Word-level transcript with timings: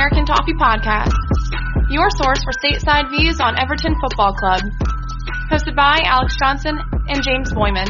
Toffee 0.00 0.54
Podcast, 0.54 1.12
your 1.90 2.08
source 2.08 2.42
for 2.42 2.52
stateside 2.52 3.10
views 3.10 3.38
on 3.38 3.58
Everton 3.58 3.94
Football 4.00 4.32
Club. 4.32 4.62
Hosted 5.50 5.76
by 5.76 6.00
Alex 6.04 6.36
Johnson 6.38 6.78
and 7.08 7.22
James 7.22 7.52
Boyman. 7.52 7.86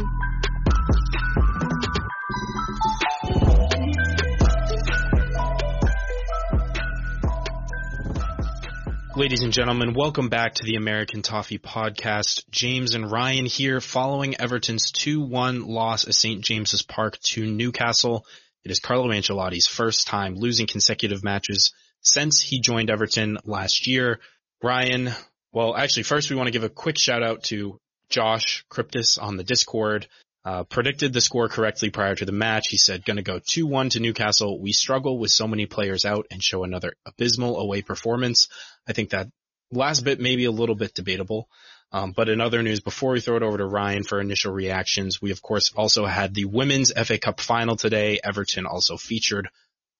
Ladies 9.14 9.42
and 9.42 9.52
gentlemen, 9.52 9.94
welcome 9.94 10.28
back 10.28 10.54
to 10.54 10.64
the 10.64 10.74
American 10.74 11.22
Toffee 11.22 11.58
Podcast. 11.58 12.42
James 12.50 12.96
and 12.96 13.08
Ryan 13.10 13.46
here 13.46 13.80
following 13.80 14.34
Everton's 14.34 14.90
2-1 14.90 15.64
loss 15.68 16.08
at 16.08 16.14
St. 16.14 16.40
James's 16.40 16.82
Park 16.82 17.20
to 17.20 17.46
Newcastle. 17.46 18.26
It 18.64 18.72
is 18.72 18.80
Carlo 18.80 19.10
Ancelotti's 19.10 19.68
first 19.68 20.08
time 20.08 20.34
losing 20.34 20.66
consecutive 20.66 21.22
matches 21.22 21.72
since 22.00 22.40
he 22.40 22.60
joined 22.60 22.90
Everton 22.90 23.38
last 23.44 23.86
year. 23.86 24.20
Ryan, 24.62 25.10
well, 25.52 25.74
actually 25.76 26.04
first 26.04 26.30
we 26.30 26.36
want 26.36 26.46
to 26.46 26.52
give 26.52 26.64
a 26.64 26.68
quick 26.68 26.98
shout 26.98 27.22
out 27.22 27.44
to 27.44 27.78
Josh 28.08 28.64
Cryptus 28.70 29.20
on 29.20 29.36
the 29.36 29.44
Discord 29.44 30.06
uh, 30.44 30.64
predicted 30.64 31.12
the 31.12 31.20
score 31.20 31.48
correctly 31.48 31.90
prior 31.90 32.14
to 32.14 32.24
the 32.24 32.32
match. 32.32 32.68
He 32.68 32.78
said, 32.78 33.04
going 33.04 33.18
to 33.18 33.22
go 33.22 33.40
2-1 33.40 33.90
to 33.90 34.00
Newcastle. 34.00 34.58
We 34.58 34.72
struggle 34.72 35.18
with 35.18 35.30
so 35.30 35.46
many 35.46 35.66
players 35.66 36.04
out 36.04 36.26
and 36.30 36.42
show 36.42 36.64
another 36.64 36.94
abysmal 37.04 37.58
away 37.58 37.82
performance. 37.82 38.48
I 38.88 38.92
think 38.92 39.10
that 39.10 39.28
last 39.70 40.00
bit 40.00 40.18
may 40.20 40.36
be 40.36 40.46
a 40.46 40.50
little 40.50 40.74
bit 40.74 40.94
debatable. 40.94 41.48
Um, 41.92 42.12
but 42.12 42.28
in 42.28 42.40
other 42.40 42.62
news, 42.62 42.80
before 42.80 43.12
we 43.12 43.20
throw 43.20 43.36
it 43.36 43.42
over 43.42 43.58
to 43.58 43.66
Ryan 43.66 44.04
for 44.04 44.20
initial 44.20 44.52
reactions, 44.52 45.20
we 45.20 45.32
of 45.32 45.42
course 45.42 45.72
also 45.76 46.06
had 46.06 46.34
the 46.34 46.44
Women's 46.44 46.92
FA 46.92 47.18
Cup 47.18 47.40
final 47.40 47.76
today. 47.76 48.20
Everton 48.22 48.64
also 48.64 48.96
featured 48.96 49.50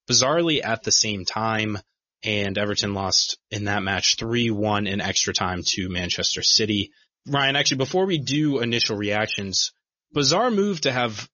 bizarrely 0.09 0.63
at 0.63 0.83
the 0.83 0.91
same 0.91 1.25
time 1.25 1.77
and 2.23 2.57
Everton 2.57 2.93
lost 2.93 3.37
in 3.49 3.65
that 3.65 3.83
match 3.83 4.17
3-1 4.17 4.87
in 4.87 5.01
extra 5.01 5.33
time 5.33 5.61
to 5.67 5.89
Manchester 5.89 6.41
City. 6.41 6.91
Ryan, 7.27 7.55
actually, 7.55 7.77
before 7.77 8.05
we 8.05 8.17
do 8.17 8.59
initial 8.59 8.97
reactions, 8.97 9.71
bizarre 10.13 10.51
move 10.51 10.81
to 10.81 10.91
have 10.91 11.29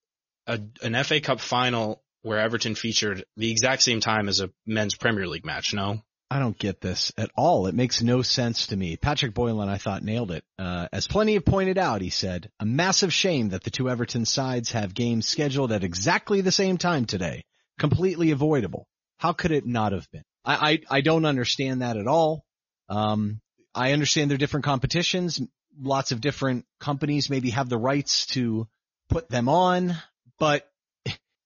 a, 0.47 0.59
an 0.81 1.03
FA 1.03 1.19
Cup 1.19 1.39
final 1.39 2.03
where 2.21 2.39
Everton 2.39 2.75
featured 2.75 3.23
the 3.37 3.51
exact 3.51 3.81
same 3.83 3.99
time 3.99 4.27
as 4.27 4.39
a 4.39 4.49
men's 4.65 4.95
Premier 4.95 5.27
League 5.27 5.45
match. 5.45 5.73
No, 5.73 6.01
I 6.29 6.39
don't 6.39 6.57
get 6.57 6.81
this 6.81 7.13
at 7.17 7.31
all. 7.35 7.67
It 7.67 7.75
makes 7.75 8.01
no 8.01 8.21
sense 8.21 8.67
to 8.67 8.77
me. 8.77 8.97
Patrick 8.97 9.33
Boylan, 9.33 9.69
I 9.69 9.77
thought, 9.77 10.03
nailed 10.03 10.31
it. 10.31 10.43
Uh, 10.59 10.87
as 10.91 11.07
plenty 11.07 11.35
have 11.35 11.45
pointed 11.45 11.77
out, 11.77 12.01
he 12.01 12.09
said, 12.09 12.49
a 12.59 12.65
massive 12.65 13.13
shame 13.13 13.49
that 13.49 13.63
the 13.63 13.69
two 13.69 13.89
Everton 13.89 14.25
sides 14.25 14.71
have 14.71 14.93
games 14.93 15.25
scheduled 15.25 15.71
at 15.71 15.85
exactly 15.85 16.41
the 16.41 16.51
same 16.51 16.77
time 16.77 17.05
today. 17.05 17.45
Completely 17.79 18.31
avoidable. 18.31 18.87
How 19.19 19.31
could 19.31 19.51
it 19.51 19.65
not 19.65 19.93
have 19.93 20.09
been? 20.11 20.23
I, 20.47 20.71
I, 20.71 20.79
I 20.89 21.01
don't 21.01 21.25
understand 21.25 21.81
that 21.81 21.97
at 21.97 22.07
all. 22.07 22.45
Um, 22.89 23.41
I 23.75 23.91
understand 23.91 24.31
they're 24.31 24.37
different 24.37 24.65
competitions 24.65 25.39
lots 25.81 26.11
of 26.11 26.21
different 26.21 26.65
companies 26.79 27.29
maybe 27.29 27.51
have 27.51 27.69
the 27.69 27.77
rights 27.77 28.25
to 28.27 28.67
put 29.09 29.29
them 29.29 29.49
on, 29.49 29.95
but 30.39 30.69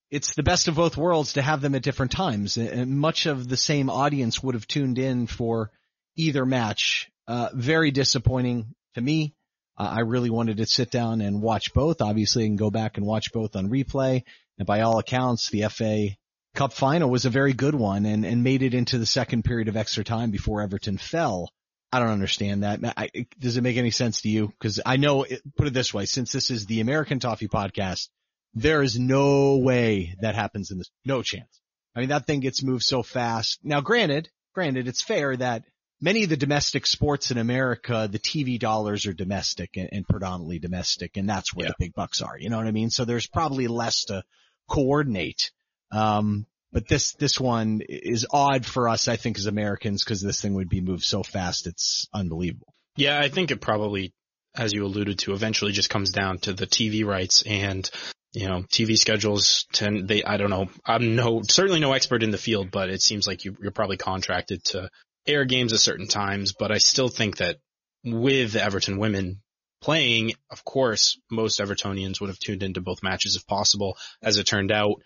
it's 0.09 0.35
the 0.35 0.43
best 0.43 0.67
of 0.67 0.75
both 0.75 0.97
worlds 0.97 1.33
to 1.33 1.41
have 1.41 1.61
them 1.61 1.75
at 1.75 1.83
different 1.83 2.11
times. 2.11 2.57
And 2.57 2.99
much 2.99 3.25
of 3.25 3.47
the 3.47 3.57
same 3.57 3.89
audience 3.89 4.41
would 4.41 4.55
have 4.55 4.67
tuned 4.67 4.99
in 4.99 5.27
for 5.27 5.71
either 6.15 6.45
match. 6.45 7.09
Uh, 7.27 7.49
very 7.53 7.91
disappointing 7.91 8.73
to 8.95 9.01
me. 9.01 9.35
Uh, 9.77 9.93
I 9.95 9.99
really 10.01 10.29
wanted 10.29 10.57
to 10.57 10.65
sit 10.65 10.91
down 10.91 11.21
and 11.21 11.41
watch 11.41 11.73
both. 11.73 12.01
Obviously, 12.01 12.43
I 12.43 12.47
can 12.47 12.57
go 12.57 12.71
back 12.71 12.97
and 12.97 13.05
watch 13.05 13.31
both 13.31 13.55
on 13.55 13.69
replay. 13.69 14.23
And 14.57 14.65
by 14.65 14.81
all 14.81 14.99
accounts, 14.99 15.49
the 15.49 15.63
FA 15.69 16.09
Cup 16.53 16.73
final 16.73 17.09
was 17.09 17.25
a 17.25 17.29
very 17.29 17.53
good 17.53 17.75
one 17.75 18.05
and, 18.05 18.25
and 18.25 18.43
made 18.43 18.61
it 18.61 18.73
into 18.73 18.97
the 18.97 19.05
second 19.05 19.43
period 19.43 19.67
of 19.67 19.77
extra 19.77 20.03
time 20.03 20.31
before 20.31 20.61
Everton 20.61 20.97
fell. 20.97 21.49
I 21.93 21.99
don't 21.99 22.09
understand 22.09 22.63
that. 22.63 22.79
I, 22.97 23.09
does 23.39 23.57
it 23.57 23.61
make 23.61 23.77
any 23.77 23.91
sense 23.91 24.21
to 24.21 24.29
you? 24.29 24.47
Because 24.47 24.79
I 24.85 24.97
know, 24.97 25.23
it, 25.23 25.41
put 25.55 25.67
it 25.67 25.73
this 25.73 25.93
way, 25.93 26.05
since 26.05 26.31
this 26.31 26.49
is 26.49 26.65
the 26.65 26.81
American 26.81 27.19
Toffee 27.19 27.47
podcast, 27.47 28.07
there 28.53 28.81
is 28.81 28.99
no 28.99 29.57
way 29.57 30.15
that 30.21 30.35
happens 30.35 30.71
in 30.71 30.77
this. 30.77 30.89
No 31.05 31.21
chance. 31.21 31.61
I 31.95 31.99
mean, 31.99 32.09
that 32.09 32.27
thing 32.27 32.39
gets 32.39 32.63
moved 32.63 32.83
so 32.83 33.03
fast. 33.03 33.59
Now, 33.63 33.81
granted, 33.81 34.29
granted, 34.53 34.87
it's 34.87 35.01
fair 35.01 35.35
that 35.35 35.63
many 35.99 36.23
of 36.23 36.29
the 36.29 36.37
domestic 36.37 36.85
sports 36.87 37.31
in 37.31 37.37
America, 37.37 38.09
the 38.11 38.19
TV 38.19 38.59
dollars 38.59 39.05
are 39.05 39.13
domestic 39.13 39.77
and, 39.77 39.89
and 39.91 40.07
predominantly 40.07 40.59
domestic, 40.59 41.17
and 41.17 41.29
that's 41.29 41.53
where 41.53 41.65
yeah. 41.65 41.71
the 41.77 41.85
big 41.85 41.93
bucks 41.93 42.21
are. 42.21 42.37
You 42.37 42.49
know 42.49 42.57
what 42.57 42.67
I 42.67 42.71
mean? 42.71 42.89
So 42.89 43.05
there's 43.05 43.27
probably 43.27 43.67
less 43.67 44.05
to 44.05 44.23
coordinate. 44.69 45.51
Um, 45.91 46.45
but 46.71 46.87
this, 46.87 47.13
this 47.13 47.39
one 47.39 47.81
is 47.87 48.25
odd 48.31 48.65
for 48.65 48.87
us, 48.87 49.07
I 49.07 49.17
think, 49.17 49.37
as 49.37 49.45
Americans, 49.45 50.03
because 50.03 50.21
this 50.21 50.41
thing 50.41 50.53
would 50.53 50.69
be 50.69 50.81
moved 50.81 51.03
so 51.03 51.21
fast. 51.21 51.67
It's 51.67 52.07
unbelievable. 52.13 52.73
Yeah, 52.95 53.19
I 53.19 53.29
think 53.29 53.51
it 53.51 53.61
probably, 53.61 54.13
as 54.55 54.73
you 54.73 54.85
alluded 54.85 55.19
to, 55.19 55.33
eventually 55.33 55.73
just 55.73 55.89
comes 55.89 56.11
down 56.11 56.39
to 56.39 56.53
the 56.53 56.67
TV 56.67 57.05
rights 57.05 57.43
and, 57.45 57.89
you 58.31 58.47
know, 58.47 58.63
TV 58.63 58.97
schedules 58.97 59.65
tend, 59.73 60.07
they, 60.07 60.23
I 60.23 60.37
don't 60.37 60.49
know, 60.49 60.69
I'm 60.85 61.15
no, 61.15 61.41
certainly 61.43 61.81
no 61.81 61.93
expert 61.93 62.23
in 62.23 62.31
the 62.31 62.37
field, 62.37 62.71
but 62.71 62.89
it 62.89 63.01
seems 63.01 63.27
like 63.27 63.43
you, 63.43 63.55
you're 63.61 63.71
probably 63.71 63.97
contracted 63.97 64.63
to 64.65 64.89
air 65.27 65.45
games 65.45 65.73
at 65.73 65.79
certain 65.79 66.07
times, 66.07 66.53
but 66.53 66.71
I 66.71 66.77
still 66.77 67.09
think 67.09 67.37
that 67.37 67.57
with 68.03 68.55
Everton 68.55 68.97
women 68.97 69.41
playing, 69.81 70.33
of 70.49 70.63
course, 70.63 71.19
most 71.29 71.59
Evertonians 71.59 72.21
would 72.21 72.29
have 72.29 72.39
tuned 72.39 72.63
into 72.63 72.81
both 72.81 73.03
matches 73.03 73.35
if 73.35 73.45
possible. 73.47 73.97
As 74.21 74.37
it 74.37 74.45
turned 74.45 74.71
out, 74.71 75.01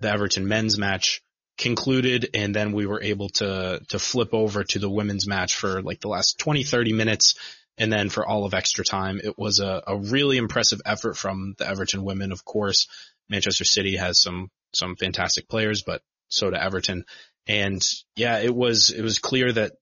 the 0.00 0.10
Everton 0.10 0.46
men's 0.46 0.78
match 0.78 1.22
concluded 1.58 2.30
and 2.34 2.54
then 2.54 2.72
we 2.72 2.86
were 2.86 3.02
able 3.02 3.28
to 3.30 3.80
to 3.88 3.98
flip 3.98 4.34
over 4.34 4.62
to 4.62 4.78
the 4.78 4.90
women's 4.90 5.26
match 5.26 5.54
for 5.54 5.82
like 5.82 6.00
the 6.00 6.08
last 6.08 6.38
20 6.38 6.64
30 6.64 6.92
minutes. 6.92 7.34
And 7.78 7.92
then 7.92 8.08
for 8.08 8.26
all 8.26 8.44
of 8.44 8.54
extra 8.54 8.84
time 8.84 9.20
it 9.22 9.38
was 9.38 9.60
a, 9.60 9.82
a 9.86 9.96
really 9.96 10.36
impressive 10.36 10.80
effort 10.84 11.16
from 11.16 11.54
the 11.58 11.68
Everton 11.68 12.04
women. 12.04 12.32
Of 12.32 12.44
course 12.44 12.88
Manchester 13.28 13.64
City 13.64 13.96
has 13.96 14.20
some 14.20 14.50
some 14.74 14.96
fantastic 14.96 15.48
players 15.48 15.82
but 15.82 16.02
so 16.28 16.50
to 16.50 16.62
Everton. 16.62 17.04
And 17.46 17.80
yeah 18.16 18.38
it 18.38 18.54
was 18.54 18.90
it 18.90 19.02
was 19.02 19.18
clear 19.18 19.50
that 19.52 19.72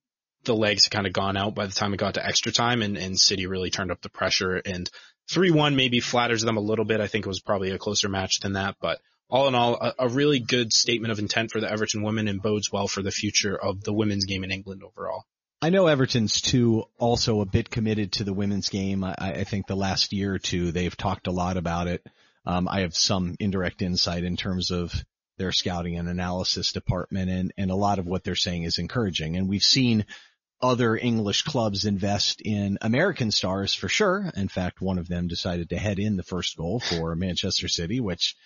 the 0.44 0.54
legs 0.54 0.84
had 0.84 0.92
kind 0.92 1.06
of 1.06 1.12
gone 1.12 1.36
out 1.36 1.54
by 1.54 1.66
the 1.66 1.72
time 1.72 1.92
it 1.94 1.96
got 1.96 2.14
to 2.14 2.24
extra 2.24 2.52
time 2.52 2.82
and, 2.82 2.98
and 2.98 3.18
City 3.18 3.46
really 3.46 3.70
turned 3.70 3.90
up 3.90 4.02
the 4.02 4.10
pressure. 4.10 4.60
And 4.64 4.88
3-1 5.32 5.74
maybe 5.74 6.00
flatters 6.00 6.42
them 6.42 6.58
a 6.58 6.60
little 6.60 6.84
bit. 6.84 7.00
I 7.00 7.06
think 7.06 7.24
it 7.24 7.28
was 7.30 7.40
probably 7.40 7.70
a 7.70 7.78
closer 7.78 8.08
match 8.08 8.40
than 8.40 8.52
that 8.52 8.76
but 8.80 9.00
all 9.34 9.48
in 9.48 9.56
all, 9.56 9.74
a, 9.74 9.94
a, 9.98 10.08
really 10.08 10.38
good 10.38 10.72
statement 10.72 11.10
of 11.10 11.18
intent 11.18 11.50
for 11.50 11.60
the 11.60 11.68
Everton 11.68 12.04
women 12.04 12.28
and 12.28 12.40
bodes 12.40 12.70
well 12.70 12.86
for 12.86 13.02
the 13.02 13.10
future 13.10 13.60
of 13.60 13.82
the 13.82 13.92
women's 13.92 14.26
game 14.26 14.44
in 14.44 14.52
England 14.52 14.82
overall. 14.84 15.24
I 15.60 15.70
know 15.70 15.88
Everton's 15.88 16.40
too 16.40 16.84
also 16.98 17.40
a 17.40 17.44
bit 17.44 17.68
committed 17.68 18.12
to 18.12 18.24
the 18.24 18.32
women's 18.32 18.68
game. 18.68 19.02
I, 19.02 19.16
I 19.18 19.44
think 19.44 19.66
the 19.66 19.74
last 19.74 20.12
year 20.12 20.34
or 20.34 20.38
two 20.38 20.70
they've 20.70 20.96
talked 20.96 21.26
a 21.26 21.32
lot 21.32 21.56
about 21.56 21.88
it. 21.88 22.06
Um, 22.46 22.68
I 22.68 22.82
have 22.82 22.94
some 22.94 23.34
indirect 23.40 23.82
insight 23.82 24.22
in 24.22 24.36
terms 24.36 24.70
of 24.70 24.94
their 25.36 25.50
scouting 25.50 25.98
and 25.98 26.08
analysis 26.08 26.70
department 26.70 27.28
and, 27.28 27.52
and 27.58 27.72
a 27.72 27.76
lot 27.76 27.98
of 27.98 28.06
what 28.06 28.22
they're 28.22 28.36
saying 28.36 28.62
is 28.62 28.78
encouraging. 28.78 29.36
And 29.36 29.48
we've 29.48 29.62
seen 29.62 30.06
other 30.62 30.96
English 30.96 31.42
clubs 31.42 31.86
invest 31.86 32.40
in 32.40 32.78
American 32.82 33.32
stars 33.32 33.74
for 33.74 33.88
sure. 33.88 34.30
In 34.36 34.46
fact, 34.46 34.80
one 34.80 34.98
of 34.98 35.08
them 35.08 35.26
decided 35.26 35.70
to 35.70 35.76
head 35.76 35.98
in 35.98 36.14
the 36.14 36.22
first 36.22 36.56
goal 36.56 36.78
for 36.78 37.16
Manchester 37.16 37.66
City, 37.66 37.98
which 37.98 38.36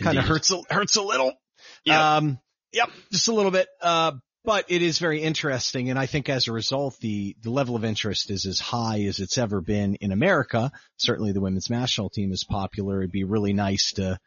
kind 0.00 0.18
of 0.18 0.24
hurts 0.24 0.50
a, 0.50 0.62
hurts 0.70 0.96
a 0.96 1.02
little. 1.02 1.32
Yeah. 1.84 2.16
Um, 2.16 2.38
yep, 2.72 2.90
just 3.12 3.28
a 3.28 3.32
little 3.32 3.50
bit. 3.50 3.68
Uh, 3.80 4.12
but 4.44 4.66
it 4.68 4.80
is 4.80 4.98
very 4.98 5.20
interesting, 5.20 5.90
and 5.90 5.98
I 5.98 6.06
think 6.06 6.28
as 6.28 6.48
a 6.48 6.52
result, 6.52 6.98
the 7.00 7.36
the 7.42 7.50
level 7.50 7.76
of 7.76 7.84
interest 7.84 8.30
is 8.30 8.46
as 8.46 8.58
high 8.58 9.02
as 9.02 9.20
it's 9.20 9.36
ever 9.36 9.60
been 9.60 9.96
in 9.96 10.12
America. 10.12 10.72
Certainly, 10.96 11.32
the 11.32 11.42
women's 11.42 11.68
national 11.68 12.08
team 12.08 12.32
is 12.32 12.44
popular. 12.44 13.00
It'd 13.00 13.12
be 13.12 13.24
really 13.24 13.52
nice 13.52 13.92
to 13.92 14.18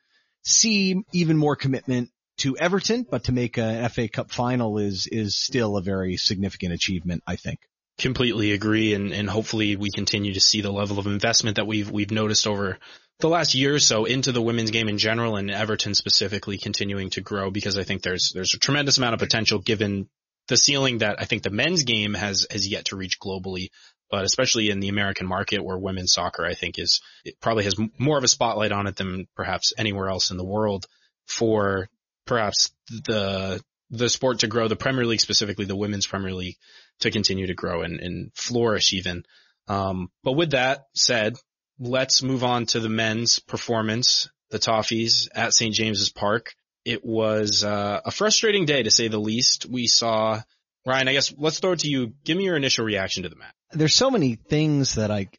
see 0.44 1.04
even 1.14 1.38
more 1.38 1.56
commitment 1.56 2.10
to 2.38 2.56
Everton, 2.58 3.06
but 3.10 3.26
to 3.26 3.32
make 3.32 3.58
a 3.58 3.90
FA 3.90 4.08
Cup 4.08 4.32
final 4.32 4.78
is 4.78 5.08
is 5.08 5.36
still 5.36 5.78
a 5.78 5.82
very 5.82 6.18
significant 6.18 6.74
achievement, 6.74 7.24
I 7.26 7.36
think. 7.36 7.60
Completely 7.98 8.52
agree, 8.52 8.94
and 8.94 9.12
and 9.14 9.28
hopefully 9.28 9.76
we 9.76 9.90
continue 9.90 10.34
to 10.34 10.40
see 10.40 10.62
the 10.62 10.72
level 10.72 11.00
of 11.00 11.08
investment 11.08 11.56
that 11.56 11.66
we've 11.66 11.90
we've 11.90 12.12
noticed 12.12 12.46
over 12.46 12.78
the 13.20 13.30
last 13.30 13.56
year 13.56 13.76
or 13.76 13.80
so 13.80 14.06
into 14.06 14.32
the 14.32 14.42
women's 14.42 14.72
game 14.72 14.90
in 14.90 14.98
general 14.98 15.36
and 15.36 15.50
Everton 15.50 15.96
specifically 15.96 16.58
continuing 16.58 17.10
to 17.12 17.22
grow 17.22 17.52
because 17.52 17.78
I 17.78 17.84
think 17.84 18.02
there's 18.02 18.32
there's 18.34 18.54
a 18.54 18.60
tremendous 18.60 18.98
amount 18.98 19.14
of 19.14 19.20
potential 19.20 19.60
given 19.60 20.10
the 20.48 20.58
ceiling 20.58 21.00
that 21.00 21.22
I 21.22 21.26
think 21.26 21.44
the 21.44 21.50
men's 21.50 21.84
game 21.84 22.14
has 22.14 22.48
has 22.52 22.68
yet 22.68 22.86
to 22.86 22.98
reach 22.98 23.20
globally, 23.20 23.70
but 24.10 24.26
especially 24.26 24.70
in 24.70 24.80
the 24.80 24.90
American 24.90 25.28
market 25.28 25.64
where 25.64 25.78
women's 25.78 26.14
soccer 26.14 26.46
I 26.46 26.54
think 26.54 26.80
is 26.80 27.02
it 27.24 27.40
probably 27.40 27.64
has 27.64 27.76
more 27.98 28.18
of 28.18 28.24
a 28.24 28.28
spotlight 28.30 28.72
on 28.72 28.88
it 28.88 28.96
than 28.96 29.28
perhaps 29.36 29.74
anywhere 29.78 30.10
else 30.10 30.32
in 30.32 30.38
the 30.38 30.44
world 30.44 30.86
for 31.28 31.90
perhaps 32.26 32.72
the 32.90 33.62
the 33.90 34.10
sport 34.10 34.40
to 34.40 34.48
grow, 34.48 34.68
the 34.68 34.76
Premier 34.76 35.06
League 35.06 35.22
specifically, 35.22 35.66
the 35.66 35.76
women's 35.76 36.08
Premier 36.08 36.34
League 36.34 36.58
to 37.02 37.12
continue 37.12 37.48
to 37.48 37.54
grow 37.54 37.84
and, 37.84 38.00
and 38.00 38.32
flourish 38.34 38.92
even. 38.94 39.24
Um, 39.68 40.10
but 40.24 40.34
with 40.34 40.52
that 40.52 40.86
said, 40.96 41.36
let's 41.84 42.24
move 42.24 42.44
on 42.44 42.66
to 42.68 42.80
the 42.80 42.90
men's 42.90 43.40
performance, 43.40 44.30
the 44.50 44.60
Toffees 44.60 45.28
at 45.34 45.54
St. 45.54 45.74
James's 45.74 46.10
Park. 46.10 46.54
It 46.86 47.06
was 47.06 47.64
uh, 47.64 48.02
a 48.06 48.12
frustrating 48.12 48.66
day 48.66 48.84
to 48.84 48.92
say 48.92 49.08
the 49.08 49.20
least. 49.20 49.66
We 49.66 49.88
saw 49.88 50.42
Ryan, 50.86 51.08
I 51.08 51.14
guess 51.14 51.34
let's 51.38 51.60
throw 51.60 51.74
it 51.74 51.80
to 51.80 51.88
you. 51.88 52.14
Give 52.24 52.38
me 52.38 52.46
your 52.46 52.58
initial 52.58 52.86
reaction 52.86 53.24
to 53.24 53.30
the 53.30 53.36
match. 53.36 53.54
There's 53.72 53.96
so 53.96 54.12
many 54.12 54.36
things 54.36 54.96
that 54.96 55.12
I, 55.12 55.30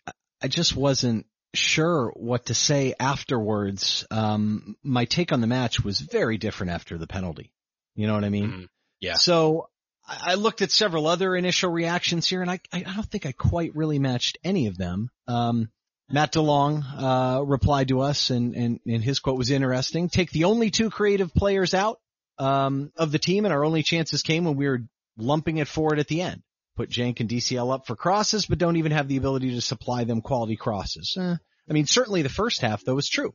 I 0.43 0.49
just 0.49 0.75
wasn't 0.75 1.27
sure 1.55 2.13
what 2.17 2.47
to 2.47 2.55
say 2.55 2.95
afterwards. 2.99 4.07
Um, 4.11 4.77
my 4.83 5.05
take 5.05 5.33
on 5.33 5.41
the 5.41 5.47
match 5.47 5.85
was 5.85 6.01
very 6.01 6.39
different 6.39 6.73
after 6.73 6.99
the 6.99 7.07
penalty. 7.07 7.53
You 7.95 8.07
know 8.07 8.15
what 8.15 8.25
I 8.25 8.31
mean? 8.31 8.51
Mm, 8.51 8.69
yeah. 9.01 9.15
So 9.15 9.69
I 10.07 10.35
looked 10.35 10.63
at 10.63 10.71
several 10.71 11.07
other 11.07 11.37
initial 11.37 11.71
reactions 11.71 12.27
here 12.27 12.43
and 12.43 12.51
I, 12.51 12.61
I 12.73 12.81
don't 12.81 13.07
think 13.07 13.27
I 13.27 13.33
quite 13.33 13.77
really 13.77 13.99
matched 13.99 14.39
any 14.43 14.67
of 14.67 14.77
them. 14.77 15.11
Um, 15.29 15.69
Matt 16.11 16.33
DeLong, 16.33 16.83
uh, 16.99 17.43
replied 17.45 17.89
to 17.89 18.01
us 18.01 18.31
and, 18.31 18.55
and, 18.55 18.81
and 18.87 19.03
his 19.03 19.21
quote 19.21 19.39
was 19.39 19.51
interesting. 19.51 20.09
Take 20.09 20.31
the 20.31 20.45
only 20.45 20.71
two 20.71 20.91
creative 20.91 21.33
players 21.33 21.75
out, 21.75 21.99
um, 22.39 22.93
of 22.97 23.13
the 23.13 23.19
team 23.19 23.45
and 23.45 23.55
our 23.55 23.65
only 23.65 23.83
chances 23.83 24.23
came 24.23 24.45
when 24.45 24.57
we 24.57 24.69
were 24.69 24.81
lumping 25.17 25.59
it 25.59 25.69
forward 25.69 25.99
at 25.99 26.09
the 26.09 26.23
end. 26.23 26.43
Put 26.77 26.91
Cenk 26.91 27.21
and 27.21 27.29
DCL 27.29 27.73
up 27.73 27.87
for 27.87 27.95
crosses, 27.95 28.47
but 28.47 28.59
don't 28.59 28.77
even 28.77 28.93
have 28.93 29.07
the 29.09 29.17
ability 29.17 29.53
to 29.53 29.61
supply 29.61 30.05
them 30.05 30.21
quality 30.21 30.57
crosses. 30.57 31.17
Eh, 31.19 31.37
I 31.69 31.73
mean, 31.73 31.87
certainly 31.87 32.23
the 32.23 32.29
first 32.29 32.61
half 32.61 32.85
though 32.85 32.97
was 32.97 33.09
true. 33.09 33.35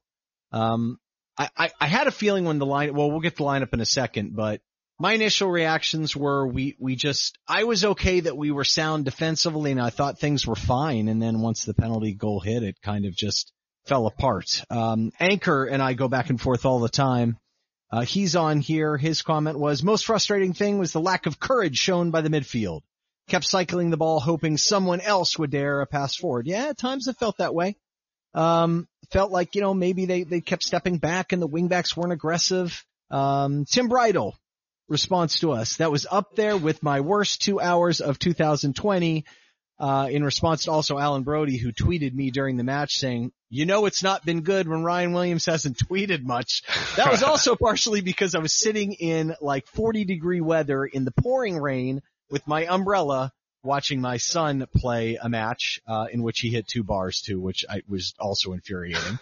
Um, 0.51 0.99
I, 1.37 1.49
I, 1.57 1.71
I 1.79 1.87
had 1.87 2.07
a 2.07 2.11
feeling 2.11 2.45
when 2.45 2.59
the 2.59 2.65
line, 2.65 2.93
well, 2.93 3.09
we'll 3.09 3.21
get 3.21 3.37
the 3.37 3.43
lineup 3.43 3.73
in 3.73 3.79
a 3.79 3.85
second, 3.85 4.35
but 4.35 4.61
my 4.99 5.13
initial 5.13 5.49
reactions 5.49 6.13
were 6.15 6.45
we, 6.45 6.75
we 6.77 6.97
just, 6.97 7.37
I 7.47 7.63
was 7.63 7.85
okay 7.85 8.19
that 8.19 8.35
we 8.35 8.51
were 8.51 8.65
sound 8.65 9.05
defensively 9.05 9.71
and 9.71 9.81
I 9.81 9.91
thought 9.91 10.19
things 10.19 10.45
were 10.45 10.55
fine. 10.55 11.07
And 11.07 11.21
then 11.21 11.39
once 11.39 11.63
the 11.63 11.73
penalty 11.73 12.13
goal 12.13 12.41
hit, 12.41 12.63
it 12.63 12.81
kind 12.83 13.05
of 13.05 13.15
just 13.15 13.53
fell 13.85 14.07
apart. 14.07 14.61
Um, 14.69 15.11
Anchor 15.17 15.65
and 15.65 15.81
I 15.81 15.93
go 15.93 16.09
back 16.09 16.29
and 16.29 16.39
forth 16.39 16.65
all 16.65 16.79
the 16.79 16.89
time. 16.89 17.37
Uh, 17.91 18.01
he's 18.01 18.35
on 18.35 18.59
here. 18.59 18.97
His 18.97 19.21
comment 19.21 19.57
was 19.57 19.83
most 19.83 20.05
frustrating 20.05 20.53
thing 20.53 20.77
was 20.77 20.91
the 20.91 20.99
lack 20.99 21.25
of 21.25 21.39
courage 21.39 21.77
shown 21.77 22.11
by 22.11 22.19
the 22.19 22.29
midfield. 22.29 22.81
Kept 23.29 23.45
cycling 23.45 23.91
the 23.91 23.97
ball 23.97 24.19
hoping 24.19 24.57
someone 24.57 24.99
else 24.99 25.39
would 25.39 25.51
dare 25.51 25.79
a 25.79 25.87
pass 25.87 26.15
forward. 26.15 26.45
Yeah, 26.45 26.67
at 26.67 26.77
times 26.77 27.07
it 27.07 27.17
felt 27.17 27.37
that 27.37 27.55
way. 27.55 27.77
Um, 28.33 28.87
felt 29.11 29.31
like, 29.31 29.55
you 29.55 29.61
know, 29.61 29.73
maybe 29.73 30.05
they, 30.05 30.23
they 30.23 30.41
kept 30.41 30.63
stepping 30.63 30.97
back 30.97 31.31
and 31.31 31.41
the 31.41 31.47
wingbacks 31.47 31.95
weren't 31.95 32.11
aggressive. 32.11 32.85
Um, 33.09 33.65
Tim 33.65 33.87
Bridle 33.87 34.35
response 34.89 35.39
to 35.39 35.51
us. 35.51 35.77
That 35.77 35.91
was 35.91 36.05
up 36.09 36.35
there 36.35 36.57
with 36.57 36.83
my 36.83 37.01
worst 37.01 37.41
two 37.41 37.59
hours 37.59 38.01
of 38.01 38.19
2020. 38.19 39.25
Uh, 39.79 40.09
in 40.11 40.25
response 40.25 40.65
to 40.65 40.71
also 40.71 40.99
Alan 40.99 41.23
Brody, 41.23 41.55
who 41.55 41.71
tweeted 41.71 42.13
me 42.13 42.31
during 42.31 42.57
the 42.57 42.65
match 42.65 42.97
saying, 42.97 43.31
you 43.49 43.65
know, 43.65 43.85
it's 43.85 44.03
not 44.03 44.25
been 44.25 44.41
good 44.41 44.67
when 44.67 44.83
Ryan 44.83 45.13
Williams 45.13 45.45
hasn't 45.45 45.77
tweeted 45.89 46.21
much. 46.23 46.63
That 46.97 47.09
was 47.09 47.23
also 47.23 47.55
partially 47.61 48.01
because 48.01 48.35
I 48.35 48.39
was 48.39 48.53
sitting 48.53 48.91
in 48.91 49.35
like 49.39 49.67
40 49.67 50.03
degree 50.03 50.41
weather 50.41 50.83
in 50.83 51.05
the 51.05 51.11
pouring 51.11 51.57
rain 51.57 52.01
with 52.29 52.45
my 52.45 52.65
umbrella 52.65 53.31
watching 53.63 54.01
my 54.01 54.17
son 54.17 54.67
play 54.75 55.17
a 55.21 55.29
match, 55.29 55.79
uh, 55.87 56.07
in 56.11 56.23
which 56.23 56.39
he 56.39 56.49
hit 56.49 56.67
two 56.67 56.83
bars 56.83 57.21
too, 57.21 57.39
which 57.39 57.63
I 57.69 57.81
was 57.87 58.13
also 58.19 58.53
infuriating. 58.53 59.19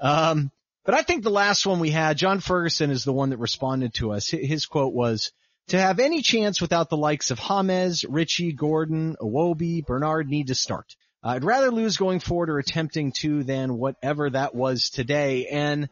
Um, 0.00 0.50
but 0.84 0.94
I 0.94 1.02
think 1.02 1.22
the 1.22 1.30
last 1.30 1.66
one 1.66 1.80
we 1.80 1.90
had, 1.90 2.16
John 2.18 2.40
Ferguson 2.40 2.90
is 2.90 3.04
the 3.04 3.12
one 3.12 3.30
that 3.30 3.38
responded 3.38 3.94
to 3.94 4.12
us. 4.12 4.28
His 4.28 4.66
quote 4.66 4.94
was, 4.94 5.32
to 5.68 5.80
have 5.80 5.98
any 5.98 6.20
chance 6.20 6.60
without 6.60 6.90
the 6.90 6.96
likes 6.96 7.30
of 7.30 7.38
James, 7.38 8.04
Richie, 8.04 8.52
Gordon, 8.52 9.16
Iwobi, 9.20 9.84
Bernard 9.84 10.28
need 10.28 10.48
to 10.48 10.54
start. 10.54 10.94
I'd 11.22 11.44
rather 11.44 11.70
lose 11.70 11.96
going 11.96 12.20
forward 12.20 12.50
or 12.50 12.58
attempting 12.58 13.12
to 13.20 13.44
than 13.44 13.78
whatever 13.78 14.28
that 14.28 14.54
was 14.54 14.90
today. 14.90 15.46
And 15.46 15.88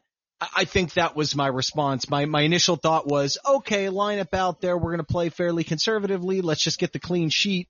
I 0.54 0.66
think 0.66 0.94
that 0.94 1.16
was 1.16 1.34
my 1.34 1.46
response. 1.46 2.10
My, 2.10 2.26
my 2.26 2.42
initial 2.42 2.76
thought 2.76 3.06
was, 3.06 3.38
okay, 3.46 3.88
line 3.88 4.18
up 4.18 4.34
out 4.34 4.60
there. 4.60 4.76
We're 4.76 4.90
going 4.90 4.98
to 4.98 5.04
play 5.04 5.30
fairly 5.30 5.64
conservatively. 5.64 6.42
Let's 6.42 6.62
just 6.62 6.78
get 6.78 6.92
the 6.92 6.98
clean 6.98 7.30
sheet. 7.30 7.68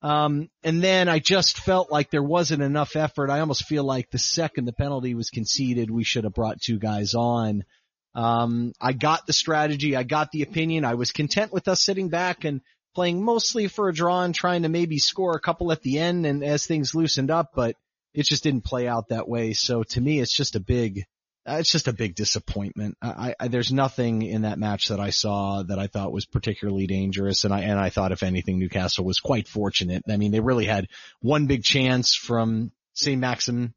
Um, 0.00 0.48
and 0.62 0.82
then 0.82 1.08
I 1.08 1.18
just 1.18 1.58
felt 1.58 1.90
like 1.90 2.10
there 2.10 2.22
wasn't 2.22 2.62
enough 2.62 2.94
effort. 2.94 3.30
I 3.30 3.40
almost 3.40 3.64
feel 3.64 3.84
like 3.84 4.10
the 4.10 4.18
second 4.18 4.64
the 4.64 4.72
penalty 4.72 5.14
was 5.14 5.30
conceded, 5.30 5.90
we 5.90 6.04
should 6.04 6.24
have 6.24 6.34
brought 6.34 6.60
two 6.60 6.78
guys 6.78 7.14
on. 7.14 7.64
Um, 8.14 8.72
I 8.80 8.92
got 8.92 9.26
the 9.26 9.32
strategy. 9.32 9.96
I 9.96 10.02
got 10.02 10.30
the 10.30 10.42
opinion. 10.42 10.84
I 10.84 10.94
was 10.94 11.12
content 11.12 11.52
with 11.52 11.68
us 11.68 11.82
sitting 11.84 12.08
back 12.08 12.44
and 12.44 12.60
playing 12.94 13.22
mostly 13.22 13.68
for 13.68 13.88
a 13.88 13.94
draw 13.94 14.22
and 14.22 14.34
trying 14.34 14.62
to 14.62 14.68
maybe 14.68 14.98
score 14.98 15.36
a 15.36 15.40
couple 15.40 15.70
at 15.72 15.82
the 15.82 15.98
end 15.98 16.26
and 16.26 16.42
as 16.42 16.66
things 16.66 16.94
loosened 16.94 17.30
up, 17.30 17.50
but 17.54 17.76
it 18.14 18.24
just 18.24 18.42
didn't 18.42 18.64
play 18.64 18.88
out 18.88 19.08
that 19.08 19.28
way. 19.28 19.52
So 19.52 19.82
to 19.82 20.00
me, 20.00 20.20
it's 20.20 20.36
just 20.36 20.56
a 20.56 20.60
big, 20.60 21.04
Uh, 21.48 21.56
it's 21.56 21.72
just 21.72 21.88
a 21.88 21.92
big 21.92 22.14
disappointment. 22.14 22.96
I, 23.00 23.34
I, 23.40 23.48
there's 23.48 23.72
nothing 23.72 24.22
in 24.22 24.42
that 24.42 24.58
match 24.58 24.88
that 24.88 25.00
I 25.00 25.10
saw 25.10 25.62
that 25.62 25.78
I 25.78 25.86
thought 25.86 26.12
was 26.12 26.26
particularly 26.26 26.86
dangerous, 26.86 27.44
and 27.44 27.54
I 27.54 27.60
and 27.60 27.78
I 27.78 27.88
thought 27.88 28.12
if 28.12 28.22
anything, 28.22 28.58
Newcastle 28.58 29.04
was 29.04 29.18
quite 29.18 29.48
fortunate. 29.48 30.02
I 30.08 30.18
mean, 30.18 30.30
they 30.30 30.40
really 30.40 30.66
had 30.66 30.88
one 31.20 31.46
big 31.46 31.62
chance 31.62 32.14
from 32.14 32.70
St. 32.92 33.18
Maxim, 33.18 33.72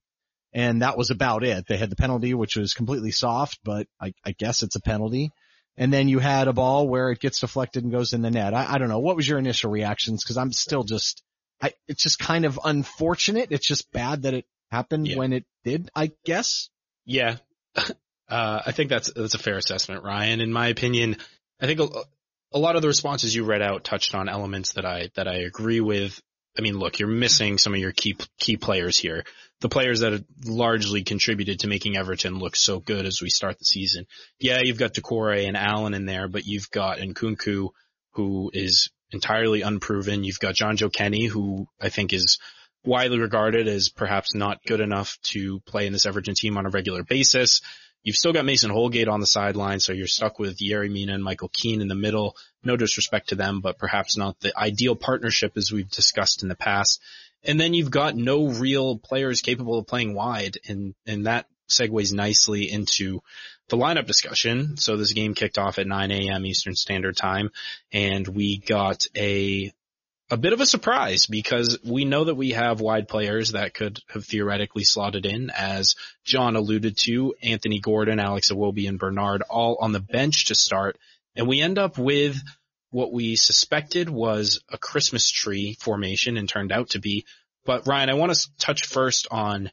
and 0.54 0.82
that 0.82 0.98
was 0.98 1.12
about 1.12 1.44
it. 1.44 1.66
They 1.68 1.78
had 1.78 1.90
the 1.90 1.96
penalty, 1.96 2.34
which 2.34 2.58
was 2.58 2.74
completely 2.74 3.12
soft, 3.12 3.60
but 3.64 3.88
I, 4.02 4.14
I 4.26 4.32
guess 4.32 4.64
it's 4.64 4.76
a 4.76 4.82
penalty. 4.82 5.32
And 5.78 5.94
then 5.94 6.10
you 6.10 6.20
had 6.20 6.50
a 6.50 6.54
ball 6.54 6.88
where 6.90 7.12
it 7.12 7.20
gets 7.20 7.40
deflected 7.40 7.84
and 7.84 7.92
goes 7.92 8.12
in 8.12 8.22
the 8.22 8.30
net. 8.30 8.54
I, 8.54 8.74
I 8.74 8.78
don't 8.78 8.90
know. 8.90 9.00
What 9.00 9.16
was 9.16 9.28
your 9.28 9.40
initial 9.40 9.72
reactions? 9.72 10.22
Because 10.22 10.36
I'm 10.36 10.52
still 10.52 10.84
just, 10.84 11.24
I, 11.62 11.72
it's 11.88 12.04
just 12.04 12.20
kind 12.20 12.44
of 12.44 12.60
unfortunate. 12.64 13.48
It's 13.52 13.66
just 13.66 13.90
bad 13.94 14.24
that 14.24 14.34
it 14.34 14.46
happened 14.70 15.08
yeah. 15.08 15.16
when 15.16 15.32
it 15.32 15.46
did, 15.64 15.90
I 15.96 16.12
guess. 16.26 16.70
Yeah, 17.06 17.38
uh, 17.76 18.62
I 18.66 18.72
think 18.72 18.90
that's 18.90 19.12
that's 19.14 19.34
a 19.34 19.40
fair 19.40 19.58
assessment, 19.58 20.04
Ryan. 20.04 20.42
In 20.42 20.52
my 20.52 20.68
opinion, 20.68 21.18
I 21.60 21.68
think 21.68 21.80
a, 21.80 21.88
a 22.54 22.60
lot 22.60 22.76
of 22.76 22.82
the 22.82 22.88
responses 22.88 23.36
you 23.36 23.44
read 23.44 23.62
out 23.62 23.84
touched 23.84 24.16
on 24.16 24.30
elements 24.30 24.74
that 24.74 24.86
I 24.86 25.10
that 25.16 25.28
I 25.28 25.38
agree 25.38 25.80
with. 25.80 26.20
I 26.58 26.62
mean, 26.62 26.78
look, 26.78 27.00
you're 27.00 27.08
missing 27.08 27.58
some 27.58 27.74
of 27.74 27.80
your 27.80 27.94
key 27.94 28.16
key 28.38 28.58
players 28.58 28.98
here. 28.98 29.24
The 29.62 29.70
players 29.70 30.02
that 30.02 30.12
have 30.12 30.26
largely 30.46 31.04
contributed 31.04 31.60
to 31.60 31.68
making 31.68 31.96
Everton 31.96 32.40
look 32.40 32.56
so 32.56 32.80
good 32.80 33.06
as 33.06 33.20
we 33.22 33.30
start 33.30 33.60
the 33.60 33.66
season. 33.66 34.06
Yeah, 34.40 34.60
you've 34.62 34.80
got 34.80 34.94
Doucouré 34.94 35.48
and 35.48 35.56
Allan 35.56 35.94
in 35.94 36.06
there, 36.06 36.28
but 36.28 36.46
you've 36.46 36.70
got 36.72 36.98
Nkounkou, 36.98 37.70
who 38.14 38.52
is 38.54 38.90
entirely 39.12 39.62
unproven. 39.62 40.24
You've 40.24 40.40
got 40.40 40.56
Jonjoe 40.56 40.92
Kenny, 40.92 41.26
who 41.28 41.68
I 41.80 41.90
think 41.90 42.12
is 42.12 42.40
widely 42.84 43.20
regarded 43.20 43.68
as 43.68 43.90
perhaps 43.90 44.34
not 44.34 44.64
good 44.66 44.80
enough 44.80 45.18
to 45.24 45.60
play 45.62 45.88
in 45.88 45.94
this 45.94 46.06
Everton 46.06 46.36
team 46.36 46.58
on 46.58 46.66
a 46.66 46.70
regular 46.70 47.04
basis. 47.04 47.62
You've 48.04 48.16
still 48.16 48.34
got 48.34 48.46
Mason 48.46 48.72
Holgate 48.72 49.08
on 49.08 49.20
the 49.20 49.28
sideline, 49.28 49.80
so 49.80 49.94
you're 49.94 50.08
stuck 50.08 50.40
with 50.40 50.58
Yerry 50.58 50.92
Mina 50.92 51.14
and 51.14 51.24
Michael 51.24 51.52
Keane 51.54 51.82
in 51.82 51.88
the 51.88 51.96
middle. 51.96 52.36
No 52.64 52.76
disrespect 52.76 53.30
to 53.30 53.36
them, 53.36 53.62
but 53.62 53.78
perhaps 53.78 54.18
not 54.18 54.40
the 54.40 54.58
ideal 54.58 54.96
partnership 54.96 55.54
as 55.56 55.72
we've 55.72 55.90
discussed 55.90 56.42
in 56.42 56.50
the 56.50 56.56
past. 56.56 57.00
And 57.44 57.60
then 57.60 57.76
you've 57.76 57.92
got 57.92 58.16
no 58.16 58.48
real 58.48 58.98
players 58.98 59.42
capable 59.42 59.78
of 59.78 59.88
playing 59.88 60.16
wide, 60.16 60.58
and, 60.68 60.96
and 61.06 61.28
that 61.28 61.46
segues 61.70 62.12
nicely 62.12 62.72
into 62.72 63.22
the 63.70 63.78
lineup 63.78 64.08
discussion. 64.08 64.78
So 64.78 64.98
this 64.98 65.14
game 65.14 65.36
kicked 65.36 65.60
off 65.60 65.78
at 65.78 65.88
9 65.88 66.12
a.m. 66.12 66.46
Eastern 66.46 66.76
Standard 66.76 67.18
Time, 67.18 67.52
and 67.92 68.28
we 68.28 68.58
got 68.58 69.06
a 69.16 69.72
a 70.32 70.38
bit 70.38 70.54
of 70.54 70.62
a 70.62 70.66
surprise 70.66 71.26
because 71.26 71.78
we 71.84 72.06
know 72.06 72.24
that 72.24 72.36
we 72.36 72.52
have 72.52 72.80
wide 72.80 73.10
players 73.10 73.52
that 73.52 73.74
could 73.74 74.00
have 74.08 74.24
theoretically 74.24 74.86
slotted 74.86 75.26
in 75.26 75.50
as 75.50 75.96
John 76.24 76.56
alluded 76.56 76.98
to, 77.00 77.36
Anthony 77.44 77.80
Gordon, 77.80 78.18
Alex 78.18 78.50
Iwobi, 78.50 78.88
and 78.88 78.98
Bernard 78.98 79.44
all 79.50 79.78
on 79.82 79.92
the 79.92 80.00
bench 80.00 80.46
to 80.46 80.56
start. 80.56 80.98
And 81.36 81.50
we 81.50 81.60
end 81.60 81.78
up 81.78 81.98
with 81.98 82.42
what 82.92 83.12
we 83.12 83.36
suspected 83.36 84.10
was 84.10 84.62
a 84.70 84.78
Christmas 84.78 85.30
tree 85.30 85.76
formation 85.82 86.38
and 86.38 86.48
turned 86.48 86.72
out 86.72 86.92
to 86.92 87.00
be. 87.00 87.26
But 87.66 87.86
Ryan, 87.86 88.10
I 88.10 88.14
want 88.14 88.34
to 88.34 88.50
touch 88.58 88.88
first 88.88 89.28
on 89.32 89.70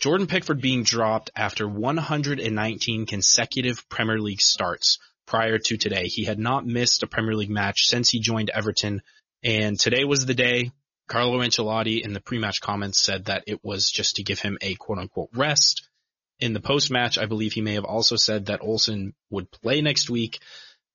Jordan 0.00 0.26
Pickford 0.26 0.62
being 0.62 0.84
dropped 0.84 1.30
after 1.36 1.68
119 1.68 3.04
consecutive 3.04 3.86
Premier 3.90 4.18
League 4.18 4.40
starts 4.40 4.98
prior 5.26 5.58
to 5.58 5.76
today. 5.76 6.06
He 6.06 6.24
had 6.24 6.38
not 6.38 6.66
missed 6.66 7.02
a 7.02 7.06
Premier 7.06 7.34
League 7.34 7.50
match 7.50 7.86
since 7.86 8.08
he 8.08 8.20
joined 8.20 8.48
Everton 8.48 9.02
and 9.42 9.78
today 9.78 10.04
was 10.04 10.26
the 10.26 10.34
day. 10.34 10.70
Carlo 11.08 11.38
Ancelotti 11.38 12.02
in 12.04 12.12
the 12.12 12.20
pre-match 12.20 12.60
comments 12.60 13.00
said 13.00 13.26
that 13.26 13.44
it 13.46 13.64
was 13.64 13.90
just 13.90 14.16
to 14.16 14.22
give 14.22 14.40
him 14.40 14.58
a 14.60 14.74
quote 14.74 14.98
unquote 14.98 15.30
rest. 15.34 15.88
In 16.38 16.52
the 16.52 16.60
post-match, 16.60 17.18
I 17.18 17.26
believe 17.26 17.52
he 17.52 17.62
may 17.62 17.74
have 17.74 17.84
also 17.84 18.16
said 18.16 18.46
that 18.46 18.62
Olsen 18.62 19.14
would 19.30 19.50
play 19.50 19.80
next 19.80 20.10
week, 20.10 20.38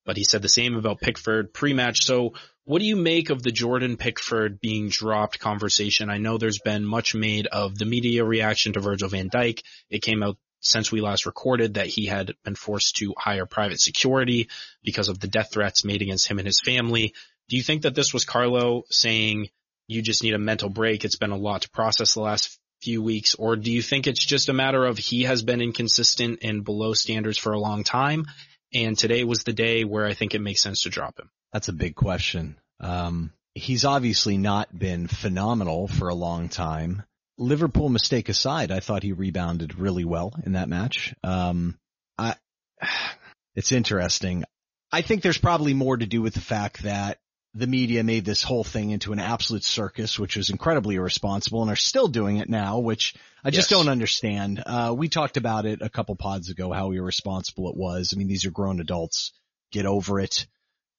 but 0.05 0.15
he 0.15 0.23
said 0.23 0.41
the 0.41 0.49
same 0.49 0.75
about 0.75 1.01
Pickford 1.01 1.53
pre-match. 1.53 2.03
So 2.03 2.33
what 2.65 2.79
do 2.79 2.85
you 2.85 2.95
make 2.95 3.29
of 3.29 3.43
the 3.43 3.51
Jordan 3.51 3.97
Pickford 3.97 4.61
being 4.61 4.87
dropped 4.87 5.39
conversation? 5.39 6.09
I 6.09 6.17
know 6.17 6.37
there's 6.37 6.59
been 6.59 6.85
much 6.85 7.13
made 7.13 7.47
of 7.47 7.77
the 7.77 7.85
media 7.85 8.23
reaction 8.23 8.73
to 8.73 8.79
Virgil 8.79 9.09
van 9.09 9.29
Dijk. 9.29 9.63
It 9.89 10.01
came 10.01 10.23
out 10.23 10.37
since 10.61 10.89
we 10.89 11.01
last 11.01 11.25
recorded 11.25 11.73
that 11.73 11.87
he 11.87 12.05
had 12.05 12.35
been 12.45 12.55
forced 12.55 12.95
to 12.97 13.13
hire 13.17 13.45
private 13.45 13.81
security 13.81 14.47
because 14.81 15.09
of 15.09 15.19
the 15.19 15.27
death 15.27 15.51
threats 15.51 15.83
made 15.83 16.01
against 16.01 16.27
him 16.27 16.39
and 16.39 16.47
his 16.47 16.61
family. 16.61 17.13
Do 17.49 17.57
you 17.57 17.63
think 17.63 17.83
that 17.83 17.95
this 17.95 18.13
was 18.13 18.25
Carlo 18.25 18.83
saying 18.89 19.49
you 19.87 20.01
just 20.01 20.23
need 20.23 20.33
a 20.33 20.39
mental 20.39 20.69
break? 20.69 21.03
It's 21.03 21.17
been 21.17 21.31
a 21.31 21.37
lot 21.37 21.63
to 21.63 21.69
process 21.69 22.13
the 22.13 22.21
last 22.21 22.57
few 22.81 23.01
weeks, 23.01 23.35
or 23.35 23.55
do 23.55 23.71
you 23.71 23.81
think 23.81 24.07
it's 24.07 24.23
just 24.23 24.49
a 24.49 24.53
matter 24.53 24.85
of 24.85 24.97
he 24.97 25.23
has 25.23 25.41
been 25.41 25.61
inconsistent 25.61 26.39
and 26.43 26.63
below 26.63 26.93
standards 26.93 27.37
for 27.37 27.53
a 27.53 27.59
long 27.59 27.83
time, 27.83 28.25
and 28.73 28.97
today 28.97 29.23
was 29.23 29.43
the 29.43 29.53
day 29.53 29.83
where 29.83 30.05
I 30.05 30.13
think 30.13 30.35
it 30.35 30.41
makes 30.41 30.61
sense 30.61 30.83
to 30.83 30.89
drop 30.89 31.19
him? 31.19 31.29
That's 31.53 31.69
a 31.69 31.73
big 31.73 31.95
question. 31.95 32.57
Um, 32.79 33.31
he's 33.55 33.85
obviously 33.85 34.37
not 34.37 34.77
been 34.77 35.07
phenomenal 35.07 35.87
for 35.87 36.09
a 36.09 36.15
long 36.15 36.49
time. 36.49 37.03
Liverpool 37.37 37.89
mistake 37.89 38.29
aside, 38.29 38.71
I 38.71 38.79
thought 38.79 39.03
he 39.03 39.13
rebounded 39.13 39.79
really 39.79 40.05
well 40.05 40.33
in 40.45 40.53
that 40.53 40.69
match. 40.69 41.15
Um, 41.23 41.77
I, 42.17 42.35
it's 43.55 43.71
interesting. 43.71 44.43
I 44.91 45.01
think 45.01 45.23
there's 45.23 45.37
probably 45.37 45.73
more 45.73 45.97
to 45.97 46.05
do 46.05 46.21
with 46.21 46.33
the 46.33 46.41
fact 46.41 46.83
that 46.83 47.19
the 47.55 47.67
media 47.67 48.03
made 48.03 48.25
this 48.25 48.41
whole 48.41 48.63
thing 48.63 48.89
into 48.89 49.13
an 49.13 49.19
absolute 49.19 49.63
circus, 49.63 50.17
which 50.17 50.35
was 50.35 50.49
incredibly 50.49 50.95
irresponsible 50.95 51.61
and 51.61 51.69
are 51.69 51.75
still 51.75 52.07
doing 52.07 52.37
it 52.37 52.49
now, 52.49 52.79
which 52.79 53.13
I 53.43 53.51
just 53.51 53.69
yes. 53.69 53.79
don't 53.79 53.89
understand. 53.91 54.63
Uh, 54.65 54.93
we 54.97 55.07
talked 55.07 55.37
about 55.37 55.65
it 55.65 55.81
a 55.81 55.89
couple 55.89 56.15
pods 56.15 56.49
ago, 56.49 56.71
how 56.71 56.91
irresponsible 56.91 57.69
it 57.69 57.77
was. 57.77 58.11
I 58.13 58.17
mean, 58.17 58.27
these 58.27 58.45
are 58.45 58.51
grown 58.51 58.79
adults. 58.79 59.33
Get 59.71 59.85
over 59.85 60.19
it. 60.19 60.47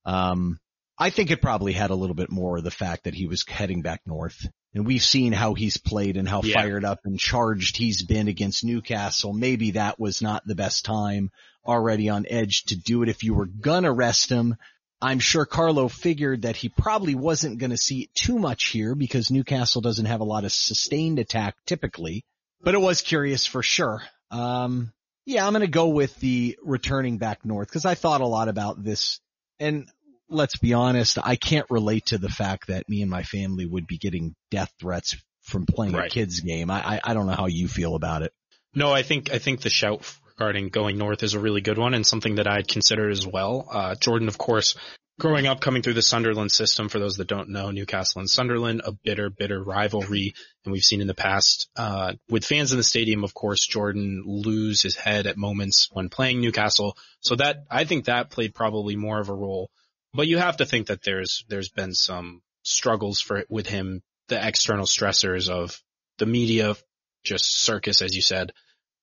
Um, 0.05 0.61
I 0.97 1.11
think 1.11 1.31
it 1.31 1.43
probably 1.43 1.73
had 1.73 1.91
a 1.91 1.97
little 1.97 2.15
bit 2.15 2.31
more 2.31 2.59
of 2.59 2.65
the 2.65 2.71
fact 2.71 3.05
that 3.05 3.15
he 3.15 3.27
was 3.27 3.45
heading 3.49 3.83
back 3.83 4.03
north. 4.07 4.47
And 4.75 4.87
we've 4.87 5.03
seen 5.03 5.33
how 5.33 5.55
he's 5.55 5.77
played 5.77 6.17
and 6.17 6.29
how 6.29 6.43
yeah. 6.43 6.61
fired 6.61 6.85
up 6.85 7.01
and 7.05 7.19
charged 7.19 7.77
he's 7.77 8.03
been 8.03 8.29
against 8.29 8.65
Newcastle. 8.65 9.33
Maybe 9.33 9.73
that 9.73 9.99
was 9.99 10.23
not 10.23 10.47
the 10.47 10.55
best 10.55 10.85
time 10.85 11.31
already 11.67 12.09
on 12.09 12.27
edge 12.29 12.65
to 12.65 12.77
do 12.77 13.03
it. 13.03 13.09
If 13.09 13.23
you 13.25 13.35
were 13.35 13.47
gonna 13.47 13.93
rest 13.93 14.31
him, 14.31 14.57
I'm 15.05 15.19
sure 15.19 15.45
Carlo 15.45 15.89
figured 15.89 16.43
that 16.43 16.57
he 16.57 16.71
probably 16.71 17.15
wasn't 17.15 17.59
gonna 17.59 17.77
see 17.77 18.09
too 18.15 18.39
much 18.39 18.69
here 18.69 18.95
because 18.95 19.31
Newcastle 19.31 19.83
doesn't 19.83 20.07
have 20.07 20.21
a 20.21 20.25
lot 20.25 20.45
of 20.45 20.53
sustained 20.53 21.19
attack 21.19 21.57
typically, 21.67 22.25
but 22.63 22.75
it 22.75 22.81
was 22.81 23.03
curious 23.03 23.45
for 23.45 23.63
sure. 23.63 24.03
Um, 24.31 24.95
yeah, 25.27 25.47
I'm 25.47 25.53
gonna 25.53 25.67
go 25.67 25.89
with 25.89 26.17
the 26.21 26.59
returning 26.63 27.19
back 27.19 27.45
north 27.45 27.69
because 27.69 27.85
I 27.85 27.95
thought 27.95 28.23
a 28.23 28.27
lot 28.27 28.49
about 28.49 28.83
this 28.83 29.21
and 29.61 29.91
let's 30.31 30.57
be 30.57 30.73
honest, 30.73 31.19
I 31.23 31.37
can't 31.37 31.67
relate 31.69 32.07
to 32.07 32.19
the 32.19 32.31
fact 32.31 32.69
that 32.69 32.89
me 32.89 33.03
and 33.03 33.11
my 33.11 33.25
family 33.25 33.67
would 33.67 33.87
be 33.87 33.99
getting 33.99 34.35
death 34.51 34.73
threats 34.81 35.17
from 35.43 35.67
playing 35.67 35.93
right. 35.93 36.11
a 36.11 36.15
kids 36.15 36.41
game. 36.41 36.71
I, 36.71 36.95
I, 36.95 37.01
I 37.05 37.15
don't 37.15 37.27
know 37.27 37.35
how 37.35 37.47
you 37.47 37.69
feel 37.69 37.95
about 37.95 38.23
it. 38.23 38.33
No, 38.75 38.91
I 38.91 39.03
think 39.03 39.31
I 39.31 39.39
think 39.39 39.61
the 39.61 39.71
shout 39.71 40.03
regarding 40.39 40.69
going 40.69 40.99
north 40.99 41.23
is 41.23 41.35
a 41.35 41.41
really 41.41 41.61
good 41.61 41.79
one 41.79 41.95
and 41.95 42.07
something 42.07 42.37
that 42.37 42.47
I'd 42.47 42.69
consider 42.69 43.09
as 43.09 43.27
well. 43.27 43.69
Uh, 43.71 43.95
Jordan, 43.95 44.29
of 44.29 44.39
course, 44.39 44.77
growing 45.19 45.47
up 45.47 45.61
coming 45.61 45.83
through 45.83 45.95
the 45.95 46.03
Sunderland 46.03 46.51
system, 46.51 46.89
for 46.89 46.99
those 46.99 47.19
that 47.19 47.29
don't 47.29 47.51
know, 47.51 47.71
Newcastle 47.71 48.21
and 48.21 48.29
Sunderland, 48.29 48.83
a 48.85 48.93
bitter, 48.93 49.31
bitter 49.31 49.63
rivalry. 49.63 50.35
And 50.65 50.73
we've 50.73 50.83
seen 50.83 51.01
in 51.01 51.07
the 51.07 51.15
past, 51.15 51.69
uh, 51.77 52.15
with 52.29 52.45
fans 52.45 52.73
in 52.73 52.79
the 52.79 52.85
stadium, 52.85 53.23
of 53.23 53.35
course, 53.35 53.67
Jordan 53.67 54.23
lose 54.27 54.83
his 54.83 54.97
head 54.97 55.27
at 55.27 55.37
moments 55.37 55.89
when 55.93 56.09
playing 56.09 56.41
Newcastle. 56.41 56.97
So 57.21 57.37
that, 57.37 57.65
I 57.71 57.85
think 57.85 58.07
that 58.07 58.31
played 58.31 58.55
probably 58.55 58.97
more 58.97 59.21
of 59.21 59.29
a 59.29 59.35
role 59.35 59.71
but 60.15 60.29
you 60.29 60.39
have 60.39 60.59
to 60.59 60.67
think 60.67 60.87
that 60.87 61.03
there's 61.03 61.45
there's 61.49 61.69
been 61.69 61.93
some 61.93 62.41
struggles 62.63 63.21
for 63.21 63.45
with 63.49 63.67
him, 63.67 64.03
the 64.29 64.47
external 64.47 64.87
stressors 64.87 65.51
of 65.51 65.83
the 66.19 66.27
media, 66.27 66.77
just 67.25 67.61
circus, 67.61 68.01
as 68.01 68.15
you 68.15 68.23
said, 68.23 68.53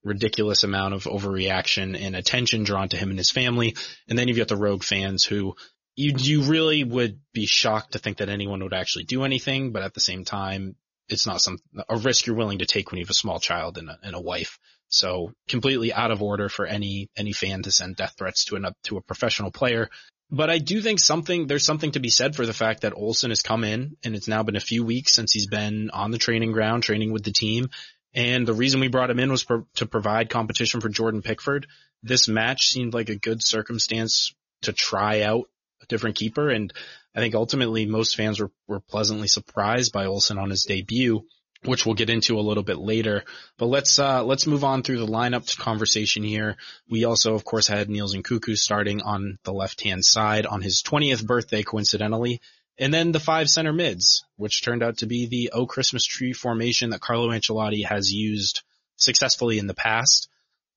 ridiculous 0.03 0.63
amount 0.63 0.93
of 0.93 1.03
overreaction 1.03 2.00
and 2.00 2.15
attention 2.15 2.63
drawn 2.63 2.89
to 2.89 2.98
him 2.98 3.10
and 3.10 3.20
his 3.20 3.31
family. 3.31 3.75
And 4.08 4.17
then 4.17 4.27
you've 4.27 4.38
got 4.38 4.48
the 4.48 4.55
rogue 4.58 4.84
fans 4.84 5.24
who 5.24 5.55
you, 5.96 6.13
you 6.17 6.43
really 6.43 6.84
would 6.84 7.20
be 7.34 7.46
shocked 7.46 7.93
to 7.93 8.00
think 8.00 8.17
that 8.17 8.29
anyone 8.29 8.63
would 8.63 8.74
actually 8.74 9.03
do 9.03 9.24
anything, 9.24 9.72
but 9.72 9.84
at 9.84 9.93
the 9.93 10.00
same 10.00 10.25
time, 10.25 10.75
it's 11.10 11.27
not 11.27 11.41
some, 11.41 11.58
a 11.89 11.98
risk 11.98 12.25
you're 12.25 12.36
willing 12.36 12.60
to 12.60 12.65
take 12.65 12.91
when 12.91 12.98
you 12.98 13.05
have 13.05 13.10
a 13.10 13.15
small 13.15 13.39
child 13.39 13.77
and 13.77 13.89
a, 13.89 14.00
and 14.01 14.15
a 14.15 14.22
wife. 14.22 14.58
So 14.88 15.34
completely 15.48 15.93
out 15.93 16.12
of 16.12 16.22
order 16.22 16.50
for 16.50 16.65
any, 16.65 17.10
any 17.15 17.34
fan 17.34 17.63
to 17.63 17.72
send 17.72 17.98
death 17.98 18.15
threats 18.17 18.46
to 18.46 18.55
an, 18.55 18.67
to 18.84 18.98
a 18.98 19.01
professional 19.01 19.51
player. 19.51 19.89
But 20.29 20.50
I 20.50 20.60
do 20.60 20.81
think 20.81 21.00
something, 21.00 21.48
there's 21.48 21.65
something 21.65 21.91
to 21.91 22.00
be 22.00 22.10
said 22.10 22.36
for 22.36 22.46
the 22.46 22.53
fact 22.53 22.81
that 22.81 22.93
Olsen 22.96 23.31
has 23.31 23.41
come 23.41 23.65
in 23.65 23.98
and 24.03 24.15
it's 24.15 24.29
now 24.29 24.43
been 24.43 24.55
a 24.55 24.62
few 24.62 24.86
weeks 24.86 25.13
since 25.13 25.34
he's 25.34 25.48
been 25.48 25.89
on 25.91 26.12
the 26.12 26.17
training 26.17 26.53
ground, 26.53 26.84
training 26.84 27.12
with 27.12 27.24
the 27.24 27.34
team. 27.34 27.70
And 28.13 28.47
the 28.47 28.53
reason 28.53 28.79
we 28.79 28.87
brought 28.87 29.09
him 29.09 29.19
in 29.19 29.31
was 29.31 29.43
pro- 29.43 29.67
to 29.75 29.85
provide 29.85 30.29
competition 30.29 30.81
for 30.81 30.89
Jordan 30.89 31.21
Pickford. 31.21 31.67
This 32.03 32.27
match 32.27 32.67
seemed 32.67 32.93
like 32.93 33.09
a 33.09 33.15
good 33.15 33.43
circumstance 33.43 34.33
to 34.63 34.73
try 34.73 35.21
out 35.21 35.49
a 35.81 35.85
different 35.85 36.17
keeper. 36.17 36.49
And 36.49 36.73
I 37.15 37.19
think 37.19 37.35
ultimately 37.35 37.85
most 37.85 38.15
fans 38.15 38.39
were, 38.39 38.51
were 38.67 38.79
pleasantly 38.79 39.27
surprised 39.27 39.93
by 39.93 40.05
Olsen 40.05 40.37
on 40.37 40.49
his 40.49 40.63
debut 40.63 41.25
which 41.63 41.85
we'll 41.85 41.95
get 41.95 42.09
into 42.09 42.39
a 42.39 42.41
little 42.41 42.63
bit 42.63 42.77
later. 42.77 43.23
But 43.57 43.67
let's 43.67 43.99
uh, 43.99 44.23
let's 44.23 44.47
move 44.47 44.63
on 44.63 44.83
through 44.83 44.99
the 44.99 45.07
lineup 45.07 45.57
conversation 45.57 46.23
here. 46.23 46.57
We 46.89 47.05
also, 47.05 47.35
of 47.35 47.45
course, 47.45 47.67
had 47.67 47.89
Niels 47.89 48.15
Nkounkou 48.15 48.57
starting 48.57 49.01
on 49.01 49.37
the 49.43 49.53
left 49.53 49.81
hand 49.81 50.03
side 50.03 50.45
on 50.45 50.61
his 50.61 50.81
20th 50.81 51.25
birthday, 51.25 51.63
coincidentally, 51.63 52.41
and 52.79 52.93
then 52.93 53.11
the 53.11 53.19
five 53.19 53.49
center 53.49 53.73
mids, 53.73 54.23
which 54.37 54.63
turned 54.63 54.83
out 54.83 54.97
to 54.97 55.05
be 55.05 55.27
the 55.27 55.51
Oh 55.53 55.65
Christmas 55.65 56.05
Tree 56.05 56.33
formation 56.33 56.91
that 56.91 57.01
Carlo 57.01 57.29
Ancelotti 57.29 57.85
has 57.85 58.11
used 58.11 58.61
successfully 58.95 59.59
in 59.59 59.67
the 59.67 59.73
past. 59.73 60.29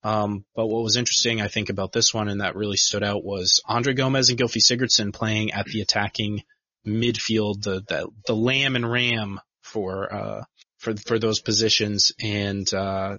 Um, 0.03 0.45
but 0.55 0.67
what 0.67 0.83
was 0.83 0.97
interesting, 0.97 1.41
I 1.41 1.49
think, 1.49 1.71
about 1.71 1.93
this 1.93 2.13
one 2.13 2.29
and 2.29 2.43
that 2.43 2.57
really 2.57 2.77
stood 2.77 3.03
out 3.03 3.25
was 3.25 3.63
Andre 3.67 3.95
Gomes 3.95 4.29
and 4.29 4.39
Gylfi 4.39 4.61
Sigurdsson 4.61 5.15
playing 5.15 5.53
at 5.53 5.65
the 5.67 5.81
attacking 5.81 6.43
midfield, 6.87 7.63
the 7.63 7.83
the, 7.89 8.09
the 8.27 8.37
LAM 8.37 8.77
and 8.77 8.91
RAM 8.91 9.41
for 9.63 10.13
uh, 10.13 10.45
for 10.79 10.95
for 10.97 11.19
those 11.19 11.41
positions, 11.41 12.13
and 12.23 12.73
uh, 12.75 13.17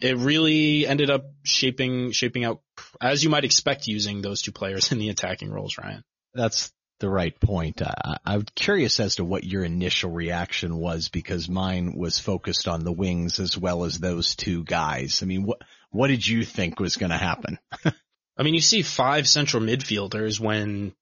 it 0.00 0.16
really 0.16 0.86
ended 0.86 1.10
up 1.10 1.26
shaping 1.44 2.10
shaping 2.10 2.44
out 2.44 2.60
as 3.00 3.22
you 3.22 3.30
might 3.30 3.44
expect 3.44 3.86
using 3.86 4.20
those 4.20 4.42
two 4.42 4.52
players 4.52 4.90
in 4.92 4.98
the 4.98 5.10
attacking 5.10 5.50
roles. 5.50 5.78
Ryan, 5.78 6.02
that's 6.34 6.72
the 6.98 7.08
right 7.08 7.38
point. 7.40 7.82
I, 7.82 8.16
I'm 8.24 8.44
curious 8.54 9.00
as 9.00 9.16
to 9.16 9.24
what 9.24 9.44
your 9.44 9.64
initial 9.64 10.10
reaction 10.10 10.76
was 10.76 11.08
because 11.08 11.48
mine 11.48 11.94
was 11.96 12.18
focused 12.18 12.68
on 12.68 12.84
the 12.84 12.92
wings 12.92 13.38
as 13.38 13.56
well 13.56 13.84
as 13.84 13.98
those 13.98 14.34
two 14.34 14.64
guys. 14.64 15.22
I 15.22 15.26
mean, 15.26 15.44
what 15.44 15.62
what 15.90 16.08
did 16.08 16.26
you 16.26 16.44
think 16.44 16.80
was 16.80 16.96
going 16.96 17.10
to 17.10 17.16
happen? 17.16 17.58
I 18.38 18.42
mean, 18.42 18.54
you 18.54 18.60
see 18.60 18.82
five 18.82 19.26
central 19.26 19.62
midfielders 19.62 20.38
when 20.38 20.94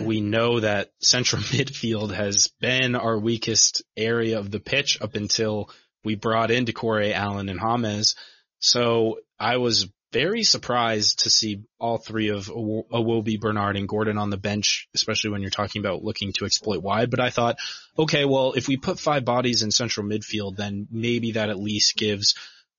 we 0.00 0.20
know 0.20 0.60
that 0.60 0.90
central 1.00 1.42
midfield 1.42 2.12
has 2.12 2.48
been 2.60 2.96
our 2.96 3.18
weakest 3.18 3.82
area 3.96 4.38
of 4.38 4.50
the 4.50 4.60
pitch 4.60 5.00
up 5.00 5.14
until 5.14 5.70
we 6.04 6.14
brought 6.16 6.50
in 6.50 6.64
Doucouré, 6.64 7.12
Allan, 7.12 7.48
and 7.48 7.60
James. 7.60 8.16
So 8.58 9.18
I 9.38 9.58
was 9.58 9.88
very 10.12 10.42
surprised 10.42 11.20
to 11.20 11.30
see 11.30 11.62
all 11.80 11.98
three 11.98 12.28
of 12.28 12.46
Iwobi, 12.46 13.40
Bernard, 13.40 13.76
and 13.76 13.88
Gordon 13.88 14.18
on 14.18 14.30
the 14.30 14.36
bench, 14.36 14.88
especially 14.94 15.30
when 15.30 15.40
you're 15.40 15.50
talking 15.50 15.80
about 15.80 16.04
looking 16.04 16.32
to 16.34 16.44
exploit 16.44 16.82
wide. 16.82 17.10
But 17.10 17.20
I 17.20 17.30
thought, 17.30 17.56
okay, 17.98 18.24
well, 18.24 18.52
if 18.52 18.68
we 18.68 18.76
put 18.76 19.00
five 19.00 19.24
bodies 19.24 19.62
in 19.62 19.70
central 19.70 20.06
midfield, 20.06 20.56
then 20.56 20.86
maybe 20.90 21.32
that 21.32 21.48
at 21.48 21.58
least 21.58 21.96
gives 21.96 22.34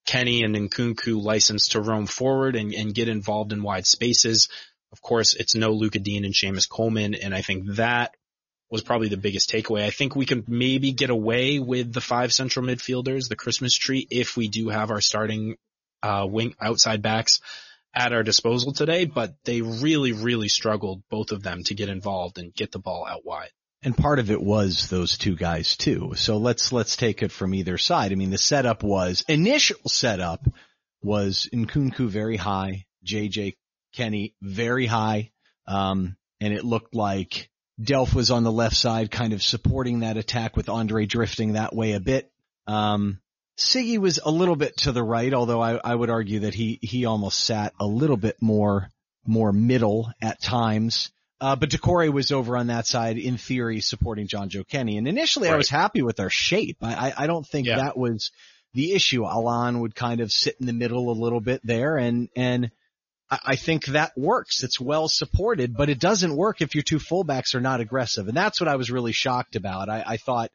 Kenny 0.05 0.43
and 0.43 0.55
Nkounkou 0.55 1.21
license 1.21 1.69
to 1.69 1.81
roam 1.81 2.05
forward 2.05 2.55
and, 2.55 2.73
and 2.73 2.93
get 2.93 3.07
involved 3.09 3.51
in 3.51 3.63
wide 3.63 3.87
spaces. 3.87 4.49
Of 4.91 5.01
course, 5.01 5.33
it's 5.33 5.55
no 5.55 5.71
Lucas 5.71 6.03
Digne 6.03 6.25
and 6.25 6.35
Seamus 6.35 6.69
Coleman, 6.69 7.15
and 7.15 7.33
I 7.33 7.41
think 7.41 7.75
that 7.75 8.15
was 8.69 8.83
probably 8.83 9.07
the 9.07 9.17
biggest 9.17 9.49
takeaway. 9.51 9.85
I 9.85 9.89
think 9.89 10.15
we 10.15 10.25
can 10.25 10.43
maybe 10.47 10.91
get 10.91 11.09
away 11.09 11.59
with 11.59 11.93
the 11.93 12.01
five 12.01 12.33
central 12.33 12.65
midfielders, 12.65 13.27
the 13.27 13.35
Christmas 13.35 13.75
tree, 13.75 14.07
if 14.09 14.37
we 14.37 14.47
do 14.49 14.69
have 14.69 14.91
our 14.91 15.01
starting 15.01 15.57
uh, 16.03 16.27
wing 16.29 16.53
outside 16.61 17.01
backs 17.01 17.39
at 17.95 18.13
our 18.13 18.23
disposal 18.23 18.73
today, 18.73 19.05
but 19.05 19.35
they 19.45 19.61
really, 19.61 20.11
really 20.11 20.49
struggled, 20.49 21.03
both 21.09 21.31
of 21.31 21.43
them, 21.43 21.63
to 21.63 21.75
get 21.75 21.89
involved 21.89 22.37
and 22.37 22.53
get 22.53 22.71
the 22.71 22.79
ball 22.79 23.05
out 23.07 23.25
wide. 23.25 23.51
And 23.83 23.95
part 23.95 24.19
of 24.19 24.31
it 24.31 24.41
was 24.41 24.89
those 24.89 25.17
two 25.17 25.35
guys 25.35 25.75
too. 25.75 26.13
So 26.15 26.37
let's, 26.37 26.71
let's 26.71 26.95
take 26.95 27.21
it 27.21 27.31
from 27.31 27.53
either 27.53 27.77
side. 27.77 28.11
I 28.11 28.15
mean, 28.15 28.29
the 28.29 28.37
setup 28.37 28.83
was, 28.83 29.23
initial 29.27 29.79
setup 29.87 30.45
was 31.01 31.49
Nkounkou 31.53 32.07
very 32.07 32.37
high, 32.37 32.85
JJ 33.05 33.55
Kenny 33.93 34.35
very 34.41 34.85
high. 34.85 35.31
Um, 35.67 36.15
and 36.39 36.53
it 36.53 36.63
looked 36.63 36.95
like 36.95 37.49
Delph 37.81 38.13
was 38.13 38.31
on 38.31 38.43
the 38.43 38.51
left 38.51 38.75
side 38.75 39.11
kind 39.11 39.33
of 39.33 39.43
supporting 39.43 39.99
that 39.99 40.17
attack 40.17 40.55
with 40.55 40.69
Andre 40.69 41.05
drifting 41.05 41.53
that 41.53 41.75
way 41.75 41.93
a 41.93 41.99
bit. 41.99 42.31
Um, 42.67 43.19
Siggy 43.57 43.97
was 43.97 44.19
a 44.23 44.31
little 44.31 44.55
bit 44.55 44.75
to 44.77 44.91
the 44.91 45.03
right, 45.03 45.33
although 45.33 45.61
I, 45.61 45.79
I 45.83 45.93
would 45.93 46.09
argue 46.09 46.41
that 46.41 46.53
he, 46.53 46.79
he 46.81 47.05
almost 47.05 47.39
sat 47.39 47.73
a 47.79 47.85
little 47.85 48.17
bit 48.17 48.37
more, 48.41 48.89
more 49.25 49.53
middle 49.53 50.11
at 50.21 50.41
times. 50.41 51.11
Uh, 51.39 51.55
but 51.55 51.69
Doucouré 51.69 52.11
was 52.11 52.31
over 52.31 52.57
on 52.57 52.67
that 52.67 52.87
side 52.87 53.17
in 53.17 53.37
theory 53.37 53.81
supporting 53.81 54.27
Jonjoe 54.27 54.67
Kenny. 54.67 54.97
And 54.97 55.07
initially 55.07 55.49
right. 55.49 55.55
I 55.55 55.57
was 55.57 55.69
happy 55.69 56.01
with 56.01 56.19
our 56.19 56.29
shape. 56.29 56.77
I, 56.81 57.09
I, 57.09 57.13
I 57.23 57.27
don't 57.27 57.45
think 57.45 57.67
yeah. 57.67 57.77
that 57.77 57.97
was 57.97 58.31
the 58.73 58.93
issue. 58.93 59.25
Allan 59.25 59.81
would 59.81 59.93
kind 59.93 60.21
of 60.21 60.31
sit 60.31 60.55
in 60.59 60.65
the 60.65 60.73
middle 60.73 61.11
a 61.11 61.21
little 61.21 61.41
bit 61.41 61.61
there 61.63 61.97
and, 61.97 62.29
and 62.35 62.71
I 63.29 63.55
think 63.55 63.85
that 63.85 64.11
works. 64.17 64.63
It's 64.63 64.79
well 64.79 65.07
supported, 65.07 65.75
but 65.75 65.89
it 65.89 65.99
doesn't 65.99 66.35
work 66.35 66.61
if 66.61 66.75
your 66.75 66.83
two 66.83 66.99
fullbacks 66.99 67.55
are 67.55 67.61
not 67.61 67.81
aggressive. 67.81 68.27
And 68.27 68.37
that's 68.37 68.59
what 68.59 68.67
I 68.67 68.75
was 68.75 68.91
really 68.91 69.11
shocked 69.11 69.55
about. 69.55 69.89
I, 69.89 70.03
I 70.05 70.17
thought 70.17 70.51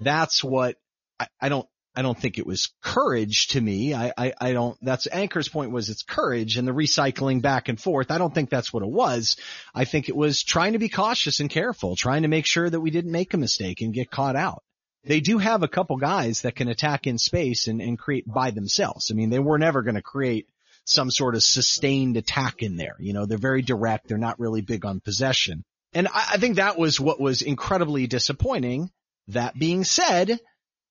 that's 0.00 0.42
what 0.42 0.76
I, 1.20 1.26
I 1.40 1.48
don't 1.48 1.68
I 1.94 2.02
don't 2.02 2.18
think 2.18 2.38
it 2.38 2.46
was 2.46 2.72
courage 2.82 3.48
to 3.48 3.60
me. 3.60 3.92
I, 3.94 4.12
I, 4.16 4.32
I 4.40 4.52
don't, 4.52 4.78
that's 4.80 5.06
Anchor's 5.06 5.48
point 5.48 5.72
was 5.72 5.90
it's 5.90 6.02
courage 6.02 6.56
and 6.56 6.66
the 6.66 6.72
recycling 6.72 7.42
back 7.42 7.68
and 7.68 7.78
forth. 7.78 8.10
I 8.10 8.18
don't 8.18 8.34
think 8.34 8.48
that's 8.48 8.72
what 8.72 8.82
it 8.82 8.88
was. 8.88 9.36
I 9.74 9.84
think 9.84 10.08
it 10.08 10.16
was 10.16 10.42
trying 10.42 10.72
to 10.72 10.78
be 10.78 10.88
cautious 10.88 11.40
and 11.40 11.50
careful, 11.50 11.94
trying 11.94 12.22
to 12.22 12.28
make 12.28 12.46
sure 12.46 12.68
that 12.68 12.80
we 12.80 12.90
didn't 12.90 13.12
make 13.12 13.34
a 13.34 13.38
mistake 13.38 13.82
and 13.82 13.92
get 13.92 14.10
caught 14.10 14.36
out. 14.36 14.62
They 15.04 15.20
do 15.20 15.38
have 15.38 15.62
a 15.62 15.68
couple 15.68 15.96
guys 15.96 16.42
that 16.42 16.54
can 16.54 16.68
attack 16.68 17.06
in 17.06 17.18
space 17.18 17.66
and, 17.66 17.82
and 17.82 17.98
create 17.98 18.24
by 18.26 18.52
themselves. 18.52 19.10
I 19.10 19.14
mean, 19.14 19.30
they 19.30 19.40
were 19.40 19.58
never 19.58 19.82
going 19.82 19.96
to 19.96 20.02
create 20.02 20.46
some 20.84 21.10
sort 21.10 21.34
of 21.34 21.42
sustained 21.42 22.16
attack 22.16 22.62
in 22.62 22.76
there. 22.76 22.96
You 23.00 23.12
know, 23.12 23.26
they're 23.26 23.38
very 23.38 23.62
direct. 23.62 24.08
They're 24.08 24.18
not 24.18 24.40
really 24.40 24.62
big 24.62 24.84
on 24.84 25.00
possession. 25.00 25.64
And 25.92 26.08
I, 26.08 26.30
I 26.32 26.36
think 26.38 26.56
that 26.56 26.78
was 26.78 26.98
what 26.98 27.20
was 27.20 27.42
incredibly 27.42 28.06
disappointing. 28.06 28.90
That 29.28 29.58
being 29.58 29.84
said, 29.84 30.40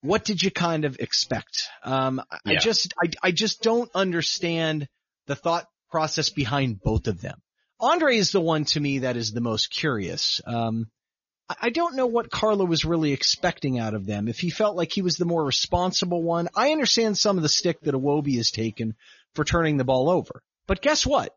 what 0.02 0.26
did 0.26 0.42
you 0.42 0.52
kind 0.52 0.86
of 0.86 1.00
expect? 1.00 1.68
Um, 1.84 2.22
yeah. 2.46 2.54
I 2.54 2.56
just, 2.58 2.94
I, 3.02 3.10
I 3.24 3.32
just 3.32 3.62
don't 3.62 3.90
understand 3.94 4.88
the 5.28 5.36
thought 5.36 5.66
process 5.90 6.30
behind 6.30 6.82
both 6.82 7.08
of 7.08 7.22
them. 7.22 7.40
Andre 7.80 8.18
is 8.18 8.32
the 8.32 8.42
one 8.42 8.66
to 8.66 8.80
me 8.80 9.00
that 9.00 9.18
is 9.18 9.32
the 9.32 9.42
most 9.42 9.72
curious. 9.72 10.42
Um, 10.46 10.88
I 11.62 11.70
don't 11.70 11.96
know 11.96 12.06
what 12.06 12.32
Carlo 12.32 12.66
was 12.66 12.86
really 12.86 13.12
expecting 13.12 13.80
out 13.80 13.94
of 13.94 14.06
them. 14.06 14.28
If 14.28 14.40
he 14.40 14.50
felt 14.50 14.78
like 14.78 14.92
he 14.92 15.02
was 15.02 15.18
the 15.18 15.26
more 15.26 15.44
responsible 15.44 16.22
one, 16.22 16.48
I 16.56 16.72
understand 16.72 17.18
some 17.18 17.38
of 17.38 17.44
the 17.44 17.50
stick 17.50 17.82
that 17.82 17.96
Iwobi 17.96 18.38
has 18.38 18.52
taken 18.52 18.96
for 19.36 19.44
turning 19.44 19.78
the 19.78 19.84
ball 19.84 20.10
over. 20.10 20.44
But 20.68 20.82
guess 20.82 21.06
what? 21.06 21.36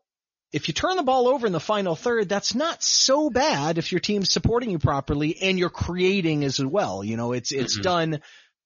If 0.53 0.67
you 0.69 0.73
turn 0.73 0.95
the 0.95 1.03
ball 1.03 1.27
over 1.27 1.47
in 1.47 1.53
the 1.53 1.59
final 1.59 1.95
third, 1.95 2.29
that's 2.29 2.55
not 2.55 2.81
so 2.81 3.29
bad 3.29 3.77
if 3.77 3.91
your 3.91 3.99
team's 3.99 4.31
supporting 4.31 4.69
you 4.69 4.79
properly 4.79 5.35
and 5.41 5.59
you're 5.59 5.69
creating 5.69 6.45
as 6.45 6.63
well. 6.63 7.03
You 7.03 7.17
know, 7.17 7.33
it's, 7.33 7.51
it's 7.51 7.73
mm-hmm. 7.73 7.83
done 7.83 8.21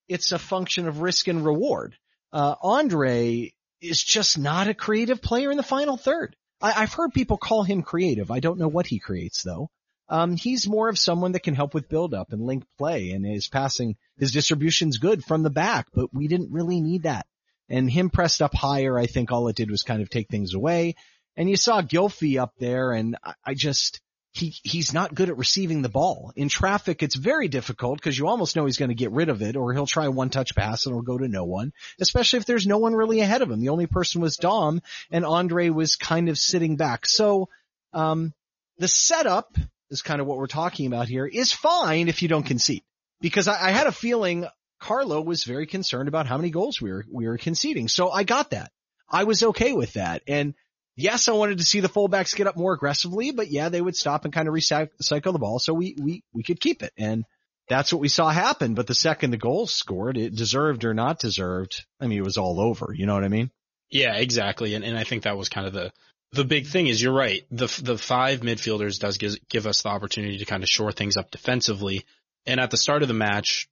it's 0.09 0.31
a 0.31 0.39
function 0.39 0.87
of 0.87 0.99
risk 0.99 1.27
and 1.27 1.45
reward. 1.45 1.95
Uh, 2.33 2.55
Andre 2.61 3.53
is 3.81 4.03
just 4.03 4.37
not 4.37 4.67
a 4.67 4.73
creative 4.73 5.21
player 5.21 5.51
in 5.51 5.57
the 5.57 5.63
final 5.63 5.95
third. 5.95 6.35
I, 6.61 6.71
have 6.71 6.93
heard 6.93 7.13
people 7.13 7.37
call 7.37 7.63
him 7.63 7.83
creative. 7.83 8.31
I 8.31 8.41
don't 8.41 8.59
know 8.59 8.67
what 8.67 8.87
he 8.87 8.99
creates 8.99 9.43
though. 9.43 9.69
Um, 10.09 10.35
he's 10.35 10.67
more 10.67 10.89
of 10.89 10.97
someone 10.97 11.33
that 11.33 11.43
can 11.43 11.55
help 11.55 11.73
with 11.73 11.87
build 11.87 12.13
up 12.13 12.33
and 12.33 12.41
link 12.41 12.65
play 12.77 13.11
and 13.11 13.25
his 13.25 13.47
passing, 13.47 13.95
his 14.17 14.31
distribution's 14.31 14.97
good 14.97 15.23
from 15.23 15.43
the 15.43 15.51
back, 15.51 15.87
but 15.93 16.13
we 16.13 16.27
didn't 16.27 16.51
really 16.51 16.81
need 16.81 17.03
that. 17.03 17.27
And 17.69 17.89
him 17.89 18.09
pressed 18.09 18.41
up 18.41 18.55
higher, 18.55 18.97
I 18.97 19.05
think 19.05 19.31
all 19.31 19.47
it 19.47 19.55
did 19.55 19.69
was 19.69 19.83
kind 19.83 20.01
of 20.01 20.09
take 20.09 20.27
things 20.27 20.55
away. 20.55 20.95
And 21.37 21.47
you 21.47 21.55
saw 21.55 21.83
Gylfi 21.83 22.41
up 22.41 22.53
there 22.59 22.91
and 22.91 23.15
I, 23.23 23.33
I 23.45 23.53
just, 23.53 24.01
he 24.31 24.55
he's 24.63 24.93
not 24.93 25.15
good 25.15 25.29
at 25.29 25.37
receiving 25.37 25.81
the 25.81 25.89
ball. 25.89 26.31
In 26.35 26.49
traffic, 26.49 27.01
it's 27.01 27.15
very 27.15 27.47
difficult 27.47 27.97
because 27.97 28.17
you 28.17 28.27
almost 28.27 28.55
know 28.55 28.65
he's 28.65 28.77
going 28.77 28.89
to 28.89 28.95
get 28.95 29.11
rid 29.11 29.29
of 29.29 29.41
it, 29.41 29.55
or 29.55 29.73
he'll 29.73 29.87
try 29.87 30.07
one 30.07 30.29
touch 30.29 30.55
pass 30.55 30.85
and 30.85 30.93
it'll 30.93 31.01
go 31.01 31.17
to 31.17 31.27
no 31.27 31.45
one. 31.45 31.73
Especially 31.99 32.37
if 32.37 32.45
there's 32.45 32.67
no 32.67 32.77
one 32.77 32.93
really 32.93 33.21
ahead 33.21 33.41
of 33.41 33.49
him. 33.49 33.59
The 33.59 33.69
only 33.69 33.87
person 33.87 34.21
was 34.21 34.37
Dom, 34.37 34.81
and 35.09 35.25
Andre 35.25 35.69
was 35.69 35.95
kind 35.95 36.29
of 36.29 36.37
sitting 36.37 36.75
back. 36.75 37.07
So 37.07 37.49
um, 37.93 38.33
the 38.77 38.87
setup 38.87 39.57
is 39.89 40.03
kind 40.03 40.21
of 40.21 40.27
what 40.27 40.37
we're 40.37 40.47
talking 40.47 40.85
about 40.85 41.07
here. 41.07 41.25
Is 41.25 41.51
fine 41.51 42.07
if 42.07 42.21
you 42.21 42.27
don't 42.27 42.45
concede, 42.45 42.83
because 43.21 43.47
I, 43.47 43.69
I 43.69 43.71
had 43.71 43.87
a 43.87 43.91
feeling 43.91 44.47
Carlo 44.79 45.21
was 45.21 45.43
very 45.43 45.65
concerned 45.65 46.07
about 46.07 46.27
how 46.27 46.37
many 46.37 46.51
goals 46.51 46.79
we 46.79 46.91
were 46.91 47.05
we 47.11 47.27
were 47.27 47.37
conceding. 47.37 47.87
So 47.87 48.11
I 48.11 48.23
got 48.23 48.51
that. 48.51 48.71
I 49.09 49.23
was 49.23 49.41
okay 49.41 49.73
with 49.73 49.93
that, 49.93 50.21
and 50.27 50.53
yes, 50.99 51.27
I 51.27 51.31
wanted 51.31 51.59
to 51.59 51.63
see 51.63 51.79
the 51.79 51.89
fullbacks 51.89 52.35
get 52.35 52.47
up 52.47 52.57
more 52.57 52.73
aggressively, 52.73 53.31
but 53.31 53.49
yeah, 53.49 53.69
they 53.69 53.81
would 53.81 53.95
stop 53.95 54.25
and 54.25 54.33
kind 54.33 54.47
of 54.47 54.53
recycle 54.53 55.33
the 55.33 55.39
ball 55.39 55.59
so 55.59 55.73
we, 55.73 55.95
we, 55.99 56.23
we 56.33 56.43
could 56.43 56.59
keep 56.59 56.83
it. 56.83 56.91
And 56.97 57.25
that's 57.67 57.93
what 57.93 58.01
we 58.01 58.09
saw 58.09 58.29
happen. 58.29 58.73
But 58.73 58.87
the 58.87 58.95
second 58.95 59.31
the 59.31 59.37
goal 59.37 59.67
scored, 59.67 60.17
it 60.17 60.35
deserved 60.35 60.83
or 60.83 60.93
not 60.93 61.19
deserved. 61.19 61.85
I 61.99 62.07
mean, 62.07 62.19
it 62.19 62.25
was 62.25 62.37
all 62.37 62.59
over. 62.59 62.93
You 62.93 63.05
know 63.05 63.13
what 63.13 63.23
I 63.23 63.29
mean? 63.29 63.51
Yeah, 63.89 64.15
exactly. 64.15 64.75
And, 64.75 64.83
and 64.83 64.97
I 64.97 65.03
think 65.03 65.23
that 65.23 65.37
was 65.37 65.49
kind 65.49 65.65
of 65.65 65.73
the, 65.73 65.91
the 66.33 66.45
big 66.45 66.67
thing 66.67 66.87
is 66.87 67.01
you're 67.01 67.13
right. 67.13 67.43
The, 67.49 67.67
the 67.81 67.97
five 67.97 68.41
midfielders 68.41 68.99
does 68.99 69.17
give, 69.17 69.35
give 69.49 69.65
us 69.67 69.83
the 69.83 69.89
opportunity 69.89 70.37
to 70.39 70.45
kind 70.45 70.63
of 70.63 70.69
shore 70.69 70.91
things 70.91 71.17
up 71.17 71.31
defensively. 71.31 72.05
And 72.45 72.59
at 72.59 72.71
the 72.71 72.77
start 72.77 73.01
of 73.01 73.07
the 73.07 73.13
match, 73.13 73.67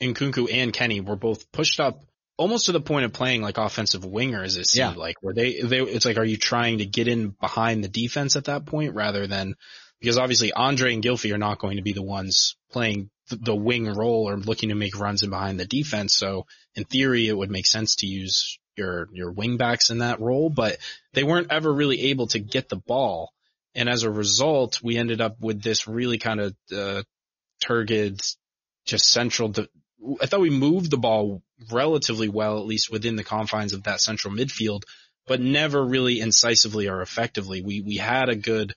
Nkounkou 0.00 0.52
and 0.52 0.72
Kenny 0.72 1.00
were 1.00 1.16
both 1.16 1.50
pushed 1.50 1.80
up 1.80 2.04
almost 2.38 2.66
to 2.66 2.72
the 2.72 2.80
point 2.80 3.04
of 3.04 3.12
playing 3.12 3.42
like 3.42 3.58
offensive 3.58 4.02
wingers. 4.02 4.56
It 4.56 4.66
seemed 4.66 4.94
yeah. 4.94 5.00
like 5.00 5.16
where 5.20 5.34
they, 5.34 5.60
they, 5.60 5.80
it's 5.80 6.06
like, 6.06 6.16
are 6.16 6.24
you 6.24 6.38
trying 6.38 6.78
to 6.78 6.86
get 6.86 7.08
in 7.08 7.30
behind 7.30 7.84
the 7.84 7.88
defense 7.88 8.36
at 8.36 8.44
that 8.44 8.64
point 8.64 8.94
rather 8.94 9.26
than, 9.26 9.56
because 10.00 10.16
obviously 10.16 10.52
Andre 10.52 10.94
and 10.94 11.02
Gylfi 11.02 11.34
are 11.34 11.38
not 11.38 11.58
going 11.58 11.76
to 11.76 11.82
be 11.82 11.92
the 11.92 12.02
ones 12.02 12.56
playing 12.70 13.10
the, 13.28 13.36
the 13.36 13.56
wing 13.56 13.92
role 13.92 14.28
or 14.28 14.36
looking 14.36 14.70
to 14.70 14.76
make 14.76 14.98
runs 14.98 15.22
in 15.22 15.30
behind 15.30 15.58
the 15.58 15.66
defense. 15.66 16.14
So 16.14 16.46
in 16.74 16.84
theory, 16.84 17.26
it 17.26 17.36
would 17.36 17.50
make 17.50 17.66
sense 17.66 17.96
to 17.96 18.06
use 18.06 18.58
your, 18.76 19.08
your 19.12 19.32
wing 19.32 19.56
backs 19.56 19.90
in 19.90 19.98
that 19.98 20.20
role, 20.20 20.48
but 20.48 20.78
they 21.12 21.24
weren't 21.24 21.50
ever 21.50 21.72
really 21.72 22.10
able 22.10 22.28
to 22.28 22.38
get 22.38 22.68
the 22.68 22.76
ball. 22.76 23.32
And 23.74 23.88
as 23.88 24.04
a 24.04 24.10
result, 24.10 24.80
we 24.82 24.96
ended 24.96 25.20
up 25.20 25.40
with 25.40 25.60
this 25.60 25.88
really 25.88 26.18
kind 26.18 26.40
of, 26.40 26.54
uh, 26.74 27.02
turgid, 27.60 28.20
just 28.84 29.10
central 29.10 29.48
de- 29.48 29.68
I 30.22 30.26
thought 30.26 30.40
we 30.40 30.50
moved 30.50 30.92
the 30.92 30.96
ball 30.96 31.42
relatively 31.70 32.28
well, 32.28 32.58
at 32.58 32.66
least 32.66 32.90
within 32.90 33.16
the 33.16 33.24
confines 33.24 33.72
of 33.72 33.84
that 33.84 34.00
central 34.00 34.34
midfield, 34.34 34.82
but 35.26 35.40
never 35.40 35.84
really 35.84 36.20
incisively 36.20 36.88
or 36.88 37.02
effectively. 37.02 37.62
We, 37.62 37.80
we 37.80 37.96
had 37.96 38.28
a 38.28 38.36
good, 38.36 38.74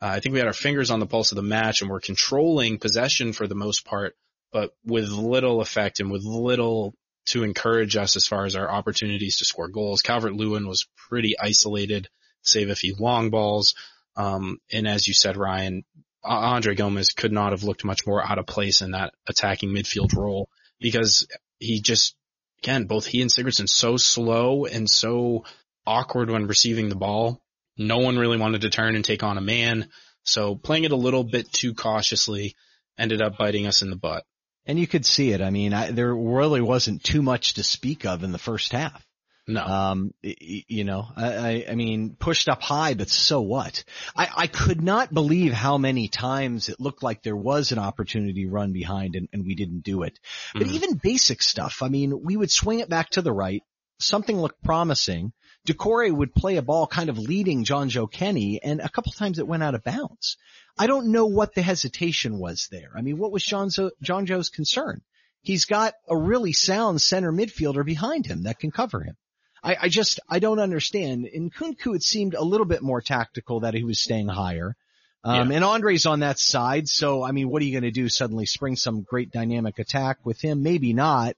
uh, 0.00 0.06
I 0.06 0.20
think 0.20 0.32
we 0.32 0.38
had 0.38 0.48
our 0.48 0.54
fingers 0.54 0.90
on 0.90 1.00
the 1.00 1.06
pulse 1.06 1.32
of 1.32 1.36
the 1.36 1.42
match 1.42 1.82
and 1.82 1.90
we're 1.90 2.00
controlling 2.00 2.78
possession 2.78 3.32
for 3.32 3.46
the 3.46 3.54
most 3.54 3.84
part, 3.84 4.16
but 4.52 4.74
with 4.84 5.08
little 5.08 5.60
effect 5.60 6.00
and 6.00 6.10
with 6.10 6.24
little 6.24 6.94
to 7.26 7.42
encourage 7.42 7.96
us 7.96 8.16
as 8.16 8.26
far 8.26 8.44
as 8.44 8.54
our 8.54 8.70
opportunities 8.70 9.38
to 9.38 9.44
score 9.44 9.68
goals. 9.68 10.02
Calvert 10.02 10.34
Lewin 10.34 10.68
was 10.68 10.86
pretty 11.08 11.34
isolated, 11.40 12.08
save 12.42 12.68
a 12.68 12.76
few 12.76 12.94
long 12.98 13.30
balls. 13.30 13.74
Um, 14.16 14.58
and 14.70 14.86
as 14.86 15.08
you 15.08 15.14
said, 15.14 15.36
Ryan, 15.36 15.84
Andre 16.22 16.74
Gomes 16.74 17.10
could 17.10 17.32
not 17.32 17.52
have 17.52 17.64
looked 17.64 17.84
much 17.84 18.06
more 18.06 18.24
out 18.24 18.38
of 18.38 18.46
place 18.46 18.82
in 18.82 18.92
that 18.92 19.14
attacking 19.28 19.70
midfield 19.70 20.14
role 20.14 20.48
because 20.80 21.26
he 21.64 21.80
just, 21.80 22.14
again, 22.62 22.84
both 22.84 23.06
he 23.06 23.22
and 23.22 23.30
Sigurdsson 23.30 23.68
so 23.68 23.96
slow 23.96 24.64
and 24.66 24.88
so 24.88 25.44
awkward 25.86 26.30
when 26.30 26.46
receiving 26.46 26.88
the 26.88 26.96
ball. 26.96 27.42
No 27.76 27.98
one 27.98 28.18
really 28.18 28.38
wanted 28.38 28.62
to 28.62 28.70
turn 28.70 28.94
and 28.94 29.04
take 29.04 29.22
on 29.22 29.38
a 29.38 29.42
man. 29.42 29.88
So 30.22 30.54
playing 30.54 30.84
it 30.84 30.92
a 30.92 30.96
little 30.96 31.24
bit 31.24 31.52
too 31.52 31.74
cautiously 31.74 32.54
ended 32.98 33.20
up 33.20 33.36
biting 33.36 33.66
us 33.66 33.82
in 33.82 33.90
the 33.90 33.96
butt. 33.96 34.24
And 34.66 34.78
you 34.78 34.86
could 34.86 35.04
see 35.04 35.32
it. 35.32 35.42
I 35.42 35.50
mean, 35.50 35.74
I, 35.74 35.90
there 35.90 36.14
really 36.14 36.62
wasn't 36.62 37.02
too 37.04 37.22
much 37.22 37.54
to 37.54 37.62
speak 37.62 38.06
of 38.06 38.22
in 38.22 38.32
the 38.32 38.38
first 38.38 38.72
half. 38.72 39.04
No. 39.46 39.62
Um, 39.62 40.14
you 40.22 40.84
know, 40.84 41.06
I, 41.16 41.66
I 41.68 41.74
mean, 41.74 42.16
pushed 42.18 42.48
up 42.48 42.62
high, 42.62 42.94
but 42.94 43.10
so 43.10 43.42
what? 43.42 43.84
I, 44.16 44.28
I 44.34 44.46
could 44.46 44.82
not 44.82 45.12
believe 45.12 45.52
how 45.52 45.76
many 45.76 46.08
times 46.08 46.70
it 46.70 46.80
looked 46.80 47.02
like 47.02 47.22
there 47.22 47.36
was 47.36 47.70
an 47.70 47.78
opportunity 47.78 48.46
run 48.46 48.72
behind 48.72 49.16
and, 49.16 49.28
and 49.34 49.44
we 49.44 49.54
didn't 49.54 49.80
do 49.80 50.02
it. 50.02 50.18
But 50.54 50.62
mm-hmm. 50.62 50.74
even 50.74 50.94
basic 50.94 51.42
stuff, 51.42 51.82
I 51.82 51.88
mean, 51.88 52.22
we 52.22 52.38
would 52.38 52.50
swing 52.50 52.80
it 52.80 52.88
back 52.88 53.10
to 53.10 53.22
the 53.22 53.32
right. 53.32 53.62
Something 53.98 54.40
looked 54.40 54.62
promising. 54.62 55.32
Doucouré 55.68 56.10
would 56.10 56.34
play 56.34 56.56
a 56.56 56.62
ball 56.62 56.86
kind 56.86 57.10
of 57.10 57.18
leading 57.18 57.64
Jonjoe 57.64 58.10
Kenny 58.10 58.62
and 58.62 58.80
a 58.80 58.88
couple 58.88 59.12
times 59.12 59.38
it 59.38 59.46
went 59.46 59.62
out 59.62 59.74
of 59.74 59.84
bounds. 59.84 60.38
I 60.78 60.86
don't 60.86 61.12
know 61.12 61.26
what 61.26 61.54
the 61.54 61.62
hesitation 61.62 62.38
was 62.38 62.68
there. 62.70 62.92
I 62.96 63.02
mean, 63.02 63.18
what 63.18 63.30
was 63.30 63.44
John, 63.44 63.68
Jonjoe, 63.68 63.90
Jonjoe's 64.02 64.48
concern? 64.48 65.02
He's 65.42 65.66
got 65.66 65.92
a 66.08 66.16
really 66.16 66.54
sound 66.54 67.02
center 67.02 67.30
midfielder 67.30 67.84
behind 67.84 68.24
him 68.24 68.44
that 68.44 68.58
can 68.58 68.70
cover 68.70 69.02
him. 69.02 69.16
I, 69.64 69.76
I 69.82 69.88
just, 69.88 70.20
I 70.28 70.38
don't 70.38 70.60
understand. 70.60 71.26
Nkounkou, 71.34 71.96
it 71.96 72.02
seemed 72.02 72.34
a 72.34 72.44
little 72.44 72.66
bit 72.66 72.82
more 72.82 73.00
tactical 73.00 73.60
that 73.60 73.74
he 73.74 73.82
was 73.82 74.00
staying 74.00 74.28
higher. 74.28 74.76
Um, 75.24 75.50
yeah. 75.50 75.56
and 75.56 75.64
Andre's 75.64 76.04
on 76.04 76.20
that 76.20 76.38
side. 76.38 76.86
So, 76.86 77.24
I 77.24 77.32
mean, 77.32 77.48
what 77.48 77.62
are 77.62 77.64
you 77.64 77.72
going 77.72 77.84
to 77.84 77.90
do? 77.90 78.10
Suddenly 78.10 78.44
spring 78.44 78.76
some 78.76 79.02
great 79.02 79.30
dynamic 79.30 79.78
attack 79.78 80.18
with 80.24 80.40
him? 80.40 80.62
Maybe 80.62 80.92
not. 80.92 81.34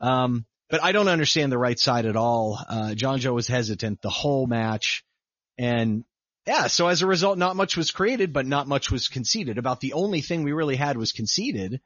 Um, 0.00 0.46
but 0.70 0.82
I 0.82 0.92
don't 0.92 1.08
understand 1.08 1.52
the 1.52 1.58
right 1.58 1.78
side 1.78 2.06
at 2.06 2.16
all. 2.16 2.58
Uh, 2.66 2.94
Jonjoe 2.94 3.34
was 3.34 3.46
hesitant 3.46 4.00
the 4.00 4.10
whole 4.10 4.46
match. 4.46 5.04
And 5.58 6.04
yeah, 6.46 6.68
so 6.68 6.88
as 6.88 7.02
a 7.02 7.06
result, 7.06 7.36
not 7.36 7.56
much 7.56 7.76
was 7.76 7.90
created, 7.90 8.32
but 8.32 8.46
not 8.46 8.66
much 8.66 8.90
was 8.90 9.08
conceded. 9.08 9.58
About 9.58 9.80
the 9.80 9.92
only 9.92 10.22
thing 10.22 10.42
we 10.42 10.52
really 10.52 10.76
had 10.76 10.96
was 10.96 11.12
conceded 11.12 11.80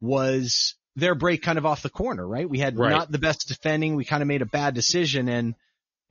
was 0.00 0.74
their 1.00 1.14
break 1.14 1.42
kind 1.42 1.58
of 1.58 1.66
off 1.66 1.82
the 1.82 1.90
corner, 1.90 2.26
right? 2.26 2.48
We 2.48 2.58
had 2.58 2.78
right. 2.78 2.90
not 2.90 3.10
the 3.10 3.18
best 3.18 3.48
defending. 3.48 3.96
We 3.96 4.04
kind 4.04 4.22
of 4.22 4.28
made 4.28 4.42
a 4.42 4.46
bad 4.46 4.74
decision 4.74 5.28
and, 5.28 5.54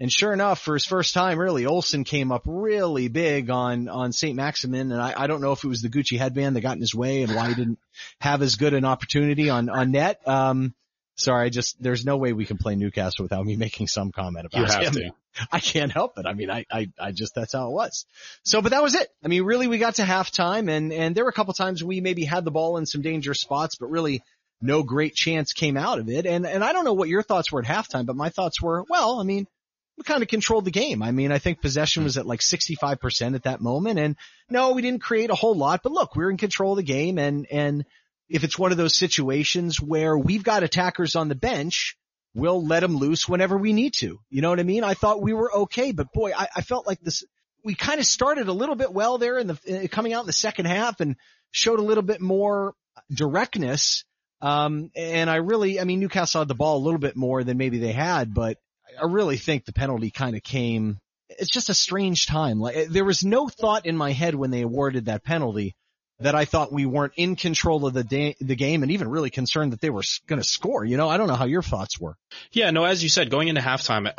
and 0.02 0.12
sure 0.12 0.32
enough, 0.32 0.62
for 0.62 0.76
his 0.76 0.86
first 0.86 1.14
time, 1.14 1.38
really, 1.38 1.66
Olsen 1.66 2.06
came 2.06 2.32
up 2.32 2.44
really 2.46 3.10
big 3.10 3.50
on, 3.50 3.90
on 3.90 4.14
St. 4.14 4.34
Maximin. 4.34 4.94
And 4.94 5.02
I, 5.02 5.14
I 5.18 5.28
don't 5.28 5.42
know 5.42 5.52
if 5.52 5.64
it 5.64 5.68
was 5.68 5.82
the 5.82 5.90
Gucci 5.90 6.18
headband 6.18 6.56
that 6.56 6.62
got 6.62 6.76
in 6.76 6.82
his 6.82 6.96
way 6.96 7.24
and 7.24 7.36
why 7.36 7.50
he 7.50 7.56
didn't 7.56 7.80
have 8.22 8.42
as 8.42 8.56
good 8.56 8.74
an 8.74 8.86
opportunity 8.86 9.50
on, 9.50 9.68
on 9.68 9.92
net. 9.92 10.26
Um, 10.26 10.74
sorry, 11.18 11.48
I 11.48 11.50
just, 11.50 11.82
there's 11.84 12.06
no 12.06 12.16
way 12.16 12.32
we 12.32 12.46
can 12.46 12.58
play 12.58 12.76
Newcastle 12.76 13.24
without 13.24 13.46
me 13.46 13.58
making 13.58 13.88
some 13.88 14.14
comment 14.14 14.46
about 14.46 14.60
you 14.60 14.74
have 14.74 14.84
him. 14.84 14.94
To. 14.94 15.12
I 15.52 15.60
can't 15.60 15.92
help 15.92 16.18
it. 16.18 16.26
I 16.26 16.34
mean, 16.34 16.50
I, 16.50 16.66
I, 16.72 16.88
I 16.98 17.12
just, 17.12 17.36
that's 17.36 17.52
how 17.52 17.68
it 17.68 17.74
was. 17.74 18.06
So, 18.44 18.62
but 18.62 18.72
that 18.72 18.82
was 18.82 18.96
it. 18.96 19.10
I 19.22 19.28
mean, 19.28 19.44
really, 19.44 19.68
we 19.68 19.80
got 19.80 19.96
to 19.96 20.04
halftime 20.04 20.70
and, 20.70 20.94
and 20.94 21.14
there 21.14 21.26
were 21.26 21.30
a 21.30 21.34
couple 21.34 21.54
times 21.54 21.84
we 21.84 22.00
maybe 22.00 22.24
had 22.24 22.46
the 22.46 22.52
ball 22.52 22.78
in 22.78 22.86
some 22.86 23.02
dangerous 23.02 23.42
spots, 23.42 23.76
but 23.76 23.90
really 23.90 24.24
no 24.62 24.84
great 24.84 25.16
chance 25.16 25.54
came 25.54 25.78
out 25.78 26.00
of 26.00 26.10
it. 26.10 26.26
And, 26.26 26.46
and 26.46 26.64
I 26.64 26.74
don't 26.74 26.86
know 26.86 26.94
what 26.94 27.10
your 27.10 27.24
thoughts 27.24 27.52
were 27.52 27.62
at 27.62 27.68
halftime, 27.68 28.06
but 28.06 28.16
my 28.16 28.30
thoughts 28.30 28.62
were, 28.62 28.84
well, 28.90 29.20
I 29.20 29.24
mean, 29.24 29.48
we 29.98 30.04
kind 30.04 30.22
of 30.22 30.30
controlled 30.30 30.66
the 30.66 30.72
game. 30.72 31.02
I 31.04 31.12
mean, 31.12 31.32
I 31.32 31.40
think 31.40 31.62
possession 31.62 32.04
hmm. 32.04 32.06
was 32.06 32.18
at 32.18 32.26
like 32.26 32.40
65% 32.40 33.36
at 33.36 33.44
that 33.44 33.62
moment. 33.62 34.00
And 34.00 34.16
no, 34.50 34.72
we 34.72 34.82
didn't 34.82 35.02
create 35.02 35.30
a 35.30 35.36
whole 35.36 35.56
lot, 35.56 35.82
but 35.84 35.92
look, 35.92 36.16
we're 36.16 36.32
in 36.32 36.38
control 36.38 36.74
of 36.74 36.78
the 36.78 36.84
game. 36.84 37.18
And, 37.18 37.48
and 37.52 37.86
if 38.30 38.44
it's 38.44 38.58
one 38.58 38.72
of 38.72 38.78
those 38.78 38.98
situations 38.98 39.82
where 39.82 40.18
we've 40.18 40.44
got 40.44 40.64
attackers 40.64 41.16
on 41.16 41.28
the 41.28 41.36
bench, 41.36 41.98
we'll 42.34 42.66
let 42.66 42.82
them 42.82 42.96
loose 42.96 43.28
whenever 43.28 43.58
we 43.58 43.74
need 43.74 43.94
to. 43.96 44.20
You 44.30 44.42
know 44.42 44.50
what 44.50 44.60
I 44.60 44.64
mean? 44.64 44.84
I 44.84 44.94
thought 44.94 45.22
we 45.22 45.34
were 45.34 45.54
okay, 45.54 45.92
but 45.92 46.14
boy, 46.14 46.32
I, 46.36 46.48
I 46.56 46.62
felt 46.62 46.88
like 46.88 47.02
this, 47.02 47.24
we 47.64 47.76
kind 47.76 48.00
of 48.00 48.06
started 48.06 48.48
a 48.48 48.54
little 48.54 48.76
bit 48.76 48.94
well 48.94 49.18
there 49.18 49.38
in 49.38 49.48
the, 49.48 49.90
coming 49.92 50.14
out 50.14 50.22
in 50.22 50.28
the 50.28 50.34
second 50.34 50.66
half 50.66 51.00
and 51.00 51.16
showed 51.52 51.80
a 51.80 51.84
little 51.84 52.04
bit 52.04 52.22
more 52.22 52.74
directness. 53.12 54.06
Um, 54.42 54.92
and 54.96 55.30
I 55.30 55.38
really, 55.38 55.80
I 55.80 55.84
mean, 55.84 56.00
Newcastle 56.00 56.42
had 56.42 56.48
the 56.48 56.56
ball 56.56 56.78
a 56.78 56.84
little 56.84 57.00
bit 57.00 57.16
more 57.16 57.44
than 57.44 57.58
maybe 57.58 57.80
they 57.80 57.92
had, 57.92 58.34
but 58.34 58.58
I 59.00 59.06
really 59.06 59.38
think 59.38 59.66
the 59.66 59.74
penalty 59.74 60.12
kind 60.12 60.36
of 60.36 60.44
came. 60.44 61.00
It's 61.30 61.52
just 61.52 61.70
a 61.70 61.74
strange 61.74 62.26
time. 62.26 62.60
Like 62.60 62.88
there 62.88 63.06
was 63.06 63.24
no 63.24 63.48
thought 63.48 63.86
in 63.86 63.96
my 63.98 64.12
head 64.12 64.36
when 64.36 64.52
they 64.52 64.62
awarded 64.62 65.06
that 65.06 65.24
penalty 65.24 65.76
that 66.20 66.36
I 66.36 66.46
thought 66.46 66.72
we 66.72 66.86
weren't 66.86 67.14
in 67.16 67.36
control 67.36 67.86
of 67.86 67.94
the 67.94 68.04
da- 68.04 68.36
the 68.40 68.56
game 68.56 68.84
and 68.84 68.92
even 68.92 69.10
really 69.10 69.30
concerned 69.30 69.74
that 69.74 69.82
they 69.82 69.90
were 69.90 70.04
going 70.28 70.42
to 70.42 70.48
score. 70.48 70.84
You 70.84 70.98
know, 70.98 71.08
I 71.08 71.18
don't 71.18 71.28
know 71.28 71.36
how 71.36 71.46
your 71.46 71.62
thoughts 71.62 72.00
were. 72.00 72.16
Yeah, 72.52 72.72
no, 72.72 72.84
as 72.84 73.02
you 73.04 73.10
said, 73.10 73.30
going 73.30 73.48
into 73.48 73.62
halftime, 73.62 74.12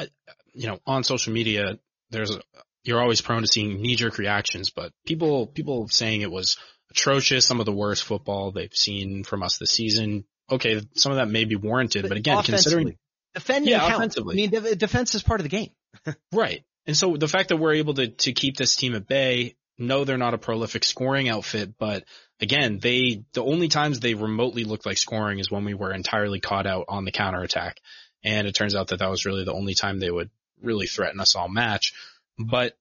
you 0.52 0.66
know, 0.66 0.78
on 0.86 1.04
social 1.04 1.32
media, 1.32 1.78
there's 2.10 2.30
a, 2.30 2.40
you're 2.84 3.00
always 3.00 3.20
prone 3.20 3.42
to 3.42 3.48
seeing 3.48 3.82
knee 3.82 3.96
jerk 3.96 4.18
reactions, 4.18 4.70
but 4.70 4.92
people 5.04 5.46
people 5.46 5.88
saying 5.88 6.22
it 6.22 6.30
was 6.30 6.56
atrocious, 6.90 7.46
some 7.46 7.60
of 7.60 7.66
the 7.66 7.72
worst 7.72 8.04
football 8.04 8.52
they've 8.52 8.74
seen 8.74 9.24
from 9.24 9.42
us 9.42 9.58
this 9.58 9.70
season. 9.70 10.24
Okay, 10.50 10.80
some 10.94 11.12
of 11.12 11.18
that 11.18 11.28
may 11.28 11.44
be 11.44 11.56
warranted, 11.56 12.08
but 12.08 12.16
again, 12.16 12.42
considering 12.42 12.96
defending, 13.34 13.70
yeah, 13.70 13.94
offensively, 13.94 14.44
I 14.44 14.48
mean, 14.48 14.78
defense 14.78 15.14
is 15.14 15.22
part 15.22 15.40
of 15.40 15.44
the 15.44 15.50
game, 15.50 15.70
right? 16.32 16.64
And 16.86 16.96
so 16.96 17.16
the 17.16 17.28
fact 17.28 17.50
that 17.50 17.56
we're 17.56 17.74
able 17.74 17.94
to 17.94 18.08
to 18.08 18.32
keep 18.32 18.56
this 18.56 18.74
team 18.74 18.94
at 18.94 19.06
bay, 19.06 19.54
no, 19.78 20.04
they're 20.04 20.18
not 20.18 20.34
a 20.34 20.38
prolific 20.38 20.84
scoring 20.84 21.28
outfit, 21.28 21.74
but 21.78 22.04
again, 22.40 22.78
they 22.80 23.22
the 23.32 23.44
only 23.44 23.68
times 23.68 24.00
they 24.00 24.14
remotely 24.14 24.64
looked 24.64 24.86
like 24.86 24.98
scoring 24.98 25.38
is 25.38 25.50
when 25.50 25.64
we 25.64 25.74
were 25.74 25.92
entirely 25.92 26.40
caught 26.40 26.66
out 26.66 26.86
on 26.88 27.04
the 27.04 27.12
counterattack. 27.12 27.76
And 28.22 28.46
it 28.46 28.54
turns 28.54 28.74
out 28.74 28.88
that 28.88 28.98
that 28.98 29.10
was 29.10 29.24
really 29.24 29.44
the 29.44 29.54
only 29.54 29.74
time 29.74 29.98
they 29.98 30.10
would 30.10 30.30
really 30.60 30.86
threaten 30.86 31.20
us 31.20 31.34
all 31.34 31.48
match. 31.48 31.94
But 32.38 32.76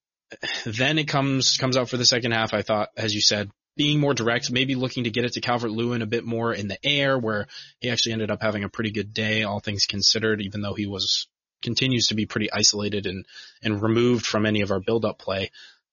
then 0.65 0.97
it 0.97 1.07
comes 1.07 1.57
comes 1.57 1.77
out 1.77 1.89
for 1.89 1.97
the 1.97 2.05
second 2.05 2.31
half. 2.31 2.53
I 2.53 2.61
thought, 2.61 2.89
as 2.97 3.13
you 3.13 3.21
said, 3.21 3.49
being 3.79 4.01
more 4.01 4.13
direct, 4.13 4.51
maybe 4.51 4.75
looking 4.75 5.05
to 5.05 5.09
get 5.09 5.23
it 5.23 5.31
to 5.31 5.39
Calvert 5.39 5.71
Lewin 5.71 6.01
a 6.01 6.05
bit 6.05 6.25
more 6.25 6.53
in 6.53 6.67
the 6.67 6.77
air, 6.85 7.17
where 7.17 7.47
he 7.79 7.89
actually 7.89 8.11
ended 8.11 8.29
up 8.29 8.41
having 8.41 8.65
a 8.65 8.69
pretty 8.69 8.91
good 8.91 9.13
day, 9.13 9.43
all 9.43 9.61
things 9.61 9.85
considered, 9.85 10.41
even 10.41 10.59
though 10.59 10.73
he 10.73 10.85
was 10.85 11.29
continues 11.61 12.07
to 12.07 12.15
be 12.15 12.25
pretty 12.25 12.51
isolated 12.51 13.05
and 13.05 13.25
and 13.63 13.81
removed 13.81 14.25
from 14.25 14.45
any 14.45 14.59
of 14.59 14.71
our 14.71 14.81
build 14.81 15.05
up 15.05 15.17
play. 15.17 15.49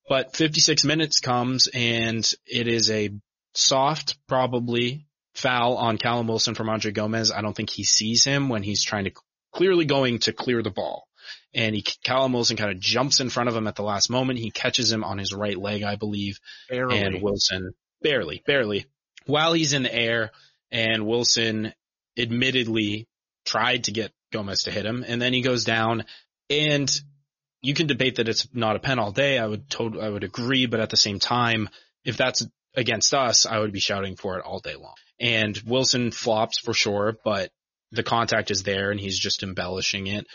But 0.08 0.34
56 0.34 0.82
minutes 0.82 1.20
comes 1.20 1.68
and 1.72 2.28
it 2.44 2.66
is 2.66 2.90
a 2.90 3.10
soft, 3.54 4.18
probably 4.26 5.06
foul 5.36 5.76
on 5.76 5.96
Callum 5.96 6.26
Wilson 6.26 6.56
from 6.56 6.68
Andre 6.68 6.90
Gomes. 6.90 7.30
I 7.30 7.40
don't 7.40 7.54
think 7.54 7.70
he 7.70 7.84
sees 7.84 8.24
him 8.24 8.48
when 8.48 8.64
he's 8.64 8.82
trying 8.82 9.04
to 9.04 9.12
clearly 9.52 9.84
going 9.84 10.18
to 10.20 10.32
clear 10.32 10.60
the 10.60 10.70
ball. 10.70 11.05
And 11.56 11.74
he, 11.74 11.82
Callum 11.82 12.34
Wilson 12.34 12.56
kind 12.56 12.70
of 12.70 12.78
jumps 12.78 13.20
in 13.20 13.30
front 13.30 13.48
of 13.48 13.56
him 13.56 13.66
at 13.66 13.74
the 13.74 13.82
last 13.82 14.10
moment. 14.10 14.38
He 14.38 14.50
catches 14.50 14.92
him 14.92 15.02
on 15.02 15.18
his 15.18 15.32
right 15.32 15.58
leg, 15.58 15.82
I 15.82 15.96
believe. 15.96 16.38
Barely. 16.68 16.98
And 16.98 17.22
Wilson, 17.22 17.72
barely, 18.02 18.42
barely, 18.46 18.86
while 19.24 19.54
he's 19.54 19.72
in 19.72 19.82
the 19.82 19.94
air 19.94 20.32
and 20.70 21.06
Wilson 21.06 21.72
admittedly 22.18 23.08
tried 23.44 23.84
to 23.84 23.92
get 23.92 24.12
Gomes 24.32 24.64
to 24.64 24.70
hit 24.70 24.84
him 24.84 25.04
and 25.06 25.20
then 25.20 25.32
he 25.32 25.40
goes 25.40 25.64
down 25.64 26.04
and 26.50 26.90
you 27.62 27.74
can 27.74 27.86
debate 27.86 28.16
that 28.16 28.28
it's 28.28 28.46
not 28.52 28.76
a 28.76 28.80
pen 28.80 28.98
all 28.98 29.12
day. 29.12 29.38
I 29.38 29.46
would 29.46 29.68
totally, 29.68 30.04
I 30.04 30.08
would 30.08 30.24
agree, 30.24 30.66
but 30.66 30.80
at 30.80 30.90
the 30.90 30.96
same 30.96 31.18
time, 31.18 31.68
if 32.04 32.16
that's 32.16 32.46
against 32.74 33.14
us, 33.14 33.46
I 33.46 33.58
would 33.58 33.72
be 33.72 33.80
shouting 33.80 34.16
for 34.16 34.38
it 34.38 34.44
all 34.44 34.60
day 34.60 34.76
long. 34.76 34.94
And 35.18 35.56
Wilson 35.66 36.10
flops 36.10 36.58
for 36.58 36.74
sure, 36.74 37.16
but 37.24 37.50
the 37.92 38.02
contact 38.02 38.50
is 38.50 38.62
there 38.62 38.90
and 38.90 39.00
he's 39.00 39.18
just 39.18 39.42
embellishing 39.42 40.06
it. 40.06 40.26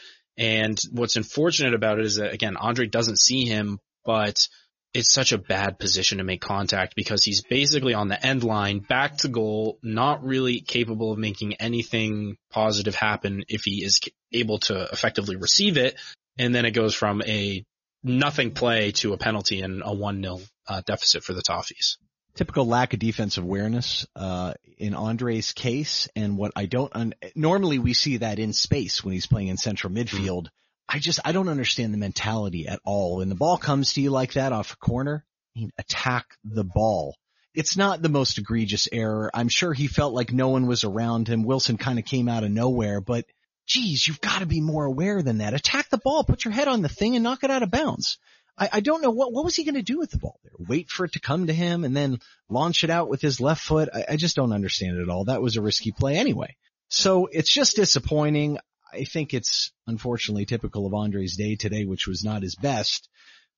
And 0.42 0.82
what's 0.92 1.18
unfortunate 1.18 1.76
about 1.76 2.00
it 2.00 2.06
is 2.06 2.16
that 2.16 2.34
again, 2.34 2.58
Andre 2.58 2.88
doesn't 2.88 3.20
see 3.20 3.46
him, 3.46 3.80
but 4.04 4.48
it's 4.92 5.14
such 5.14 5.34
a 5.34 5.38
bad 5.38 5.78
position 5.78 6.18
to 6.18 6.24
make 6.24 6.42
contact 6.42 6.96
because 6.96 7.24
he's 7.24 7.44
basically 7.44 7.94
on 7.94 8.08
the 8.08 8.26
end 8.26 8.44
line, 8.44 8.80
back 8.80 9.18
to 9.18 9.28
goal, 9.28 9.78
not 9.84 10.26
really 10.26 10.60
capable 10.60 11.12
of 11.12 11.20
making 11.20 11.54
anything 11.60 12.38
positive 12.50 12.96
happen 12.96 13.44
if 13.50 13.66
he 13.66 13.86
is 13.86 14.00
able 14.34 14.58
to 14.58 14.90
effectively 14.92 15.36
receive 15.36 15.78
it. 15.78 15.96
And 16.40 16.56
then 16.56 16.66
it 16.66 16.72
goes 16.72 16.96
from 16.96 17.22
a 17.22 17.64
nothing 18.04 18.50
play 18.50 18.94
to 18.94 19.14
a 19.14 19.18
penalty 19.18 19.62
and 19.62 19.84
a 19.84 19.96
1-0 19.96 20.42
uh, 20.68 20.82
deficit 20.88 21.24
for 21.24 21.34
the 21.34 21.44
Toffees 21.44 21.98
typical 22.36 22.66
lack 22.66 22.94
of 22.94 23.00
defensive 23.00 23.44
awareness 23.44 24.08
uh, 24.16 24.54
in 24.78 24.94
Andre's 24.94 25.52
case, 25.54 26.08
and 26.16 26.38
what 26.38 26.52
I 26.56 26.66
don't 26.66 26.96
un- 26.96 27.14
normally 27.36 27.80
we 27.80 27.94
see 27.94 28.18
that 28.18 28.40
in 28.40 28.54
space 28.54 29.04
when 29.04 29.14
he's 29.14 29.28
playing 29.28 29.50
in 29.50 29.58
central 29.58 29.94
mm-hmm. 29.94 30.18
midfield. 30.18 30.48
I 30.88 31.00
just 31.00 31.20
I 31.24 31.32
don't 31.32 31.50
understand 31.50 31.94
the 31.94 31.98
mentality 31.98 32.68
at 32.68 32.82
all. 32.84 33.18
When 33.18 33.30
the 33.30 33.36
ball 33.36 33.58
comes 33.58 33.94
to 33.94 34.02
you 34.02 34.10
like 34.10 34.34
that 34.34 34.52
off 34.52 34.74
a 34.74 34.78
corner, 34.78 35.26
I 35.56 35.60
mean, 35.60 35.72
attack 35.78 36.26
the 36.44 36.66
ball. 36.66 37.16
It's 37.54 37.76
not 37.76 38.02
the 38.02 38.10
most 38.10 38.38
egregious 38.38 38.88
error. 38.92 39.30
I'm 39.34 39.50
sure 39.50 39.74
he 39.74 39.88
felt 39.88 40.14
like 40.14 40.32
no 40.32 40.50
one 40.50 40.68
was 40.68 40.84
around 40.84 41.28
him. 41.28 41.44
Wilson 41.44 41.78
kind 41.78 42.00
of 42.00 42.06
came 42.06 42.30
out 42.30 42.44
of 42.44 42.52
nowhere, 42.52 43.02
but 43.02 43.26
geez, 43.68 44.08
you've 44.08 44.22
got 44.22 44.40
to 44.40 44.46
be 44.46 44.62
more 44.62 44.86
aware 44.86 45.22
than 45.22 45.40
that. 45.40 45.54
Attack 45.54 45.90
the 45.90 45.98
ball, 45.98 46.24
put 46.24 46.46
your 46.46 46.54
head 46.54 46.68
on 46.68 46.82
the 46.82 46.90
thing 46.90 47.16
and 47.16 47.24
knock 47.24 47.44
it 47.44 47.52
out 47.52 47.64
of 47.64 47.72
bounds. 47.72 48.18
I, 48.58 48.70
I 48.74 48.80
don't 48.80 49.02
know 49.02 49.12
what 49.12 49.34
what 49.34 49.46
was 49.46 49.56
he 49.56 49.64
going 49.64 49.76
to 49.76 49.82
do 49.82 49.98
with 49.98 50.12
the 50.12 50.18
ball 50.18 50.40
there? 50.44 50.54
Wait 50.68 50.90
for 50.90 51.06
it 51.06 51.14
to 51.14 51.20
come 51.20 51.48
to 51.48 51.54
him 51.54 51.84
and 51.84 51.96
then 51.96 52.20
launch 52.50 52.84
it 52.84 52.90
out 52.90 53.10
with 53.10 53.22
his 53.22 53.40
left 53.40 53.62
foot? 53.62 53.90
I, 53.94 54.06
I 54.10 54.16
just 54.16 54.36
don't 54.36 54.54
understand 54.54 54.98
it 54.98 55.04
at 55.04 55.10
all. 55.10 55.26
That 55.26 55.42
was 55.42 55.58
a 55.58 55.62
risky 55.62 55.92
play 55.92 56.18
anyway. 56.18 56.56
So 56.90 57.28
it's 57.32 57.52
just 57.52 57.76
disappointing. 57.76 58.58
I 58.94 59.06
think 59.06 59.34
it's 59.34 59.72
unfortunately 59.88 60.46
typical 60.46 60.86
of 60.86 60.94
Andre's 60.94 61.38
day 61.38 61.56
today, 61.56 61.86
which 61.86 62.08
was 62.08 62.24
not 62.24 62.44
his 62.44 62.56
best. 62.56 63.08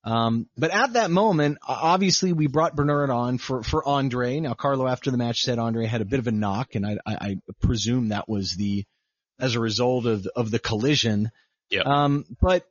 Um, 0.05 0.47
but 0.57 0.71
at 0.71 0.93
that 0.93 1.09
moment, 1.09 1.57
obviously 1.65 2.33
we 2.33 2.47
brought 2.47 2.75
Bernard 2.75 3.09
on 3.09 3.37
for, 3.37 3.63
for 3.63 3.87
Andre. 3.87 4.39
Now 4.39 4.53
Carlo 4.53 4.87
after 4.87 5.11
the 5.11 5.17
match 5.17 5.41
said 5.41 5.59
Andre 5.59 5.85
had 5.85 6.01
a 6.01 6.05
bit 6.05 6.19
of 6.19 6.27
a 6.27 6.31
knock 6.31 6.75
and 6.75 6.85
I, 6.85 6.97
I, 7.05 7.15
I 7.15 7.37
presume 7.61 8.09
that 8.09 8.27
was 8.27 8.55
the, 8.55 8.83
as 9.39 9.55
a 9.55 9.59
result 9.59 10.05
of, 10.05 10.27
of 10.35 10.51
the 10.51 10.59
collision. 10.59 11.31
Yeah. 11.69 11.83
Um, 11.85 12.25
but 12.39 12.67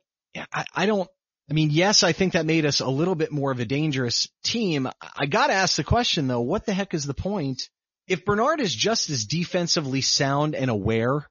I, 0.53 0.65
I 0.73 0.85
don't, 0.85 1.09
I 1.49 1.53
mean, 1.53 1.69
yes, 1.71 2.03
I 2.03 2.13
think 2.13 2.33
that 2.33 2.45
made 2.45 2.65
us 2.65 2.79
a 2.79 2.87
little 2.87 3.15
bit 3.15 3.31
more 3.31 3.51
of 3.51 3.59
a 3.59 3.65
dangerous 3.65 4.27
team. 4.43 4.87
I 5.17 5.25
gotta 5.25 5.53
ask 5.53 5.75
the 5.75 5.83
question 5.83 6.27
though, 6.27 6.41
what 6.41 6.65
the 6.65 6.73
heck 6.73 6.93
is 6.93 7.05
the 7.05 7.13
point? 7.13 7.69
If 8.07 8.25
Bernard 8.25 8.59
is 8.59 8.73
just 8.73 9.09
as 9.09 9.25
defensively 9.25 10.01
sound 10.01 10.55
and 10.55 10.69
aware 10.69 11.27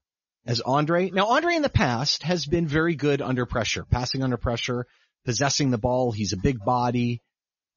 as 0.46 0.60
Andre, 0.60 1.10
now 1.10 1.26
Andre 1.26 1.54
in 1.54 1.62
the 1.62 1.68
past 1.68 2.22
has 2.24 2.46
been 2.46 2.66
very 2.66 2.94
good 2.94 3.22
under 3.22 3.46
pressure, 3.46 3.84
passing 3.90 4.22
under 4.22 4.36
pressure, 4.36 4.86
possessing 5.24 5.70
the 5.70 5.78
ball. 5.78 6.12
He's 6.12 6.32
a 6.32 6.38
big 6.38 6.58
body. 6.64 7.20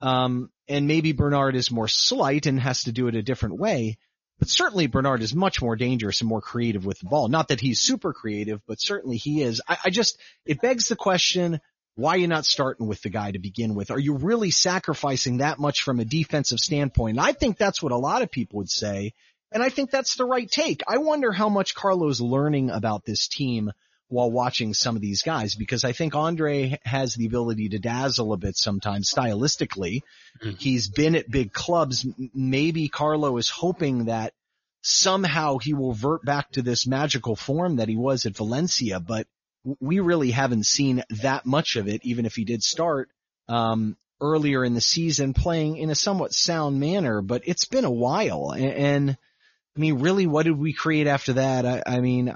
Um, 0.02 0.50
and 0.68 0.88
maybe 0.88 1.14
Bernard 1.14 1.56
is 1.56 1.72
more 1.72 1.88
slight 1.88 2.46
and 2.46 2.60
has 2.60 2.84
to 2.84 2.92
do 2.92 3.08
it 3.08 3.16
a 3.16 3.24
different 3.24 3.60
way. 3.60 3.98
But 4.40 4.50
certainly 4.50 4.88
Bernard 4.88 5.22
is 5.22 5.34
much 5.34 5.62
more 5.62 5.76
dangerous 5.76 6.20
and 6.20 6.30
more 6.30 6.42
creative 6.42 6.86
with 6.86 7.00
the 7.00 7.08
ball. 7.08 7.30
Not 7.30 7.48
that 7.50 7.62
he's 7.62 7.82
super 7.82 8.12
creative, 8.12 8.60
but 8.68 8.82
certainly 8.82 9.18
he 9.18 9.42
is. 9.42 9.62
I, 9.68 9.78
I 9.86 9.90
just, 9.90 10.20
it 10.46 10.62
begs 10.62 10.88
the 10.88 10.96
question, 10.98 11.62
why 11.96 12.16
are 12.16 12.18
you 12.18 12.28
not 12.28 12.46
starting 12.46 12.88
with 12.88 13.02
the 13.02 13.10
guy 13.10 13.32
to 13.32 13.40
begin 13.40 13.74
with? 13.74 13.90
Are 13.90 14.00
you 14.00 14.16
really 14.16 14.52
sacrificing 14.52 15.38
that 15.38 15.60
much 15.60 15.82
from 15.82 16.00
a 16.00 16.06
defensive 16.06 16.60
standpoint? 16.60 17.18
And 17.18 17.26
I 17.26 17.32
think 17.32 17.58
that's 17.58 17.82
what 17.82 17.94
a 17.94 17.98
lot 17.98 18.22
of 18.22 18.32
people 18.32 18.58
would 18.58 18.70
say. 18.70 19.14
And 19.52 19.64
I 19.64 19.70
think 19.70 19.92
that's 19.92 20.18
the 20.18 20.26
right 20.26 20.50
take. 20.50 20.82
I 20.88 20.98
wonder 20.98 21.32
how 21.32 21.48
much 21.48 21.76
Carlo's 21.76 22.20
learning 22.20 22.70
about 22.70 23.06
this 23.06 23.30
team 23.30 23.72
while 24.10 24.30
watching 24.30 24.74
some 24.74 24.96
of 24.96 25.02
these 25.02 25.22
guys 25.22 25.56
because 25.56 25.84
I 25.84 25.94
think 25.94 26.16
Andre 26.16 26.78
has 26.84 27.16
the 27.16 27.26
ability 27.26 27.70
to 27.70 27.80
dazzle 27.80 28.34
a 28.34 28.38
bit 28.38 28.58
sometimes 28.58 29.12
stylistically. 29.12 30.02
Mm-hmm. 30.44 30.58
He's 30.60 30.90
been 30.90 31.16
at 31.16 31.32
big 31.32 31.54
clubs. 31.54 32.06
Maybe 32.34 32.90
Carlo 32.90 33.38
is 33.38 33.50
hoping 33.50 34.06
that 34.06 34.34
somehow 34.82 35.58
he 35.58 35.74
will 35.74 35.94
revert 35.94 36.24
back 36.24 36.52
to 36.52 36.62
this 36.62 36.86
magical 36.86 37.36
form 37.36 37.78
that 37.78 37.90
he 37.90 37.96
was 37.96 38.26
at 38.26 38.36
Valencia, 38.36 39.00
but 39.00 39.28
we 39.80 40.00
really 40.00 40.32
haven't 40.32 40.66
seen 40.66 41.04
that 41.22 41.46
much 41.46 41.76
of 41.76 41.88
it, 41.88 42.02
even 42.04 42.26
if 42.26 42.36
he 42.36 42.46
did 42.46 42.62
start 42.64 43.10
um, 43.48 43.98
earlier 44.22 44.64
in 44.64 44.74
the 44.74 44.82
season 44.82 45.34
playing 45.34 45.78
in 45.78 45.90
a 45.90 45.96
somewhat 45.96 46.34
sound 46.34 46.80
manner. 46.80 47.22
But 47.22 47.44
it's 47.46 47.66
been 47.66 47.86
a 47.86 47.92
while, 47.92 48.52
and, 48.52 48.66
and 48.66 49.18
I 49.76 49.80
mean, 49.80 50.00
really, 50.00 50.28
what 50.28 50.44
did 50.44 50.58
we 50.58 50.74
create 50.74 51.08
after 51.08 51.34
that? 51.34 51.66
I, 51.66 51.84
I 51.86 52.00
mean, 52.00 52.34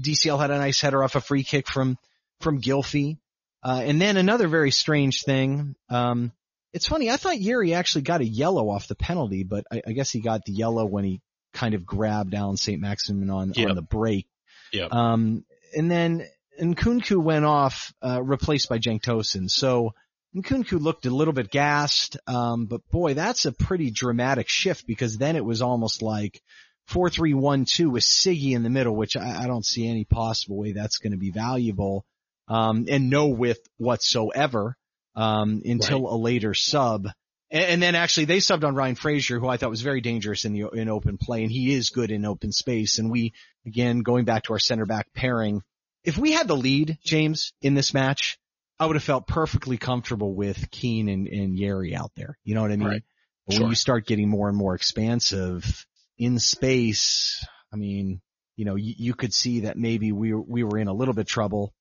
DCL 0.00 0.38
had 0.38 0.50
a 0.50 0.58
nice 0.58 0.80
header 0.80 1.02
off 1.02 1.14
a 1.14 1.20
free 1.20 1.44
kick 1.44 1.68
from 1.68 1.98
from 2.40 2.60
Gylfi, 2.60 3.18
uh, 3.62 3.80
and 3.82 4.00
then 4.00 4.16
another 4.16 4.48
very 4.48 4.70
strange 4.70 5.22
thing. 5.22 5.74
Um, 5.88 6.32
it's 6.72 6.86
funny. 6.86 7.10
I 7.10 7.16
thought 7.16 7.40
Yeri 7.40 7.72
actually 7.72 8.02
got 8.02 8.20
a 8.20 8.26
yellow 8.26 8.68
off 8.68 8.86
the 8.88 8.94
penalty, 8.94 9.44
but 9.44 9.64
I, 9.72 9.80
I 9.86 9.92
guess 9.92 10.10
he 10.10 10.20
got 10.20 10.44
the 10.44 10.52
yellow 10.52 10.84
when 10.84 11.04
he 11.04 11.22
kind 11.54 11.74
of 11.74 11.86
grabbed 11.86 12.34
Allan 12.34 12.58
St. 12.58 12.78
Maximin 12.78 13.30
on, 13.30 13.52
Yep. 13.54 13.70
on 13.70 13.76
the 13.76 13.82
break. 13.82 14.26
Yep. 14.72 14.92
Um, 14.92 15.44
and 15.74 15.90
then 15.90 16.26
Nkounkou 16.60 17.22
went 17.22 17.44
off, 17.44 17.92
uh, 18.02 18.22
replaced 18.22 18.68
by 18.68 18.78
Cenk 18.78 19.02
Tosun. 19.02 19.50
So 19.50 19.92
Nkounkou 20.36 20.80
looked 20.80 21.06
a 21.06 21.10
little 21.10 21.32
bit 21.34 21.50
gassed. 21.50 22.16
Um, 22.26 22.66
but 22.66 22.80
boy, 22.90 23.14
that's 23.14 23.46
a 23.46 23.52
pretty 23.52 23.90
dramatic 23.90 24.48
shift 24.48 24.86
because 24.86 25.16
then 25.18 25.36
it 25.36 25.44
was 25.44 25.62
almost 25.62 26.02
like 26.02 26.40
four, 26.86 27.10
three, 27.10 27.34
one, 27.34 27.64
two 27.64 27.90
with 27.90 28.04
Siggy 28.04 28.52
in 28.52 28.62
the 28.62 28.70
middle, 28.70 28.94
which 28.94 29.16
I, 29.16 29.44
I 29.44 29.46
don't 29.46 29.64
see 29.64 29.88
any 29.88 30.04
possible 30.04 30.58
way 30.58 30.72
that's 30.72 30.98
going 30.98 31.12
to 31.12 31.18
be 31.18 31.30
valuable. 31.30 32.04
Um, 32.48 32.86
and 32.88 33.10
no 33.10 33.28
width 33.28 33.66
whatsoever, 33.76 34.76
um, 35.16 35.62
until 35.64 36.04
Right. 36.04 36.12
a 36.12 36.16
later 36.16 36.54
sub. 36.54 37.08
And, 37.50 37.64
and 37.64 37.82
then 37.82 37.94
actually 37.96 38.26
they 38.26 38.38
subbed 38.38 38.62
on 38.62 38.76
Ryan 38.76 38.94
Fraser, 38.94 39.40
who 39.40 39.48
I 39.48 39.56
thought 39.56 39.70
was 39.70 39.82
very 39.82 40.00
dangerous 40.00 40.44
in 40.44 40.52
the, 40.52 40.68
in 40.68 40.88
open 40.88 41.18
play 41.18 41.42
and 41.42 41.50
he 41.50 41.72
is 41.72 41.90
good 41.90 42.10
in 42.12 42.24
open 42.24 42.52
space. 42.52 42.98
And 43.00 43.10
we, 43.10 43.32
again, 43.66 44.00
going 44.00 44.24
back 44.26 44.44
to 44.44 44.52
our 44.52 44.58
center 44.60 44.86
back 44.86 45.08
pairing, 45.12 45.62
if 46.06 46.16
we 46.16 46.32
had 46.32 46.48
the 46.48 46.56
lead, 46.56 46.98
James, 47.04 47.52
in 47.60 47.74
this 47.74 47.92
match, 47.92 48.38
I 48.78 48.86
would 48.86 48.96
have 48.96 49.02
felt 49.02 49.26
perfectly 49.26 49.76
comfortable 49.76 50.34
with 50.34 50.70
Keane 50.70 51.08
and, 51.08 51.26
and 51.26 51.58
Yeri 51.58 51.94
out 51.94 52.12
there. 52.14 52.38
You 52.44 52.54
know 52.54 52.62
what 52.62 52.72
I 52.72 52.76
mean? 52.76 52.88
Right. 52.88 53.02
But 53.46 53.54
Sure. 53.54 53.62
when 53.62 53.70
you 53.70 53.76
start 53.76 54.06
getting 54.06 54.28
more 54.28 54.48
and 54.48 54.56
more 54.56 54.74
expansive 54.74 55.86
in 56.18 56.38
space, 56.38 57.44
I 57.72 57.76
mean, 57.76 58.20
you 58.56 58.64
know, 58.64 58.76
you, 58.76 58.94
you 58.96 59.14
could 59.14 59.34
see 59.34 59.60
that 59.60 59.76
maybe 59.76 60.12
we 60.12 60.32
were, 60.32 60.42
we 60.42 60.64
were 60.64 60.78
in 60.78 60.88
a 60.88 60.94
little 60.94 61.14
bit 61.14 61.26
trouble. 61.26 61.72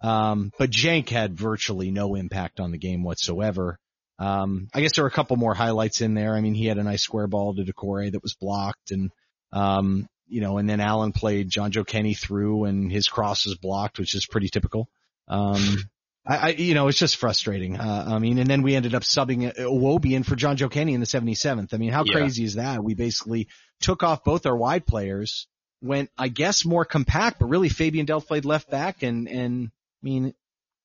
Um, 0.00 0.52
but 0.58 0.70
Cenk 0.70 1.08
had 1.08 1.36
virtually 1.36 1.90
no 1.90 2.14
impact 2.14 2.60
on 2.60 2.70
the 2.70 2.78
game 2.78 3.02
whatsoever. 3.02 3.78
Um, 4.18 4.68
I 4.74 4.80
guess 4.80 4.92
there 4.94 5.04
were 5.04 5.08
a 5.08 5.12
couple 5.12 5.36
more 5.36 5.54
highlights 5.54 6.00
in 6.00 6.14
there. 6.14 6.34
I 6.34 6.40
mean, 6.40 6.54
he 6.54 6.66
had 6.66 6.78
a 6.78 6.82
nice 6.84 7.02
square 7.02 7.26
ball 7.26 7.54
to 7.54 7.64
Doucouré 7.64 8.12
that 8.12 8.22
was 8.22 8.34
blocked 8.34 8.90
and, 8.90 9.10
um, 9.52 10.06
you 10.28 10.40
know, 10.40 10.58
and 10.58 10.68
then 10.68 10.80
Allan 10.80 11.12
played 11.12 11.50
Jonjoe 11.50 11.86
Kenny 11.86 12.14
through 12.14 12.64
and 12.64 12.90
his 12.90 13.08
cross 13.08 13.46
was 13.46 13.56
blocked, 13.56 13.98
which 13.98 14.14
is 14.14 14.26
pretty 14.26 14.48
typical. 14.48 14.88
Um, 15.26 15.78
I, 16.26 16.36
I, 16.36 16.48
you 16.50 16.74
know, 16.74 16.88
it's 16.88 16.98
just 16.98 17.16
frustrating. 17.16 17.78
Uh, 17.78 18.04
I 18.08 18.18
mean, 18.18 18.38
and 18.38 18.48
then 18.48 18.62
we 18.62 18.74
ended 18.74 18.94
up 18.94 19.02
subbing 19.02 19.54
Iwobi 19.56 20.12
in 20.12 20.22
for 20.22 20.36
Jonjoe 20.36 20.70
Kenny 20.70 20.94
in 20.94 21.00
the 21.00 21.06
77th. 21.06 21.72
I 21.72 21.78
mean, 21.78 21.90
how 21.90 22.04
Yeah. 22.04 22.12
crazy 22.12 22.44
is 22.44 22.54
that? 22.54 22.82
We 22.84 22.94
basically 22.94 23.48
took 23.80 24.02
off 24.02 24.24
both 24.24 24.44
our 24.46 24.56
wide 24.56 24.86
players, 24.86 25.46
went, 25.80 26.10
I 26.18 26.28
guess, 26.28 26.64
more 26.64 26.84
compact, 26.84 27.38
but 27.38 27.46
really 27.46 27.68
Fabian 27.68 28.06
Delph 28.06 28.26
played 28.26 28.44
left 28.44 28.70
back 28.70 29.02
and, 29.02 29.28
and, 29.28 29.70
I 30.02 30.04
mean, 30.04 30.34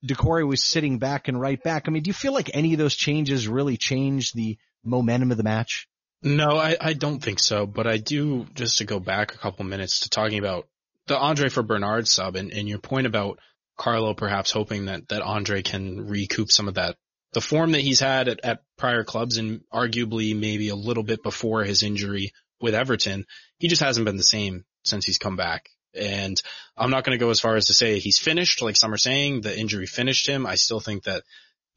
Doucouré 0.06 0.46
was 0.48 0.64
sitting 0.64 0.98
back 0.98 1.28
and 1.28 1.40
right 1.40 1.62
back. 1.62 1.84
I 1.88 1.92
mean, 1.92 2.04
do 2.04 2.10
you 2.10 2.14
feel 2.14 2.34
like 2.34 2.52
any 2.54 2.74
of 2.74 2.80
those 2.80 2.96
changes 2.96 3.48
really 3.48 3.78
changed 3.78 4.36
the 4.36 4.58
momentum 4.84 5.32
of 5.32 5.38
the 5.38 5.44
match? 5.44 5.88
No, 6.24 6.58
I, 6.58 6.78
I 6.80 6.94
don't 6.94 7.20
think 7.20 7.40
so, 7.40 7.66
but 7.66 7.86
I 7.86 7.98
do, 7.98 8.46
just 8.54 8.78
to 8.78 8.86
go 8.86 9.00
back 9.00 9.36
a 9.36 9.38
couple 9.38 9.66
minutes 9.66 10.02
to 10.02 10.10
talking 10.10 10.40
about 10.40 10.68
the 11.08 11.18
Andre 11.18 11.50
for 11.50 11.64
Bernard 11.64 12.08
sub 12.08 12.38
and, 12.38 12.52
and 12.52 12.68
your 12.68 12.80
point 12.80 13.08
about 13.08 13.40
Carlo 13.78 14.14
perhaps 14.14 14.52
hoping 14.52 14.86
that, 14.86 15.10
that 15.10 15.22
Andre 15.22 15.62
can 15.62 16.08
recoup 16.08 16.50
some 16.50 16.70
of 16.70 16.76
that, 16.76 16.96
the 17.34 17.42
form 17.42 17.74
that 17.74 17.82
he's 17.82 18.00
had 18.00 18.30
at, 18.30 18.40
at 18.46 18.64
prior 18.78 19.04
clubs 19.04 19.38
and 19.38 19.62
arguably 19.74 20.34
maybe 20.40 20.70
a 20.70 20.76
little 20.76 21.04
bit 21.04 21.22
before 21.24 21.66
his 21.66 21.84
injury 21.84 22.32
with 22.62 22.74
Everton, 22.74 23.26
he 23.58 23.68
just 23.68 23.82
hasn't 23.82 24.06
been 24.06 24.16
the 24.16 24.24
same 24.24 24.64
since 24.86 25.06
he's 25.06 25.18
come 25.18 25.36
back. 25.36 25.70
And 25.94 26.42
I'm 26.78 26.90
not 26.90 27.04
going 27.04 27.18
to 27.18 27.24
go 27.24 27.32
as 27.32 27.42
far 27.42 27.58
as 27.58 27.66
to 27.66 27.74
say 27.74 28.00
he's 28.00 28.18
finished, 28.18 28.62
like 28.62 28.78
some 28.78 28.94
are 28.94 28.98
saying, 28.98 29.42
the 29.42 29.58
injury 29.58 29.88
finished 29.88 30.28
him. 30.28 30.48
I 30.48 30.56
still 30.56 30.80
think 30.80 31.04
that 31.04 31.24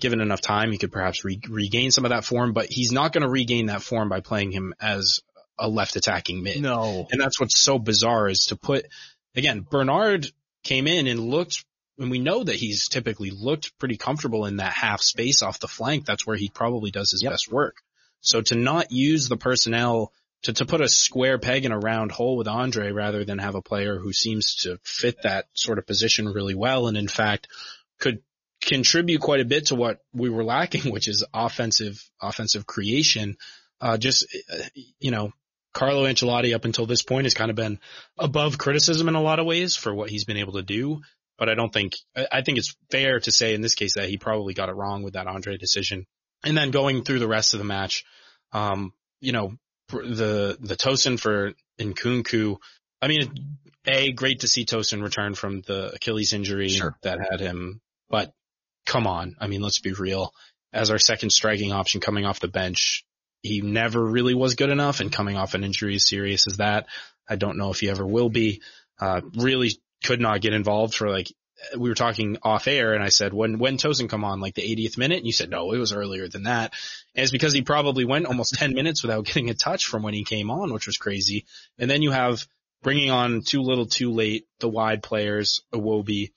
given 0.00 0.20
enough 0.20 0.40
time, 0.40 0.72
he 0.72 0.78
could 0.78 0.92
perhaps 0.92 1.24
re- 1.24 1.40
regain 1.48 1.90
some 1.90 2.04
of 2.04 2.10
that 2.10 2.24
form, 2.24 2.52
but 2.52 2.66
he's 2.68 2.92
not 2.92 3.12
going 3.12 3.22
to 3.22 3.28
regain 3.28 3.66
that 3.66 3.82
form 3.82 4.08
by 4.08 4.20
playing 4.20 4.52
him 4.52 4.74
as 4.80 5.20
a 5.58 5.68
left 5.68 5.96
attacking 5.96 6.42
mid. 6.42 6.60
No. 6.60 7.06
And 7.10 7.20
that's 7.20 7.40
what's 7.40 7.58
so 7.58 7.78
bizarre 7.78 8.28
is 8.28 8.46
to 8.46 8.56
put, 8.56 8.86
again, 9.34 9.60
Bernard 9.68 10.26
came 10.64 10.86
in 10.86 11.06
and 11.06 11.20
looked, 11.20 11.64
and 11.98 12.10
we 12.10 12.18
know 12.18 12.44
that 12.44 12.56
he's 12.56 12.88
typically 12.88 13.30
looked 13.30 13.78
pretty 13.78 13.96
comfortable 13.96 14.44
in 14.44 14.56
that 14.56 14.72
half 14.72 15.00
space 15.00 15.42
off 15.42 15.60
the 15.60 15.68
flank. 15.68 16.04
That's 16.04 16.26
where 16.26 16.36
he 16.36 16.50
probably 16.50 16.90
does 16.90 17.10
his 17.10 17.22
Yep. 17.22 17.32
best 17.32 17.50
work. 17.50 17.76
So 18.20 18.42
to 18.42 18.54
not 18.54 18.92
use 18.92 19.28
the 19.28 19.36
personnel 19.36 20.12
to, 20.42 20.52
to 20.52 20.66
put 20.66 20.80
a 20.82 20.88
square 20.88 21.38
peg 21.38 21.64
in 21.64 21.72
a 21.72 21.78
round 21.78 22.12
hole 22.12 22.36
with 22.36 22.48
Andre 22.48 22.92
rather 22.92 23.24
than 23.24 23.38
have 23.38 23.54
a 23.54 23.62
player 23.62 23.98
who 23.98 24.12
seems 24.12 24.56
to 24.56 24.78
fit 24.84 25.22
that 25.22 25.46
sort 25.54 25.78
of 25.78 25.86
position 25.86 26.26
really 26.28 26.54
well 26.54 26.88
and 26.88 26.96
in 26.96 27.08
fact 27.08 27.48
could 27.98 28.20
contribute 28.66 29.20
quite 29.20 29.40
a 29.40 29.44
bit 29.46 29.66
to 29.66 29.74
what 29.74 30.00
we 30.12 30.28
were 30.28 30.44
lacking, 30.44 30.90
which 30.92 31.08
is 31.08 31.24
offensive, 31.32 31.98
offensive 32.20 32.66
creation. 32.66 33.36
Uh, 33.80 33.96
just, 33.96 34.26
uh, 34.52 34.64
you 34.98 35.10
know, 35.10 35.32
Carlo 35.72 36.04
Ancelotti 36.04 36.54
up 36.54 36.64
until 36.64 36.86
this 36.86 37.02
point 37.02 37.26
has 37.26 37.34
kind 37.34 37.50
of 37.50 37.56
been 37.56 37.78
above 38.18 38.58
criticism 38.58 39.08
in 39.08 39.14
a 39.14 39.22
lot 39.22 39.38
of 39.38 39.46
ways 39.46 39.76
for 39.76 39.94
what 39.94 40.10
he's 40.10 40.24
been 40.24 40.38
able 40.38 40.54
to 40.54 40.62
do. 40.62 41.00
But 41.38 41.50
I 41.50 41.54
don't 41.54 41.72
think, 41.72 41.92
I 42.16 42.26
I 42.32 42.42
think 42.42 42.56
it's 42.58 42.74
fair 42.90 43.20
to 43.20 43.30
say 43.30 43.54
in 43.54 43.60
this 43.60 43.74
case 43.74 43.94
that 43.96 44.08
he 44.08 44.16
probably 44.16 44.54
got 44.54 44.70
it 44.70 44.74
wrong 44.74 45.02
with 45.02 45.14
that 45.14 45.26
Andre 45.26 45.58
decision. 45.58 46.06
And 46.42 46.56
then 46.56 46.70
going 46.70 47.04
through 47.04 47.18
the 47.18 47.28
rest 47.28 47.52
of 47.52 47.58
the 47.58 47.64
match, 47.64 48.04
um, 48.52 48.92
you 49.20 49.32
know, 49.32 49.52
the, 49.88 50.56
the 50.58 50.76
Tosun 50.76 51.20
for 51.20 51.52
Nkounkou, 51.78 52.56
I 53.02 53.08
mean, 53.08 53.58
A, 53.86 54.12
great 54.12 54.40
to 54.40 54.48
see 54.48 54.64
Tosun 54.64 55.02
return 55.02 55.34
from 55.34 55.60
the 55.60 55.92
Achilles 55.94 56.32
injury 56.32 56.70
Sure. 56.70 56.96
that 57.02 57.18
had 57.30 57.40
him, 57.40 57.82
but 58.08 58.32
come 58.86 59.06
on. 59.06 59.36
I 59.38 59.48
mean, 59.48 59.60
let's 59.60 59.80
be 59.80 59.92
real. 59.92 60.32
As 60.72 60.90
our 60.90 60.98
second 60.98 61.30
striking 61.30 61.72
option 61.72 62.00
coming 62.00 62.24
off 62.24 62.40
the 62.40 62.48
bench, 62.48 63.04
he 63.42 63.60
never 63.60 64.04
really 64.04 64.34
was 64.34 64.54
good 64.54 64.70
enough 64.70 65.00
and 65.00 65.12
coming 65.12 65.36
off 65.36 65.54
an 65.54 65.64
injury 65.64 65.96
as 65.96 66.08
serious 66.08 66.46
as 66.46 66.56
that, 66.56 66.86
I 67.28 67.36
don't 67.36 67.58
know 67.58 67.70
if 67.70 67.80
he 67.80 67.90
ever 67.90 68.06
will 68.06 68.28
be. 68.28 68.62
Uh, 68.98 69.20
really 69.34 69.72
could 70.04 70.20
not 70.20 70.40
get 70.40 70.52
involved 70.52 70.94
for 70.94 71.10
like, 71.10 71.32
we 71.76 71.88
were 71.88 71.94
talking 71.94 72.36
off 72.42 72.68
air 72.68 72.92
and 72.92 73.02
I 73.02 73.08
said, 73.08 73.32
when, 73.32 73.58
when 73.58 73.78
Tosun 73.78 74.08
come 74.08 74.24
on, 74.24 74.40
like 74.40 74.54
the 74.54 74.62
80th 74.62 74.98
minute? 74.98 75.18
And 75.18 75.26
you 75.26 75.32
said, 75.32 75.50
no, 75.50 75.72
it 75.72 75.78
was 75.78 75.92
earlier 75.92 76.28
than 76.28 76.44
that. 76.44 76.74
And 77.14 77.22
it's 77.22 77.32
because 77.32 77.52
he 77.52 77.62
probably 77.62 78.04
went 78.04 78.26
almost 78.26 78.54
10 78.54 78.74
minutes 78.74 79.02
without 79.02 79.24
getting 79.24 79.50
a 79.50 79.54
touch 79.54 79.86
from 79.86 80.02
when 80.02 80.14
he 80.14 80.24
came 80.24 80.50
on, 80.50 80.72
which 80.72 80.86
was 80.86 80.98
crazy. 80.98 81.46
And 81.78 81.90
then 81.90 82.02
you 82.02 82.10
have 82.10 82.46
bringing 82.82 83.10
on 83.10 83.42
too 83.42 83.62
little 83.62 83.86
too 83.86 84.12
late, 84.12 84.46
the 84.60 84.68
wide 84.68 85.02
players, 85.02 85.62
Iwobi, 85.74 86.30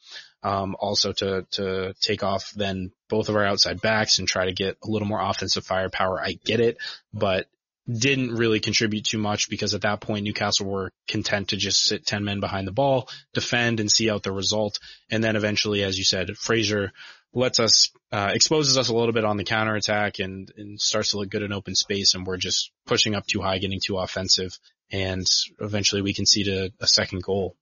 um, 0.43 0.75
also 0.79 1.11
to, 1.13 1.45
to 1.51 1.93
take 2.01 2.23
off 2.23 2.51
then 2.51 2.91
both 3.09 3.29
of 3.29 3.35
our 3.35 3.45
outside 3.45 3.81
backs 3.81 4.19
and 4.19 4.27
try 4.27 4.45
to 4.45 4.53
get 4.53 4.77
a 4.83 4.89
little 4.89 5.07
more 5.07 5.21
offensive 5.21 5.65
firepower. 5.65 6.21
I 6.21 6.33
get 6.43 6.59
it, 6.59 6.77
but 7.13 7.47
didn't 7.91 8.35
really 8.35 8.59
contribute 8.59 9.03
too 9.03 9.17
much 9.17 9.49
because 9.49 9.73
at 9.73 9.81
that 9.81 9.99
point 9.99 10.23
Newcastle 10.23 10.67
were 10.67 10.91
content 11.07 11.49
to 11.49 11.57
just 11.57 11.83
sit 11.83 12.05
10 12.05 12.23
men 12.23 12.39
behind 12.39 12.67
the 12.67 12.71
ball, 12.71 13.09
defend 13.33 13.79
and 13.79 13.91
see 13.91 14.09
out 14.09 14.23
the 14.23 14.31
result. 14.31 14.79
And 15.09 15.23
then 15.23 15.35
eventually, 15.35 15.83
as 15.83 15.97
you 15.97 16.03
said, 16.03 16.37
Fraser 16.37 16.91
lets 17.33 17.59
us, 17.59 17.91
uh, 18.11 18.31
exposes 18.33 18.77
us 18.77 18.89
a 18.89 18.95
little 18.95 19.13
bit 19.13 19.25
on 19.25 19.37
the 19.37 19.43
counterattack 19.43 20.19
and, 20.19 20.51
and 20.55 20.79
starts 20.79 21.11
to 21.11 21.17
look 21.17 21.29
good 21.29 21.43
in 21.43 21.51
open 21.51 21.75
space 21.75 22.13
and 22.13 22.25
we're 22.25 22.37
just 22.37 22.71
pushing 22.85 23.15
up 23.15 23.25
too 23.25 23.41
high, 23.41 23.57
getting 23.57 23.79
too 23.83 23.97
offensive. 23.97 24.57
And 24.91 25.25
eventually 25.59 26.01
we 26.01 26.13
concede 26.13 26.47
a, 26.47 26.71
a 26.79 26.87
second 26.87 27.23
goal. 27.23 27.55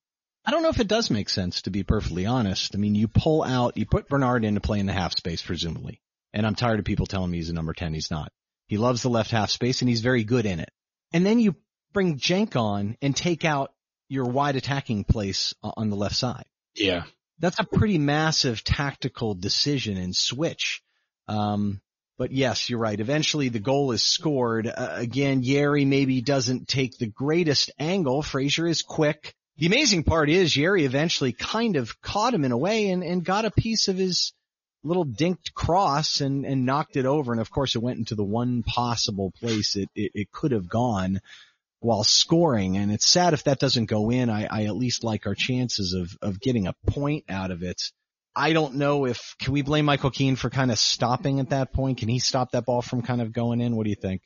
I 0.48 0.52
don't 0.52 0.64
know 0.64 0.70
if 0.70 0.80
it 0.80 0.88
does 0.88 1.12
make 1.12 1.28
sense 1.28 1.64
to 1.64 1.72
be 1.72 1.84
perfectly 1.84 2.26
honest. 2.26 2.74
I 2.74 2.78
mean, 2.78 2.96
you 2.96 3.10
pull 3.10 3.44
out, 3.44 3.76
you 3.76 3.86
put 3.86 4.08
Bernard 4.08 4.46
in 4.46 4.56
to 4.56 4.62
play 4.62 4.80
in 4.80 4.86
the 4.86 4.94
half 4.94 5.12
space, 5.12 5.42
presumably. 5.42 6.00
And 6.34 6.48
I'm 6.48 6.56
tired 6.56 6.80
of 6.80 6.86
people 6.86 7.06
telling 7.06 7.30
me 7.30 7.38
he's 7.38 7.50
a 7.50 7.54
number 7.54 7.74
10. 7.74 7.94
He's 7.94 8.10
not. 8.10 8.32
He 8.68 8.78
loves 8.78 9.02
the 9.02 9.10
left 9.10 9.30
half 9.30 9.50
space 9.50 9.82
and 9.82 9.90
he's 9.90 10.00
very 10.00 10.24
good 10.24 10.46
in 10.46 10.62
it. 10.62 10.72
And 11.12 11.26
then 11.26 11.40
you 11.40 11.58
bring 11.92 12.18
Cenk 12.18 12.56
on 12.56 12.96
and 13.02 13.14
take 13.14 13.44
out 13.44 13.74
your 14.08 14.24
wide 14.24 14.56
attacking 14.56 15.04
place 15.04 15.54
on 15.62 15.90
the 15.90 15.98
left 15.98 16.16
side. 16.16 16.46
Yeah. 16.76 17.04
That's 17.40 17.60
a 17.60 17.66
pretty 17.66 17.98
massive 17.98 18.64
tactical 18.64 19.36
decision 19.36 19.98
and 19.98 20.16
switch. 20.16 20.82
Um, 21.28 21.82
but 22.18 22.32
yes, 22.32 22.70
you're 22.70 22.80
right. 22.80 23.00
Eventually 23.00 23.50
the 23.50 23.60
goal 23.60 23.92
is 23.92 24.02
scored. 24.02 24.66
Uh, 24.68 24.94
again, 24.94 25.44
Yeri 25.44 25.84
maybe 25.84 26.22
doesn't 26.22 26.70
take 26.70 26.98
the 26.98 27.08
greatest 27.08 27.70
angle. 27.78 28.22
Fraser 28.22 28.66
is 28.66 28.82
quick. 28.82 29.36
The 29.58 29.66
amazing 29.66 30.04
part 30.04 30.30
is 30.30 30.56
Yeri 30.56 30.86
eventually 30.86 31.34
kind 31.34 31.78
of 31.78 32.00
caught 32.00 32.34
him 32.34 32.46
in 32.46 32.52
a 32.52 32.58
way 32.58 32.90
and, 32.90 33.04
and 33.04 33.26
got 33.26 33.46
a 33.46 33.52
piece 33.52 33.88
of 33.88 33.98
his 33.98 34.34
little 34.84 35.06
dinked 35.06 35.54
cross 35.56 36.22
and, 36.22 36.46
and 36.46 36.66
knocked 36.66 36.96
it 36.96 37.08
over. 37.08 37.32
And 37.32 37.42
of 37.42 37.50
course 37.50 37.76
it 37.76 37.82
went 37.82 37.98
into 37.98 38.14
the 38.14 38.24
one 38.24 38.62
possible 38.62 39.32
place 39.40 39.76
it, 39.76 39.90
it, 39.96 40.12
it 40.14 40.32
could 40.32 40.52
have 40.52 40.70
gone 40.70 41.22
while 41.80 42.04
scoring. 42.04 42.78
And 42.78 42.92
it's 42.92 43.10
sad 43.10 43.34
if 43.34 43.46
that 43.46 43.60
doesn't 43.60 43.86
go 43.86 44.12
in. 44.12 44.30
I, 44.30 44.46
I 44.46 44.66
at 44.66 44.76
least 44.76 45.04
like 45.04 45.26
our 45.26 45.36
chances 45.36 45.94
of, 45.94 46.16
of 46.22 46.40
getting 46.40 46.68
a 46.68 46.76
point 46.86 47.26
out 47.28 47.50
of 47.50 47.64
it. 47.64 47.82
I 48.36 48.54
don't 48.54 48.76
know 48.76 49.06
if, 49.08 49.36
can 49.40 49.54
we 49.54 49.64
blame 49.64 49.86
Michael 49.86 50.12
Keane 50.12 50.36
for 50.36 50.52
kind 50.52 50.70
of 50.70 50.78
stopping 50.78 51.40
at 51.40 51.50
that 51.50 51.74
point? 51.74 51.98
Can 51.98 52.10
he 52.10 52.20
stop 52.20 52.52
that 52.52 52.66
ball 52.66 52.84
from 52.84 53.02
kind 53.02 53.24
of 53.24 53.34
going 53.34 53.60
in? 53.62 53.76
What 53.76 53.86
do 53.86 53.90
you 53.90 53.96
think? 53.96 54.22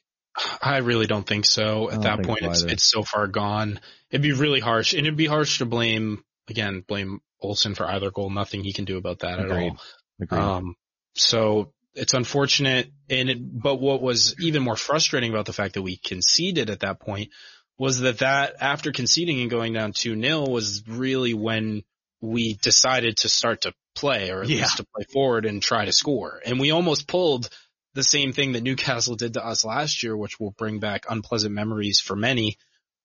I 0.61 0.77
really 0.77 1.07
don't 1.07 1.25
think 1.27 1.45
so. 1.45 1.91
At 1.91 2.03
that 2.03 2.23
point, 2.23 2.41
so 2.43 2.49
it's, 2.51 2.61
it's 2.63 2.89
so 2.89 3.03
far 3.03 3.27
gone. 3.27 3.79
It'd 4.09 4.21
be 4.21 4.31
really 4.33 4.59
harsh 4.59 4.93
and 4.93 5.01
it'd 5.01 5.17
be 5.17 5.25
harsh 5.25 5.59
to 5.59 5.65
blame, 5.65 6.23
again, 6.49 6.83
blame 6.87 7.21
Olsen 7.41 7.75
for 7.75 7.85
either 7.85 8.11
goal. 8.11 8.29
Nothing 8.29 8.63
he 8.63 8.73
can 8.73 8.85
do 8.85 8.97
about 8.97 9.19
that 9.19 9.39
Agreed. 9.39 9.51
at 9.51 9.71
all. 9.71 9.77
Agreed. 10.21 10.39
Um, 10.39 10.75
so 11.15 11.73
it's 11.95 12.13
unfortunate. 12.13 12.91
And 13.09 13.29
it, 13.29 13.37
but 13.41 13.75
what 13.81 14.01
was 14.01 14.35
even 14.39 14.63
more 14.63 14.75
frustrating 14.77 15.31
about 15.31 15.45
the 15.45 15.53
fact 15.53 15.73
that 15.73 15.81
we 15.81 15.97
conceded 15.97 16.69
at 16.69 16.81
that 16.81 16.99
point 16.99 17.29
was 17.77 17.99
that 18.01 18.19
that 18.19 18.55
after 18.61 18.91
conceding 18.91 19.41
and 19.41 19.49
going 19.49 19.73
down 19.73 19.91
2-0 19.91 20.49
was 20.49 20.83
really 20.87 21.33
when 21.33 21.83
we 22.21 22.53
decided 22.53 23.17
to 23.17 23.29
start 23.29 23.61
to 23.61 23.73
play 23.95 24.29
or 24.29 24.43
at 24.43 24.49
Yeah. 24.49 24.61
least 24.61 24.77
to 24.77 24.85
play 24.95 25.03
forward 25.11 25.45
and 25.45 25.61
try 25.61 25.85
to 25.85 25.91
score. 25.91 26.39
And 26.45 26.59
we 26.59 26.71
almost 26.71 27.07
pulled 27.07 27.49
the 27.93 28.03
same 28.03 28.33
thing 28.33 28.53
that 28.53 28.63
Newcastle 28.63 29.15
did 29.15 29.33
to 29.33 29.45
us 29.45 29.65
last 29.65 30.03
year, 30.03 30.15
which 30.15 30.39
will 30.39 30.51
bring 30.51 30.79
back 30.79 31.05
unpleasant 31.09 31.53
memories 31.53 31.99
for 31.99 32.15
many 32.15 32.57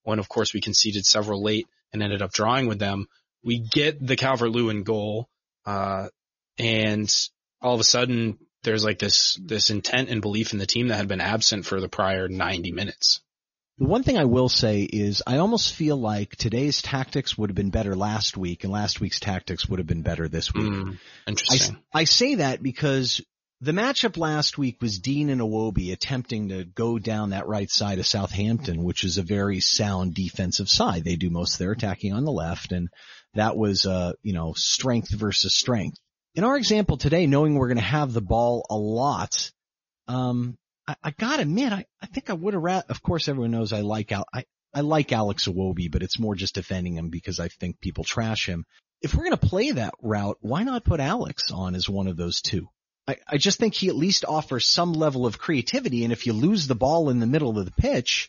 when 0.07 0.19
of 0.21 0.29
course 0.29 0.55
we 0.55 0.61
conceded 0.61 1.05
several 1.05 1.43
late 1.43 1.67
and 1.93 2.03
ended 2.03 2.23
up 2.23 2.33
drawing 2.33 2.69
with 2.69 2.79
them. 2.79 3.07
We 3.43 3.59
get 3.59 4.05
the 4.05 4.17
Calvert-Lewin 4.17 4.85
goal, 4.85 5.29
uh, 5.65 6.09
and 6.59 7.13
all 7.61 7.75
of 7.75 7.81
a 7.81 7.85
sudden 7.85 8.39
there's 8.63 8.85
like 8.85 8.99
this, 8.99 9.39
this 9.43 9.71
intent 9.71 10.09
and 10.09 10.23
belief 10.23 10.53
in 10.53 10.59
the 10.59 10.67
team 10.67 10.89
that 10.89 10.97
had 10.97 11.09
been 11.09 11.21
absent 11.21 11.67
for 11.67 11.81
the 11.81 11.89
prior 11.89 12.29
90 12.29 12.73
minutes. 12.73 13.21
The 13.79 13.87
one 13.87 14.03
thing 14.03 14.17
I 14.17 14.25
will 14.25 14.49
say 14.49 14.83
is 14.83 15.23
I 15.27 15.39
almost 15.39 15.75
feel 15.75 15.97
like 15.97 16.37
today's 16.37 16.81
tactics 16.81 17.37
would 17.37 17.51
have 17.51 17.57
been 17.57 17.71
better 17.71 17.95
last 17.95 18.37
week 18.37 18.65
and 18.65 18.73
last 18.73 19.01
week's 19.01 19.21
tactics 19.21 19.69
would 19.69 19.79
have 19.79 19.87
been 19.87 20.03
better 20.03 20.29
this 20.29 20.55
week. 20.55 20.73
Mm, 20.73 20.99
I, 21.27 21.31
interesting. 21.31 21.77
I 21.93 22.05
say 22.05 22.37
that 22.37 22.63
because 22.63 23.21
the 23.61 23.73
matchup 23.73 24.19
last 24.19 24.59
week 24.59 24.83
was 24.83 24.99
Digne 24.99 25.31
and 25.31 25.41
Iwobi 25.41 25.93
attempting 25.93 26.51
to 26.51 26.65
go 26.65 26.99
down 26.99 27.31
that 27.31 27.47
right 27.47 27.71
side 27.71 27.99
of 27.99 28.07
Southampton, 28.07 28.85
which 28.85 29.03
is 29.03 29.17
a 29.17 29.23
very 29.23 29.61
sound 29.61 30.15
defensive 30.15 30.69
side. 30.69 31.05
They 31.05 31.17
do 31.17 31.31
most 31.31 31.55
of 31.55 31.59
their 31.59 31.73
attacking 31.73 32.13
on 32.13 32.25
the 32.25 32.33
left 32.33 32.73
and 32.73 32.89
that 33.35 33.57
was, 33.57 33.87
uh, 33.87 34.13
you 34.23 34.33
know, 34.33 34.53
strength 34.55 35.11
versus 35.11 35.55
strength. 35.55 35.99
In 36.35 36.45
our 36.45 36.57
example 36.57 36.99
today, 36.99 37.27
knowing 37.27 37.55
we're 37.55 37.69
going 37.69 37.79
to 37.79 37.83
have 37.83 38.13
the 38.13 38.21
ball 38.21 38.67
a 38.69 38.77
lot, 38.77 39.51
um, 40.07 40.59
I, 40.87 40.97
I 41.03 41.11
gotta 41.13 41.43
admit, 41.43 41.73
I, 41.73 41.87
I 42.03 42.07
think 42.07 42.29
I 42.29 42.35
would 42.35 42.55
have 42.55 42.63
rat, 42.63 42.87
of 42.91 43.03
course 43.03 43.29
everyone 43.29 43.53
knows 43.53 43.73
I 43.73 43.81
like 43.81 44.13
Al, 44.13 44.27
I, 44.35 44.45
I 44.75 44.81
like 44.81 45.13
Alex 45.13 45.49
Iwobi, 45.49 45.91
but 45.91 46.03
it's 46.03 46.21
more 46.21 46.35
just 46.35 46.55
defending 46.55 46.97
him 46.97 47.09
because 47.09 47.41
I 47.41 47.49
think 47.49 47.81
people 47.81 48.05
trash 48.05 48.47
him. 48.47 48.65
If 49.01 49.15
we're 49.15 49.25
going 49.25 49.37
to 49.37 49.49
play 49.49 49.71
that 49.71 49.95
route, 50.03 50.37
why 50.41 50.63
not 50.63 50.85
put 50.85 51.01
Alex 51.01 51.51
on 51.51 51.75
as 51.75 51.89
one 51.89 52.07
of 52.07 52.19
those 52.19 52.43
two? 52.43 52.69
I, 53.09 53.17
I 53.29 53.37
just 53.37 53.59
think 53.59 53.75
he 53.75 53.89
at 53.89 53.97
least 53.97 54.25
offers 54.25 54.69
some 54.69 54.93
level 54.93 55.27
of 55.27 55.39
creativity. 55.39 56.05
And 56.05 56.13
if 56.13 56.27
you 56.27 56.33
lose 56.33 56.67
the 56.67 56.75
ball 56.75 57.09
in 57.11 57.21
the 57.21 57.27
middle 57.27 57.59
of 57.59 57.65
the 57.65 57.71
pitch, 57.73 58.29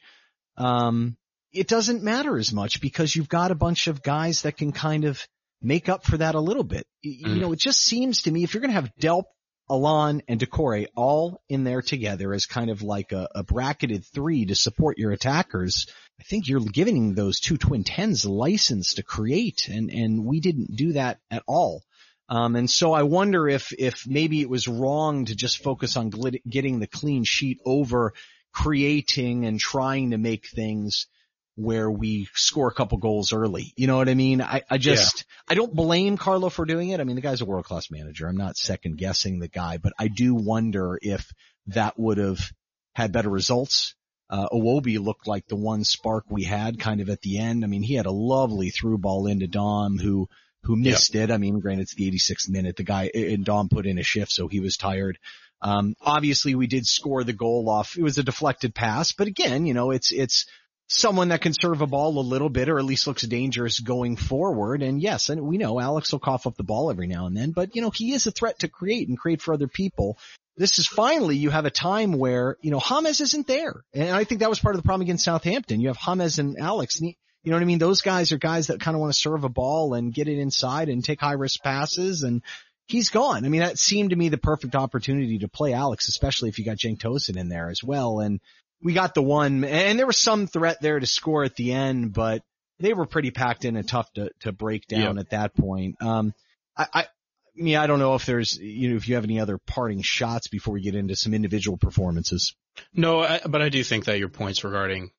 um, 0.58 1.18
it 1.52 1.68
doesn't 1.68 2.04
matter 2.04 2.38
as 2.38 2.54
much 2.54 2.82
because 2.82 3.16
you've 3.16 3.30
got 3.30 3.52
a 3.52 3.56
bunch 3.56 3.88
of 3.88 4.04
guys 4.04 4.44
that 4.44 4.58
can 4.58 4.72
kind 4.72 5.06
of 5.06 5.26
make 5.62 5.90
up 5.90 6.04
for 6.04 6.18
that 6.18 6.36
a 6.36 6.40
little 6.40 6.64
bit. 6.64 6.86
Y- 7.04 7.12
You 7.20 7.36
Mm. 7.36 7.40
know, 7.40 7.52
it 7.54 7.60
just 7.60 7.80
seems 7.80 8.24
to 8.24 8.32
me 8.32 8.44
if 8.44 8.54
you're 8.54 8.62
going 8.62 8.74
to 8.74 8.80
have 8.82 8.92
Delp, 9.00 9.24
Allan, 9.70 10.22
and 10.28 10.40
Doucouré 10.40 10.88
all 10.96 11.42
in 11.50 11.64
there 11.64 11.82
together 11.82 12.34
as 12.34 12.46
kind 12.46 12.70
of 12.70 12.82
like 12.84 13.12
a, 13.12 13.28
a 13.36 13.44
bracketed 13.44 14.06
three 14.06 14.46
to 14.46 14.56
support 14.56 14.98
your 14.98 15.12
attackers, 15.12 15.88
I 16.20 16.24
think 16.24 16.48
you're 16.48 16.62
giving 16.62 17.16
those 17.16 17.40
two 17.40 17.58
twin 17.58 17.84
tens 17.84 18.26
license 18.26 18.94
to 18.96 19.04
create 19.04 19.68
and, 19.68 19.90
and 19.90 20.26
we 20.26 20.40
didn't 20.40 20.76
do 20.76 20.94
that 20.94 21.20
at 21.32 21.44
all. 21.48 21.84
Um, 22.30 22.56
and 22.56 22.70
so 22.70 22.94
I 22.94 23.04
wonder 23.04 23.48
if, 23.48 23.72
if 23.78 24.06
maybe 24.06 24.42
it 24.42 24.50
was 24.50 24.68
wrong 24.68 25.26
to 25.26 25.36
just 25.36 25.64
focus 25.64 25.96
on 25.96 26.12
getting 26.50 26.80
the 26.80 26.88
clean 26.88 27.24
sheet 27.24 27.60
over 27.66 28.14
creating 28.52 29.46
and 29.46 29.60
trying 29.60 30.12
to 30.12 30.18
make 30.18 30.48
things 30.48 31.08
where 31.56 31.90
we 31.90 32.28
score 32.36 32.68
a 32.68 32.74
couple 32.74 32.98
goals 32.98 33.34
early. 33.34 33.74
You 33.76 33.88
know 33.88 33.98
what 33.98 34.10
I 34.10 34.14
mean? 34.14 34.42
I, 34.42 34.62
I 34.70 34.78
just, 34.78 35.26
I 35.48 35.56
don't 35.56 35.74
blame 35.74 36.18
Carlo 36.18 36.50
for 36.50 36.66
doing 36.66 36.90
it. 36.90 37.00
I 37.00 37.04
mean, 37.04 37.16
the 37.16 37.22
guy's 37.22 37.42
a 37.42 37.46
world 37.46 37.66
class 37.66 37.90
manager. 37.90 38.28
I'm 38.28 38.38
not 38.38 38.58
second 38.58 38.98
guessing 38.98 39.40
the 39.40 39.48
guy, 39.48 39.78
but 39.78 39.94
I 39.98 40.08
do 40.08 40.36
wonder 40.36 41.00
if 41.02 41.32
that 41.68 41.98
would 41.98 42.18
have 42.18 42.52
had 42.94 43.12
better 43.12 43.30
results. 43.30 43.96
Uh, 44.30 44.50
Iwobi 44.50 45.00
looked 45.00 45.28
like 45.28 45.48
the 45.48 45.56
one 45.56 45.84
spark 45.84 46.26
we 46.30 46.44
had 46.44 46.80
kind 46.80 47.00
of 47.00 47.10
at 47.10 47.22
the 47.22 47.40
end. 47.40 47.64
I 47.64 47.68
mean, 47.68 47.84
he 47.84 47.96
had 47.96 48.06
a 48.06 48.12
lovely 48.12 48.70
through 48.70 48.98
ball 48.98 49.26
into 49.28 49.48
Dom 49.48 49.98
who, 49.98 50.28
who 50.68 50.76
missed 50.76 51.16
it. 51.16 51.32
I 51.32 51.38
mean, 51.38 51.60
granted 51.60 51.84
it's 51.84 51.96
the 51.96 52.12
86th 52.12 52.50
minute. 52.50 52.76
The 52.76 52.84
guy, 52.84 53.10
and 53.14 53.44
Dom 53.44 53.70
put 53.70 53.86
in 53.86 53.98
a 53.98 54.04
shift, 54.04 54.32
so 54.32 54.48
he 54.48 54.60
was 54.60 54.78
tired. 54.78 55.18
Um, 55.62 55.96
obviously 56.02 56.54
we 56.54 56.68
did 56.68 56.86
score 56.86 57.24
the 57.24 57.34
goal 57.34 57.68
off. 57.70 57.98
It 57.98 58.04
was 58.04 58.18
a 58.20 58.24
deflected 58.24 58.76
pass, 58.76 59.12
but 59.14 59.28
again, 59.28 59.66
you 59.66 59.74
know, 59.74 59.92
it's, 59.92 60.12
it's, 60.12 60.46
someone 60.90 61.30
that 61.30 61.42
can 61.42 61.54
serve 61.54 61.82
a 61.82 61.88
ball 61.88 62.18
a 62.18 62.22
little 62.22 62.50
bit 62.50 62.70
or 62.70 62.80
at 62.80 62.86
least 62.86 63.08
looks 63.08 63.24
dangerous 63.24 63.80
going 63.80 64.16
forward. 64.16 64.82
And 64.82 65.02
yes, 65.02 65.30
and 65.30 65.42
we 65.42 65.58
know 65.58 65.80
Alex 65.80 66.12
will 66.12 66.20
cough 66.20 66.48
up 66.48 66.56
the 66.56 66.64
ball 66.64 66.90
every 66.90 67.08
now 67.08 67.26
and 67.28 67.36
then, 67.36 67.52
but 67.52 67.76
you 67.76 67.82
know, 67.82 67.92
he 67.94 68.14
is 68.14 68.26
a 68.26 68.32
threat 68.32 68.60
to 68.60 68.70
create 68.70 69.10
and 69.10 69.18
create 69.18 69.42
for 69.42 69.54
other 69.54 69.68
people. 69.68 70.18
This 70.56 70.80
is 70.80 70.88
finally 70.88 71.36
you 71.36 71.50
have 71.50 71.66
a 71.66 71.72
time 71.72 72.14
where, 72.14 72.58
you 72.62 72.72
know, 72.72 72.80
James 72.80 73.22
isn't 73.22 73.48
there. 73.48 73.84
And 73.94 74.10
I 74.10 74.24
think 74.24 74.40
that 74.40 74.50
was 74.50 74.60
part 74.60 74.76
of 74.76 74.82
the 74.82 74.86
problem 74.86 75.02
against 75.02 75.26
Southampton. 75.26 75.82
You 75.82 75.90
have 75.90 75.98
James 75.98 76.40
and 76.40 76.58
Alex. 76.58 77.00
And 77.00 77.10
he- 77.10 77.18
you 77.44 77.52
know 77.52 77.58
what 77.58 77.64
I 77.64 77.66
mean? 77.66 77.80
Those 77.80 78.02
guys 78.02 78.32
are 78.32 78.38
guys 78.38 78.68
that 78.68 78.80
kind 78.80 78.96
of 78.96 79.02
want 79.02 79.14
to 79.14 79.20
serve 79.20 79.44
a 79.44 79.50
ball 79.50 79.94
and 79.94 80.14
get 80.14 80.28
it 80.28 80.40
inside 80.40 80.90
and 80.90 81.04
take 81.04 81.22
high 81.22 81.34
risk 81.34 81.62
passes 81.64 82.24
and 82.24 82.42
he's 82.88 83.10
gone. 83.10 83.46
I 83.46 83.50
mean, 83.50 83.62
that 83.62 83.78
seemed 83.78 84.10
to 84.12 84.16
me 84.16 84.30
the 84.30 84.38
perfect 84.38 84.76
opportunity 84.76 85.40
to 85.40 85.48
play 85.48 85.74
Alex, 85.74 86.08
especially 86.08 86.50
if 86.50 86.58
you 86.58 86.66
got 86.66 86.78
Cenk 86.78 87.00
Tosun 87.00 87.38
in 87.38 87.50
there 87.50 87.70
as 87.70 87.84
well. 87.84 88.20
And 88.20 88.40
we 88.82 88.94
got 88.94 89.14
the 89.14 89.24
one, 89.24 89.64
and 89.64 89.98
there 89.98 90.06
was 90.06 90.20
some 90.20 90.48
threat 90.48 90.82
there 90.82 91.00
to 91.00 91.06
score 91.06 91.44
at 91.44 91.56
the 91.56 91.74
end, 91.74 92.14
but 92.14 92.44
they 92.80 92.94
were 92.94 93.06
pretty 93.06 93.32
packed 93.32 93.66
in 93.66 93.76
and 93.76 93.88
tough 93.88 94.12
to, 94.14 94.30
to 94.42 94.52
break 94.52 94.88
down 94.88 95.18
at 95.18 95.32
that 95.32 95.56
point. 95.56 95.96
Um, 96.02 96.34
I, 96.78 96.88
I, 96.94 97.02
I 97.02 97.64
mean, 97.64 97.76
I 97.76 97.88
don't 97.88 98.00
know 98.00 98.14
if 98.14 98.26
there's, 98.26 98.56
you 98.56 98.90
know, 98.90 98.96
if 98.96 99.10
you 99.10 99.16
have 99.16 99.24
any 99.24 99.40
other 99.40 99.58
parting 99.58 100.02
shots 100.04 100.48
before 100.48 100.76
we 100.76 100.82
get 100.82 100.94
into 100.94 101.16
some 101.16 101.34
individual 101.34 101.78
performances. 101.78 102.56
No, 102.94 103.22
I, 103.22 103.42
but 103.48 103.64
I 103.64 103.70
do 103.70 103.84
think 103.84 104.06
that 104.06 104.20
your 104.20 104.30
points 104.30 104.64
regarding 104.64 105.10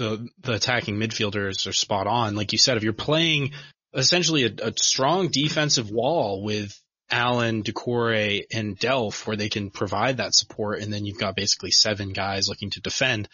the 0.00 0.28
the 0.40 0.54
attacking 0.54 0.96
midfielders 0.96 1.68
are 1.68 1.72
spot 1.72 2.06
on. 2.06 2.34
Like 2.34 2.52
you 2.52 2.58
said, 2.58 2.78
if 2.78 2.82
you're 2.82 2.92
playing 2.94 3.52
essentially 3.94 4.44
a, 4.44 4.68
a 4.68 4.72
strong 4.76 5.28
defensive 5.28 5.90
wall 5.90 6.42
with 6.42 6.74
Allan, 7.10 7.62
Doucouré, 7.62 8.44
and 8.52 8.78
Delph, 8.78 9.26
where 9.26 9.36
they 9.36 9.50
can 9.50 9.70
provide 9.70 10.16
that 10.16 10.34
support, 10.34 10.80
and 10.80 10.92
then 10.92 11.04
you've 11.04 11.18
got 11.18 11.36
basically 11.36 11.70
seven 11.70 12.12
guys 12.12 12.48
looking 12.48 12.70
to 12.70 12.80
defend, 12.80 13.28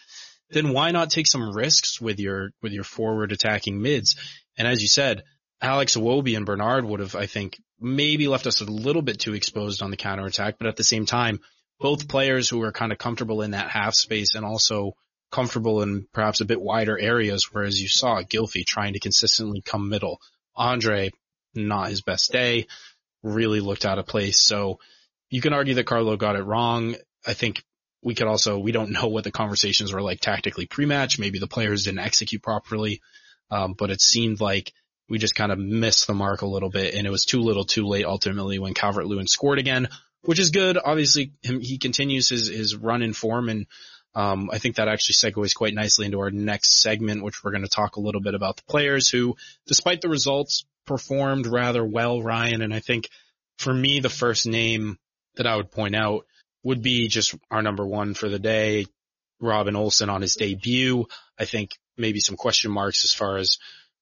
then 0.49 0.73
why 0.73 0.91
not 0.91 1.09
take 1.09 1.27
some 1.27 1.55
risks 1.55 2.01
with 2.01 2.19
your 2.19 2.51
with 2.61 2.73
your 2.73 2.83
forward 2.83 3.31
attacking 3.31 3.81
mids? 3.81 4.17
And 4.57 4.67
as 4.67 4.81
you 4.81 4.89
said, 4.89 5.23
Alex 5.61 5.95
Iwobi 5.95 6.35
and 6.35 6.45
Bernard 6.45 6.83
would 6.83 6.99
have, 6.99 7.15
I 7.15 7.27
think, 7.27 7.57
maybe 7.79 8.27
left 8.27 8.45
us 8.45 8.59
a 8.59 8.65
little 8.65 9.01
bit 9.01 9.19
too 9.19 9.35
exposed 9.35 9.81
on 9.81 9.91
the 9.91 9.97
counterattack, 9.97 10.57
but 10.59 10.67
at 10.67 10.75
the 10.75 10.83
same 10.83 11.05
time, 11.05 11.39
both 11.79 12.09
players 12.09 12.49
who 12.49 12.61
are 12.63 12.73
kind 12.73 12.91
of 12.91 12.97
comfortable 12.97 13.41
in 13.41 13.51
that 13.51 13.69
half 13.69 13.93
space 13.93 14.35
and 14.35 14.45
also 14.45 14.95
comfortable 15.31 15.81
in 15.81 16.07
perhaps 16.13 16.41
a 16.41 16.45
bit 16.45 16.61
wider 16.61 16.97
areas, 16.97 17.51
whereas 17.51 17.81
you 17.81 17.87
saw 17.87 18.21
Gylfi 18.21 18.65
trying 18.65 18.93
to 18.93 18.99
consistently 18.99 19.61
come 19.61 19.89
middle. 19.89 20.21
Andre, 20.55 21.11
not 21.53 21.89
his 21.89 22.01
best 22.01 22.31
day, 22.31 22.67
really 23.23 23.59
looked 23.59 23.85
out 23.85 23.99
of 23.99 24.07
place. 24.07 24.39
So 24.39 24.79
you 25.29 25.41
can 25.41 25.53
argue 25.53 25.75
that 25.75 25.85
Carlo 25.85 26.15
got 26.15 26.35
it 26.35 26.43
wrong. 26.43 26.95
I 27.25 27.33
think 27.33 27.63
we 28.01 28.15
could 28.15 28.27
also, 28.27 28.57
we 28.57 28.71
don't 28.71 28.91
know 28.91 29.07
what 29.07 29.23
the 29.23 29.31
conversations 29.31 29.91
were 29.91 30.01
like 30.01 30.19
tactically 30.21 30.65
pre-match. 30.65 31.19
Maybe 31.19 31.39
the 31.39 31.47
players 31.47 31.83
didn't 31.83 31.99
execute 31.99 32.41
properly. 32.41 33.01
Um, 33.49 33.73
but 33.73 33.91
it 33.91 34.01
seemed 34.01 34.41
like 34.41 34.73
we 35.09 35.17
just 35.17 35.35
kind 35.35 35.51
of 35.51 35.59
missed 35.59 36.07
the 36.07 36.13
mark 36.13 36.41
a 36.41 36.47
little 36.47 36.69
bit 36.69 36.93
and 36.93 37.07
it 37.07 37.09
was 37.09 37.25
too 37.25 37.41
little 37.41 37.63
too 37.63 37.85
late 37.85 38.05
ultimately 38.05 38.59
when 38.59 38.73
Calvert 38.73 39.05
Lewin 39.05 39.27
scored 39.27 39.59
again, 39.59 39.87
which 40.23 40.39
is 40.39 40.51
good. 40.51 40.77
Obviously 40.77 41.31
him, 41.41 41.61
he 41.61 41.77
continues 41.77 42.29
his, 42.29 42.47
his 42.47 42.75
run 42.75 43.01
in 43.01 43.13
form 43.13 43.47
and 43.49 43.67
um, 44.17 44.49
I 44.51 44.57
think 44.57 44.77
that 44.77 44.87
actually 44.87 45.13
segues 45.13 45.53
quite 45.53 45.75
nicely 45.75 46.07
into 46.07 46.19
our 46.21 46.31
next 46.31 46.81
segment, 46.81 47.23
which 47.23 47.43
we're 47.43 47.51
going 47.51 47.63
to 47.63 47.69
talk 47.69 47.97
a 47.97 48.01
little 48.01 48.19
bit 48.19 48.33
about 48.33 48.57
the 48.57 48.63
players 48.63 49.11
who, 49.11 49.35
despite 49.67 50.01
the 50.01 50.09
results, 50.09 50.65
performed 50.87 51.45
rather 51.45 51.85
well, 51.85 52.23
Ryan. 52.23 52.63
And 52.63 52.73
I 52.73 52.79
think 52.79 53.09
for 53.59 53.71
me, 53.71 53.99
the 53.99 54.09
first 54.09 54.47
name 54.47 54.97
that 55.35 55.45
I 55.45 55.55
would 55.55 55.69
point 55.69 55.95
out 55.95 56.25
would 56.63 56.81
be 56.81 57.09
just 57.09 57.35
our 57.51 57.61
number 57.61 57.85
one 57.85 58.15
for 58.15 58.27
the 58.27 58.39
day, 58.39 58.87
Robin 59.39 59.75
Olsen 59.75 60.09
on 60.09 60.23
his 60.23 60.33
debut. 60.33 61.05
I 61.37 61.45
think 61.45 61.77
maybe 61.95 62.19
some 62.19 62.37
question 62.37 62.71
marks 62.71 63.03
as 63.03 63.13
far 63.13 63.37
as, 63.37 63.59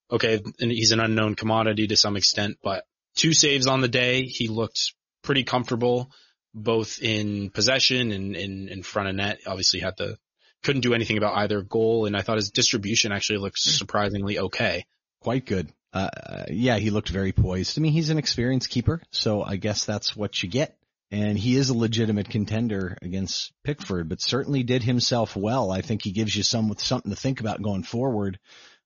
okay, 0.10 0.42
and 0.62 0.72
he's 0.72 0.94
an 0.94 1.02
unknown 1.02 1.36
commodity 1.36 1.88
to 1.88 1.98
some 1.98 2.16
extent, 2.16 2.58
but 2.64 2.86
two 3.18 3.34
saves 3.34 3.68
on 3.68 3.82
the 3.82 3.90
day. 3.90 4.24
He 4.24 4.48
looked 4.48 4.94
pretty 5.24 5.44
comfortable 5.44 6.10
both 6.56 7.00
in 7.02 7.50
possession 7.52 8.12
and 8.12 8.36
in, 8.36 8.70
in 8.70 8.82
front 8.82 9.10
of 9.10 9.16
net. 9.16 9.40
Obviously 9.46 9.82
had 9.82 9.98
the, 9.98 10.18
couldn't 10.64 10.82
do 10.82 10.94
anything 10.94 11.18
about 11.18 11.38
either 11.38 11.62
goal. 11.62 12.06
And 12.06 12.16
I 12.16 12.22
thought 12.22 12.38
his 12.38 12.50
distribution 12.50 13.12
actually 13.12 13.40
looked 13.40 13.60
surprisingly 13.60 14.40
okay. 14.40 14.86
Quite 15.20 15.46
good. 15.46 15.70
Uh, 15.94 16.46
yeah, 16.50 16.78
he 16.78 16.90
looked 16.90 17.10
very 17.10 17.32
poised. 17.32 17.78
I 17.78 17.82
mean, 17.82 17.94
he's 17.94 18.10
an 18.10 18.18
experienced 18.18 18.70
keeper, 18.70 19.02
so 19.12 19.44
I 19.44 19.56
guess 19.56 19.86
that's 19.86 20.16
what 20.16 20.42
you 20.42 20.50
get. 20.50 20.78
And 21.12 21.38
he 21.38 21.56
is 21.56 21.70
a 21.70 21.78
legitimate 21.78 22.30
contender 22.30 22.98
against 23.02 23.54
Pickford, 23.64 24.10
but 24.10 24.20
certainly 24.20 24.64
did 24.64 24.84
himself 24.84 25.36
well. 25.36 25.72
I 25.72 25.82
think 25.82 26.04
he 26.04 26.12
gives 26.12 26.36
you 26.36 26.44
some 26.44 26.68
with 26.68 26.82
something 26.82 27.12
to 27.12 27.16
think 27.16 27.40
about 27.40 27.62
going 27.62 27.84
forward. 27.84 28.40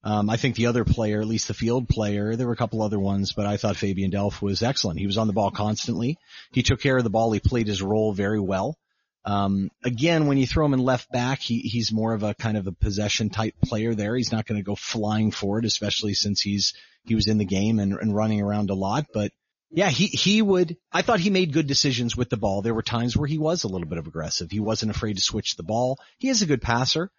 Um, 0.03 0.29
I 0.29 0.37
think 0.37 0.55
the 0.55 0.67
other 0.67 0.85
player, 0.85 1.19
at 1.19 1.27
least 1.27 1.49
the 1.49 1.53
field 1.53 1.89
player, 1.89 2.35
there 2.35 2.47
were 2.47 2.53
a 2.53 2.57
couple 2.57 2.81
other 2.81 2.99
ones, 2.99 3.33
but 3.33 3.45
I 3.45 3.57
thought 3.57 3.75
Fabian 3.75 4.11
Delph 4.11 4.41
was 4.41 4.63
excellent. 4.63 4.99
He 4.99 5.07
was 5.07 5.17
on 5.17 5.27
the 5.27 5.33
ball 5.33 5.51
constantly. 5.51 6.17
He 6.51 6.63
took 6.63 6.79
care 6.79 6.97
of 6.97 7.03
the 7.03 7.09
ball. 7.09 7.31
He 7.31 7.41
played 7.41 7.67
his 7.67 7.81
role 7.81 8.13
very 8.13 8.39
well. 8.39 8.77
Um, 9.25 9.69
again, 9.83 10.27
when 10.27 10.37
you 10.37 10.47
throw 10.47 10.65
him 10.65 10.73
in 10.73 10.79
left 10.79 11.11
back, 11.11 11.41
he, 11.41 11.59
he's 11.59 11.91
more 11.91 12.13
of 12.13 12.23
a 12.23 12.33
kind 12.33 12.55
of 12.55 12.67
a 12.67 12.71
possession 12.71 13.29
type 13.29 13.55
player 13.61 13.93
there. 13.93 14.15
He's 14.15 14.31
not 14.31 14.45
going 14.45 14.57
to 14.57 14.63
go 14.65 14.75
flying 14.75 15.31
forward, 15.31 15.65
especially 15.65 16.13
since 16.13 16.39
he's, 16.39 16.73
he 17.03 17.15
was 17.15 17.27
in 17.27 17.37
the 17.37 17.45
game 17.45 17.79
and, 17.79 17.93
and 17.93 18.15
running 18.15 18.41
around 18.41 18.69
a 18.69 18.75
lot, 18.75 19.07
but 19.13 19.33
yeah, 19.71 19.89
he, 19.89 20.07
he 20.07 20.41
would, 20.41 20.77
I 20.91 21.03
thought 21.03 21.19
he 21.19 21.29
made 21.29 21.53
good 21.53 21.67
decisions 21.67 22.17
with 22.17 22.29
the 22.29 22.37
ball. 22.37 22.61
There 22.61 22.73
were 22.73 22.81
times 22.81 23.15
where 23.15 23.27
he 23.27 23.37
was 23.37 23.63
a 23.63 23.67
little 23.67 23.87
bit 23.87 23.99
of 23.99 24.07
aggressive. 24.07 24.49
He 24.49 24.59
wasn't 24.59 24.91
afraid 24.91 25.17
to 25.17 25.21
switch 25.21 25.55
the 25.55 25.63
ball. 25.63 25.99
He 26.17 26.29
is 26.29 26.41
a 26.41 26.47
good 26.47 26.61
passer. 26.61 27.11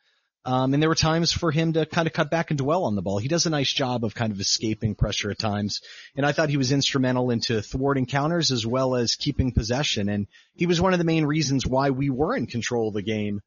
Um, 0.44 0.72
and 0.72 0.82
there 0.82 0.88
were 0.88 0.94
times 0.94 1.32
for 1.32 1.50
him 1.50 1.74
to 1.74 1.84
kind 1.84 2.06
of 2.06 2.14
cut 2.14 2.30
back 2.30 2.50
and 2.50 2.58
dwell 2.58 2.84
on 2.84 2.94
the 2.94 3.02
ball. 3.02 3.18
He 3.18 3.28
does 3.28 3.44
a 3.44 3.50
nice 3.50 3.70
job 3.70 4.04
of 4.04 4.14
kind 4.14 4.32
of 4.32 4.40
escaping 4.40 4.94
pressure 4.94 5.30
at 5.30 5.38
times. 5.38 5.80
And 6.16 6.24
I 6.24 6.32
thought 6.32 6.48
he 6.48 6.56
was 6.56 6.72
instrumental 6.72 7.30
into 7.30 7.60
thwarting 7.60 8.06
counters 8.06 8.50
as 8.50 8.66
well 8.66 8.94
as 8.94 9.16
keeping 9.16 9.52
possession. 9.52 10.08
And 10.08 10.26
he 10.54 10.66
was 10.66 10.80
one 10.80 10.94
of 10.94 10.98
the 10.98 11.04
main 11.04 11.26
reasons 11.26 11.66
why 11.66 11.90
we 11.90 12.08
were 12.08 12.34
in 12.34 12.46
control 12.46 12.88
of 12.88 12.94
the 12.94 13.02
game 13.02 13.40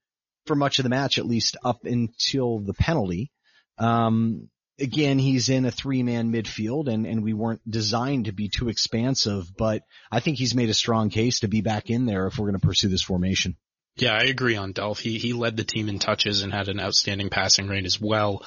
for 0.46 0.56
much 0.56 0.78
of 0.78 0.84
the 0.84 0.90
match, 0.90 1.18
at 1.18 1.26
least 1.26 1.58
up 1.64 1.84
until 1.86 2.60
the 2.60 2.74
penalty. 2.74 3.32
Um, 3.80 4.50
again, 4.80 5.18
he's 5.18 5.50
in 5.50 5.66
a 5.66 5.72
three 5.72 6.04
man 6.04 6.32
midfield 6.32 6.88
and, 6.90 7.08
and 7.08 7.24
we 7.24 7.34
weren't 7.34 7.62
designed 7.68 8.26
to 8.26 8.34
be 8.34 8.50
too 8.50 8.70
expansive, 8.70 9.46
but 9.58 9.82
I 10.12 10.20
think 10.20 10.38
he's 10.38 10.54
made 10.54 10.70
a 10.70 10.76
strong 10.76 11.10
case 11.10 11.40
to 11.40 11.48
be 11.48 11.62
back 11.62 11.90
in 11.90 12.06
there 12.06 12.28
if 12.28 12.38
we're 12.38 12.50
going 12.50 12.60
to 12.60 12.68
pursue 12.68 12.90
this 12.90 13.02
formation. 13.02 13.58
Yeah, 13.96 14.14
I 14.14 14.24
agree 14.24 14.56
on 14.56 14.74
Delph. 14.74 15.00
He 15.00 15.20
he 15.20 15.34
led 15.34 15.56
the 15.56 15.64
team 15.64 15.88
in 15.88 16.00
touches 16.00 16.42
and 16.42 16.52
had 16.52 16.68
an 16.68 16.80
outstanding 16.80 17.30
passing 17.30 17.68
rate 17.68 17.86
as 17.86 18.02
well. 18.02 18.44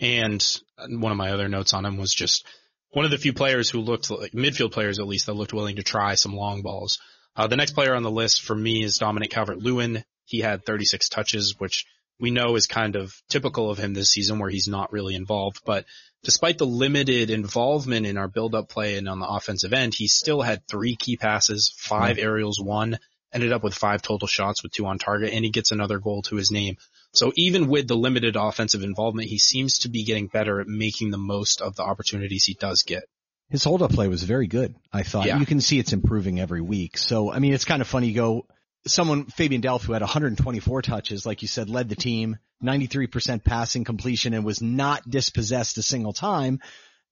And 0.00 0.44
one 0.88 1.12
of 1.12 1.18
my 1.18 1.30
other 1.32 1.48
notes 1.48 1.72
on 1.72 1.84
him 1.84 1.98
was 1.98 2.14
just 2.14 2.44
one 2.90 3.04
of 3.04 3.10
the 3.10 3.18
few 3.18 3.32
players 3.32 3.70
who 3.70 3.80
looked 3.80 4.10
like 4.10 4.32
midfield 4.32 4.72
players 4.72 4.98
at 4.98 5.06
least 5.06 5.26
that 5.26 5.34
looked 5.34 5.52
willing 5.52 5.76
to 5.76 5.82
try 5.82 6.14
some 6.14 6.34
long 6.34 6.62
balls. 6.62 6.98
Uh, 7.36 7.46
the 7.46 7.56
next 7.56 7.72
player 7.72 7.94
on 7.94 8.02
the 8.02 8.10
list 8.10 8.42
for 8.42 8.54
me 8.54 8.82
is 8.82 8.98
Dominic 8.98 9.30
Calvert-Lewin. 9.30 10.04
He 10.24 10.40
had 10.40 10.64
36 10.64 11.08
touches, 11.08 11.54
which 11.58 11.86
we 12.18 12.30
know 12.30 12.56
is 12.56 12.66
kind 12.66 12.96
of 12.96 13.14
typical 13.28 13.70
of 13.70 13.78
him 13.78 13.94
this 13.94 14.10
season 14.10 14.38
where 14.38 14.50
he's 14.50 14.66
not 14.66 14.92
really 14.92 15.14
involved. 15.14 15.60
But 15.64 15.84
despite 16.24 16.58
the 16.58 16.66
limited 16.66 17.30
involvement 17.30 18.06
in 18.06 18.18
our 18.18 18.28
build-up 18.28 18.68
play 18.68 18.96
and 18.96 19.08
on 19.08 19.20
the 19.20 19.28
offensive 19.28 19.72
end, 19.72 19.94
he 19.94 20.08
still 20.08 20.42
had 20.42 20.66
three 20.66 20.96
key 20.96 21.16
passes, 21.16 21.72
five 21.76 22.16
mm-hmm. 22.16 22.26
aerials 22.26 22.60
won, 22.60 22.98
ended 23.32 23.52
up 23.52 23.62
with 23.62 23.74
five 23.74 24.02
total 24.02 24.28
shots 24.28 24.62
with 24.62 24.72
two 24.72 24.86
on 24.86 24.98
target, 24.98 25.32
and 25.32 25.44
he 25.44 25.50
gets 25.50 25.70
another 25.70 25.98
goal 25.98 26.22
to 26.22 26.36
his 26.36 26.50
name. 26.50 26.76
So 27.12 27.32
even 27.36 27.68
with 27.68 27.88
the 27.88 27.96
limited 27.96 28.36
offensive 28.36 28.82
involvement, 28.82 29.28
he 29.28 29.38
seems 29.38 29.78
to 29.80 29.88
be 29.88 30.04
getting 30.04 30.26
better 30.26 30.60
at 30.60 30.66
making 30.66 31.10
the 31.10 31.18
most 31.18 31.60
of 31.60 31.76
the 31.76 31.82
opportunities 31.82 32.44
he 32.44 32.54
does 32.54 32.82
get. 32.82 33.04
His 33.50 33.64
hold 33.64 33.82
up 33.82 33.92
play 33.92 34.08
was 34.08 34.22
very 34.22 34.46
good. 34.46 34.74
I 34.92 35.02
thought 35.02 35.26
yeah. 35.26 35.38
you 35.38 35.46
can 35.46 35.60
see 35.60 35.78
it's 35.78 35.94
improving 35.94 36.38
every 36.38 36.60
week. 36.60 36.98
So, 36.98 37.32
I 37.32 37.38
mean, 37.38 37.54
it's 37.54 37.64
kind 37.64 37.80
of 37.80 37.88
funny. 37.88 38.08
You 38.08 38.14
go, 38.14 38.46
someone, 38.86 39.24
Fabian 39.24 39.62
Delph, 39.62 39.84
who 39.84 39.94
had 39.94 40.02
124 40.02 40.82
touches, 40.82 41.24
like 41.24 41.40
you 41.40 41.48
said, 41.48 41.70
led 41.70 41.88
the 41.88 41.96
team, 41.96 42.36
93% 42.62 43.42
passing 43.44 43.84
completion 43.84 44.34
and 44.34 44.44
was 44.44 44.60
not 44.60 45.08
dispossessed 45.08 45.78
a 45.78 45.82
single 45.82 46.12
time. 46.12 46.60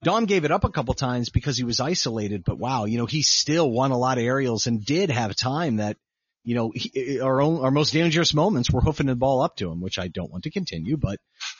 Dom 0.03 0.27
gave 0.27 0.45
it 0.45 0.51
up 0.51 0.64
a 0.64 0.71
couple 0.71 0.93
times 0.93 1.31
because 1.31 1.57
he 1.57 1.64
was 1.64 1.81
isolated, 1.81 2.45
but 2.45 2.59
wow, 2.59 2.85
you 2.85 2.99
know, 2.99 3.07
he 3.07 3.23
still 3.23 3.71
won 3.71 3.93
a 3.93 3.99
lot 3.99 4.19
of 4.19 4.25
aerials 4.25 4.67
and 4.67 4.85
did 4.85 5.11
have 5.11 5.35
time 5.35 5.77
that 5.77 5.97
you 6.47 6.55
know, 6.55 6.72
he, 6.72 7.20
our 7.20 7.42
own, 7.42 7.61
our 7.61 7.72
most 7.72 7.92
dangerous 7.92 8.32
moments 8.32 8.70
were 8.70 8.80
hoofing 8.80 9.09
the 9.09 9.16
ball 9.16 9.42
up 9.42 9.57
to 9.57 9.70
him, 9.70 9.80
which 9.80 9.99
I 9.99 10.07
don't 10.07 10.30
want 10.30 10.44
to 10.44 10.51
continue, 10.51 10.97
but, 10.97 11.18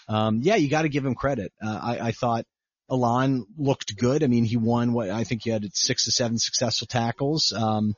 um, 0.09 0.39
yeah, 0.43 0.55
you 0.55 0.69
got 0.69 0.83
to 0.83 0.89
give 0.89 1.05
him 1.05 1.17
credit. 1.17 1.53
Uh, 1.61 1.81
I, 1.83 1.99
I 1.99 2.13
thought 2.13 2.45
Allan 2.89 3.47
looked 3.59 3.99
good. 3.99 4.23
I 4.23 4.29
mean, 4.29 4.45
he 4.45 4.57
won 4.57 4.93
what 4.93 5.11
I 5.11 5.25
think 5.25 5.43
he 5.43 5.51
had 5.51 5.67
six 5.75 6.05
to 6.05 6.13
seven 6.13 6.39
successful 6.39 6.87
tackles. 6.87 7.53
Um, 7.53 7.95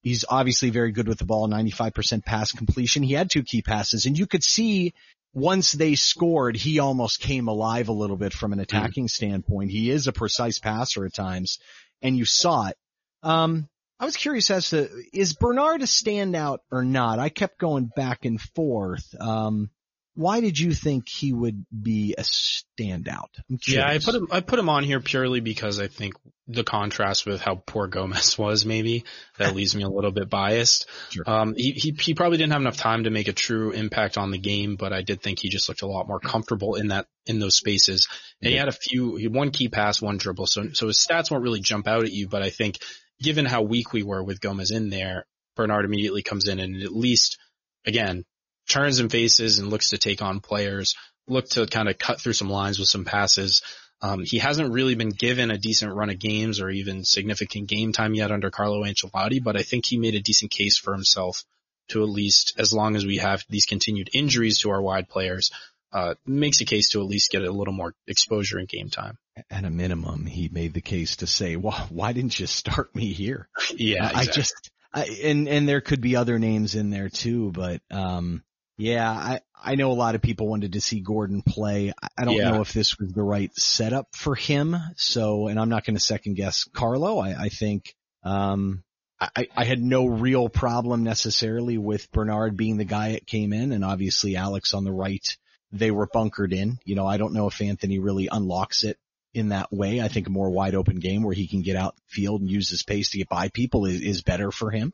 he's 0.00 0.24
obviously 0.26 0.70
very 0.70 0.90
good 0.90 1.06
with 1.06 1.18
the 1.18 1.26
ball, 1.26 1.48
95% 1.48 2.24
pass 2.24 2.50
completion. 2.50 3.02
He 3.02 3.12
had 3.12 3.30
two 3.30 3.42
key 3.42 3.60
passes 3.60 4.06
and 4.06 4.18
you 4.18 4.26
could 4.26 4.42
see 4.42 4.94
once 5.34 5.72
they 5.72 5.96
scored, 5.96 6.56
he 6.56 6.78
almost 6.78 7.20
came 7.20 7.48
alive 7.48 7.88
a 7.88 7.92
little 7.92 8.16
bit 8.16 8.32
from 8.32 8.54
an 8.54 8.58
mm-hmm. 8.58 8.62
attacking 8.62 9.04
mm-hmm. 9.04 9.26
standpoint. 9.26 9.70
He 9.70 9.90
is 9.90 10.06
a 10.06 10.12
precise 10.12 10.58
passer 10.58 11.04
at 11.04 11.12
times 11.12 11.58
and 12.00 12.16
you 12.16 12.24
saw 12.24 12.68
it. 12.68 12.76
Um, 13.22 13.68
I 14.02 14.04
was 14.04 14.16
curious 14.16 14.50
as 14.50 14.70
to 14.70 14.88
is 15.12 15.34
Bernard 15.34 15.80
a 15.80 15.84
standout 15.84 16.58
or 16.72 16.82
not? 16.82 17.20
I 17.20 17.28
kept 17.28 17.60
going 17.60 17.88
back 17.94 18.24
and 18.24 18.40
forth. 18.40 19.14
Um, 19.20 19.70
why 20.14 20.40
did 20.40 20.58
you 20.58 20.74
think 20.74 21.08
he 21.08 21.32
would 21.32 21.64
be 21.70 22.16
a 22.18 22.22
standout? 22.22 23.28
Yeah, 23.64 23.86
I 23.86 23.98
put 23.98 24.16
him 24.16 24.26
I 24.32 24.40
put 24.40 24.58
him 24.58 24.68
on 24.68 24.82
here 24.82 24.98
purely 24.98 25.38
because 25.38 25.78
I 25.78 25.86
think 25.86 26.14
the 26.48 26.64
contrast 26.64 27.26
with 27.26 27.40
how 27.40 27.54
poor 27.54 27.86
Gomes 27.86 28.36
was 28.38 28.66
maybe 28.66 29.04
that 29.38 29.54
leaves 29.54 29.76
me 29.76 29.84
a 29.84 29.88
little 29.88 30.10
bit 30.10 30.28
biased. 30.28 30.88
Sure. 31.10 31.22
Um, 31.24 31.54
he, 31.56 31.70
he 31.70 31.94
he 31.96 32.14
probably 32.14 32.38
didn't 32.38 32.54
have 32.54 32.60
enough 32.60 32.78
time 32.78 33.04
to 33.04 33.10
make 33.10 33.28
a 33.28 33.32
true 33.32 33.70
impact 33.70 34.18
on 34.18 34.32
the 34.32 34.38
game, 34.38 34.74
but 34.74 34.92
I 34.92 35.02
did 35.02 35.22
think 35.22 35.38
he 35.38 35.48
just 35.48 35.68
looked 35.68 35.82
a 35.82 35.86
lot 35.86 36.08
more 36.08 36.18
comfortable 36.18 36.74
in 36.74 36.88
that 36.88 37.06
in 37.26 37.38
those 37.38 37.54
spaces. 37.54 38.08
And 38.42 38.50
he 38.50 38.56
had 38.56 38.66
a 38.66 38.72
few, 38.72 39.14
he 39.14 39.22
had 39.22 39.32
one 39.34 39.52
key 39.52 39.68
pass, 39.68 40.02
one 40.02 40.16
dribble, 40.16 40.46
so 40.46 40.72
so 40.72 40.88
his 40.88 40.98
stats 40.98 41.30
won't 41.30 41.44
really 41.44 41.60
jump 41.60 41.86
out 41.86 42.02
at 42.02 42.12
you, 42.12 42.26
but 42.26 42.42
I 42.42 42.50
think 42.50 42.78
given 43.22 43.44
how 43.46 43.62
weak 43.62 43.92
we 43.92 44.02
were 44.02 44.22
with 44.22 44.40
Gomes 44.40 44.70
in 44.70 44.90
there, 44.90 45.26
Bernard 45.56 45.84
immediately 45.84 46.22
comes 46.22 46.48
in 46.48 46.58
and 46.60 46.82
at 46.82 46.94
least, 46.94 47.38
again, 47.86 48.24
turns 48.68 48.98
and 48.98 49.10
faces 49.10 49.58
and 49.58 49.70
looks 49.70 49.90
to 49.90 49.98
take 49.98 50.22
on 50.22 50.40
players, 50.40 50.94
look 51.28 51.48
to 51.50 51.66
kind 51.66 51.88
of 51.88 51.98
cut 51.98 52.20
through 52.20 52.32
some 52.32 52.50
lines 52.50 52.78
with 52.78 52.88
some 52.88 53.04
passes. 53.04 53.62
Um, 54.00 54.24
he 54.24 54.38
hasn't 54.38 54.72
really 54.72 54.96
been 54.96 55.10
given 55.10 55.50
a 55.50 55.58
decent 55.58 55.94
run 55.94 56.10
of 56.10 56.18
games 56.18 56.60
or 56.60 56.70
even 56.70 57.04
significant 57.04 57.68
game 57.68 57.92
time 57.92 58.14
yet 58.14 58.32
under 58.32 58.50
Carlo 58.50 58.82
Ancelotti, 58.82 59.42
but 59.42 59.56
I 59.56 59.62
think 59.62 59.86
he 59.86 59.96
made 59.96 60.14
a 60.14 60.20
decent 60.20 60.50
case 60.50 60.76
for 60.76 60.92
himself 60.92 61.44
to 61.88 62.02
at 62.02 62.08
least, 62.08 62.54
as 62.58 62.72
long 62.72 62.96
as 62.96 63.06
we 63.06 63.18
have 63.18 63.44
these 63.48 63.66
continued 63.66 64.10
injuries 64.12 64.58
to 64.58 64.70
our 64.70 64.82
wide 64.82 65.08
players, 65.08 65.50
uh, 65.92 66.14
makes 66.26 66.60
a 66.60 66.64
case 66.64 66.90
to 66.90 67.00
at 67.00 67.06
least 67.06 67.30
get 67.30 67.42
a 67.42 67.50
little 67.50 67.74
more 67.74 67.94
exposure 68.06 68.58
in 68.58 68.66
game 68.66 68.88
time. 68.88 69.18
At 69.50 69.64
a 69.64 69.70
minimum, 69.70 70.26
he 70.26 70.48
made 70.48 70.74
the 70.74 70.80
case 70.80 71.16
to 71.16 71.26
say, 71.26 71.56
well, 71.56 71.86
why 71.90 72.12
didn't 72.12 72.38
you 72.38 72.46
start 72.46 72.94
me 72.94 73.12
here? 73.12 73.48
yeah, 73.76 74.08
exactly. 74.08 74.20
I 74.20 74.32
just, 74.32 74.70
I, 74.94 75.04
and, 75.24 75.48
and 75.48 75.68
there 75.68 75.80
could 75.80 76.00
be 76.00 76.16
other 76.16 76.38
names 76.38 76.74
in 76.74 76.90
there 76.90 77.08
too, 77.08 77.50
but, 77.52 77.80
um, 77.90 78.42
yeah, 78.78 79.10
I, 79.10 79.40
I 79.62 79.74
know 79.74 79.92
a 79.92 79.94
lot 79.94 80.14
of 80.14 80.22
people 80.22 80.48
wanted 80.48 80.72
to 80.72 80.80
see 80.80 81.00
Gordon 81.00 81.42
play. 81.42 81.92
I 82.16 82.24
don't 82.24 82.36
yeah. 82.36 82.50
know 82.50 82.62
if 82.62 82.72
this 82.72 82.98
was 82.98 83.12
the 83.12 83.22
right 83.22 83.54
setup 83.54 84.08
for 84.14 84.34
him. 84.34 84.76
So, 84.96 85.48
and 85.48 85.60
I'm 85.60 85.68
not 85.68 85.84
going 85.84 85.94
to 85.94 86.02
second 86.02 86.34
guess 86.34 86.64
Carlo. 86.64 87.18
I, 87.18 87.34
I 87.44 87.48
think, 87.48 87.94
um, 88.24 88.82
I, 89.20 89.46
I 89.56 89.64
had 89.64 89.80
no 89.80 90.06
real 90.06 90.48
problem 90.48 91.04
necessarily 91.04 91.78
with 91.78 92.10
Bernard 92.10 92.56
being 92.56 92.76
the 92.76 92.84
guy 92.84 93.12
that 93.12 93.26
came 93.26 93.52
in 93.52 93.70
and 93.70 93.84
obviously 93.84 94.36
Alex 94.36 94.74
on 94.74 94.82
the 94.82 94.92
right 94.92 95.24
they 95.72 95.90
were 95.90 96.06
bunkered 96.06 96.52
in. 96.52 96.78
You 96.84 96.94
know, 96.94 97.06
I 97.06 97.16
don't 97.16 97.32
know 97.32 97.48
if 97.48 97.60
Anthony 97.60 97.98
really 97.98 98.28
unlocks 98.30 98.84
it 98.84 98.98
in 99.34 99.48
that 99.48 99.72
way. 99.72 99.98
I 100.00 100.08
think 100.08 100.26
a 100.26 100.30
more 100.30 100.50
wide 100.50 100.74
open 100.74 100.98
game 100.98 101.22
where 101.22 101.34
he 101.34 101.46
can 101.46 101.62
get 101.62 101.74
out 101.74 101.94
field 102.06 102.42
and 102.42 102.50
use 102.50 102.68
his 102.68 102.82
pace 102.82 103.10
to 103.10 103.18
get 103.18 103.30
by 103.30 103.48
people 103.48 103.86
is, 103.86 104.02
is 104.02 104.22
better 104.22 104.50
for 104.50 104.70
him. 104.70 104.92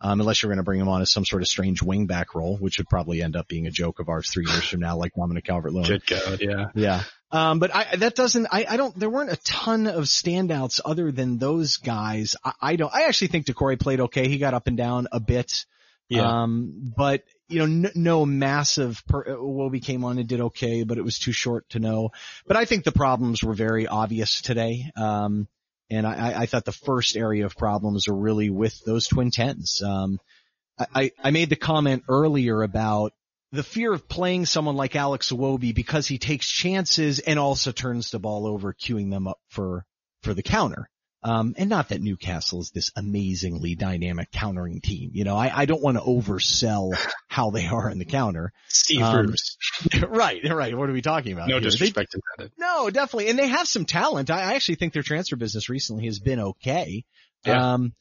Um, 0.00 0.20
unless 0.20 0.42
you're 0.42 0.50
going 0.50 0.58
to 0.58 0.64
bring 0.64 0.80
him 0.80 0.88
on 0.88 1.02
as 1.02 1.10
some 1.10 1.24
sort 1.24 1.42
of 1.42 1.48
strange 1.48 1.80
wingback 1.80 2.26
role, 2.34 2.56
which 2.56 2.78
would 2.78 2.88
probably 2.88 3.20
end 3.20 3.34
up 3.34 3.48
being 3.48 3.66
a 3.66 3.70
joke 3.72 3.98
of 3.98 4.08
ours 4.08 4.30
three 4.30 4.46
years 4.46 4.64
from 4.64 4.78
now, 4.78 4.96
like 4.96 5.14
Dominic 5.14 5.44
Calvert-Lewin. 5.44 6.00
God, 6.06 6.40
yeah. 6.40 6.68
Yeah. 6.74 7.02
Um, 7.32 7.58
but 7.58 7.74
I, 7.74 7.96
that 7.96 8.14
doesn't, 8.14 8.46
I, 8.52 8.66
I 8.68 8.76
don't, 8.76 8.96
there 8.96 9.10
weren't 9.10 9.32
a 9.32 9.38
ton 9.42 9.88
of 9.88 10.04
standouts 10.04 10.80
other 10.84 11.10
than 11.10 11.38
those 11.38 11.76
guys. 11.76 12.36
I, 12.44 12.52
I 12.60 12.76
don't, 12.76 12.94
I 12.94 13.06
actually 13.06 13.28
think 13.28 13.46
Doucouré 13.46 13.78
played 13.78 14.00
okay. 14.00 14.28
He 14.28 14.38
got 14.38 14.54
up 14.54 14.68
and 14.68 14.76
down 14.76 15.08
a 15.10 15.18
bit. 15.18 15.66
Yeah. 16.10 16.42
Um, 16.42 16.92
but 16.96 17.22
you 17.48 17.60
know, 17.60 17.66
no, 17.66 17.90
no 17.94 18.26
massive, 18.26 19.02
per, 19.06 19.24
Iwobi 19.24 19.82
came 19.82 20.04
on 20.04 20.18
and 20.18 20.28
did 20.28 20.40
okay, 20.40 20.82
but 20.82 20.98
it 20.98 21.04
was 21.04 21.18
too 21.18 21.32
short 21.32 21.68
to 21.70 21.78
know. 21.78 22.10
But 22.46 22.56
I 22.56 22.64
think 22.64 22.84
the 22.84 22.92
problems 22.92 23.42
were 23.42 23.54
very 23.54 23.86
obvious 23.86 24.42
today. 24.42 24.90
Um, 24.96 25.48
and 25.88 26.06
I, 26.06 26.42
I 26.42 26.46
thought 26.46 26.64
the 26.64 26.72
first 26.72 27.16
area 27.16 27.46
of 27.46 27.56
problems 27.56 28.08
are 28.08 28.14
really 28.14 28.50
with 28.50 28.80
those 28.84 29.06
twin 29.06 29.30
tens. 29.30 29.82
Um, 29.82 30.18
I, 30.94 31.12
I 31.22 31.30
made 31.30 31.48
the 31.48 31.56
comment 31.56 32.04
earlier 32.08 32.62
about 32.62 33.12
the 33.52 33.62
fear 33.62 33.92
of 33.92 34.08
playing 34.08 34.46
someone 34.46 34.76
like 34.76 34.96
Alex 34.96 35.30
Iwobi 35.30 35.74
because 35.74 36.06
he 36.06 36.18
takes 36.18 36.48
chances 36.48 37.18
and 37.20 37.38
also 37.38 37.72
turns 37.72 38.10
the 38.10 38.18
ball 38.18 38.46
over, 38.46 38.72
queuing 38.72 39.10
them 39.10 39.26
up 39.28 39.38
for, 39.48 39.84
for 40.22 40.34
the 40.34 40.42
counter. 40.42 40.88
Um, 41.22 41.54
and 41.58 41.68
not 41.68 41.90
that 41.90 42.00
Newcastle 42.00 42.60
is 42.60 42.70
this 42.70 42.90
amazingly 42.96 43.74
dynamic 43.74 44.30
countering 44.32 44.80
team. 44.80 45.10
You 45.12 45.24
know, 45.24 45.36
I, 45.36 45.52
I 45.54 45.64
don't 45.66 45.82
want 45.82 45.98
to 45.98 46.02
oversell 46.02 46.96
how 47.28 47.50
they 47.50 47.66
are 47.66 47.90
in 47.90 47.98
the 47.98 48.06
counter. 48.06 48.52
Steve 48.68 49.02
um, 49.02 49.34
right, 50.08 50.40
right. 50.50 50.76
What 50.76 50.88
are 50.88 50.94
we 50.94 51.02
talking 51.02 51.32
about? 51.32 51.48
No 51.48 51.56
here? 51.56 51.62
disrespect 51.62 52.16
they, 52.38 52.48
No, 52.56 52.88
definitely. 52.88 53.28
And 53.28 53.38
they 53.38 53.48
have 53.48 53.68
some 53.68 53.84
talent. 53.84 54.30
I, 54.30 54.40
I, 54.40 54.54
actually 54.54 54.76
think 54.76 54.94
their 54.94 55.02
transfer 55.02 55.36
business 55.36 55.68
recently 55.68 56.06
has 56.06 56.18
been 56.18 56.40
okay. 56.40 57.04
Yeah. 57.44 57.74
Um, 57.74 57.92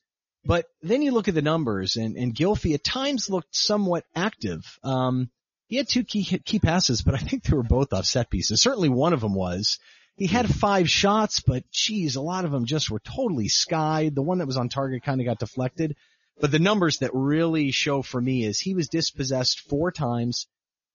but 0.45 0.67
then 0.81 1.01
you 1.01 1.11
look 1.11 1.27
at 1.27 1.35
the 1.35 1.41
numbers 1.41 1.97
and, 1.97 2.15
and 2.15 2.33
Gylfi 2.33 2.73
at 2.73 2.85
times 2.85 3.29
looked 3.29 3.53
somewhat 3.53 4.05
active. 4.15 4.79
Um, 4.81 5.29
he 5.67 5.75
had 5.75 5.89
two 5.89 6.05
key, 6.05 6.23
key 6.23 6.59
passes, 6.59 7.01
but 7.01 7.15
I 7.15 7.17
think 7.17 7.43
they 7.43 7.55
were 7.55 7.63
both 7.63 7.91
off 7.91 8.05
set 8.05 8.29
pieces. 8.29 8.61
Certainly 8.61 8.89
one 8.89 9.11
of 9.11 9.19
them 9.19 9.35
was. 9.35 9.77
He 10.19 10.27
had 10.27 10.53
five 10.53 10.89
shots, 10.89 11.39
but 11.39 11.63
geez, 11.71 12.17
a 12.17 12.21
lot 12.21 12.43
of 12.43 12.51
them 12.51 12.65
just 12.65 12.91
were 12.91 12.99
totally 12.99 13.47
skied. 13.47 14.15
The 14.15 14.21
one 14.21 14.39
that 14.39 14.47
was 14.47 14.57
on 14.57 14.67
target 14.67 15.01
kind 15.01 15.21
of 15.21 15.25
got 15.25 15.39
deflected. 15.39 15.95
But 16.41 16.51
the 16.51 16.59
numbers 16.59 16.97
that 16.97 17.11
really 17.13 17.71
show 17.71 18.01
for 18.01 18.19
me 18.19 18.43
is 18.43 18.59
he 18.59 18.75
was 18.75 18.89
dispossessed 18.89 19.61
four 19.61 19.93
times 19.93 20.47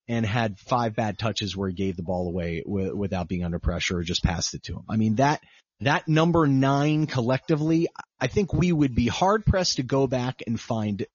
and 0.06 0.26
had 0.26 0.58
five 0.58 0.94
bad 0.94 1.18
touches 1.18 1.56
where 1.56 1.70
he 1.70 1.74
gave 1.74 1.96
the 1.96 2.02
ball 2.02 2.28
away 2.28 2.62
w- 2.66 2.94
without 2.94 3.26
being 3.26 3.44
under 3.44 3.58
pressure 3.58 3.96
or 3.98 4.02
just 4.02 4.22
passed 4.22 4.52
it 4.52 4.62
to 4.64 4.74
him. 4.74 4.84
I 4.90 4.96
mean, 4.96 5.14
that, 5.14 5.40
that 5.80 6.06
number 6.06 6.46
nine 6.46 7.06
collectively, 7.06 7.88
I 8.20 8.26
think 8.26 8.52
we 8.52 8.72
would 8.72 8.94
be 8.94 9.06
hard 9.06 9.46
pressed 9.46 9.76
to 9.76 9.82
go 9.82 10.06
back 10.06 10.42
and 10.46 10.60
find 10.60 11.06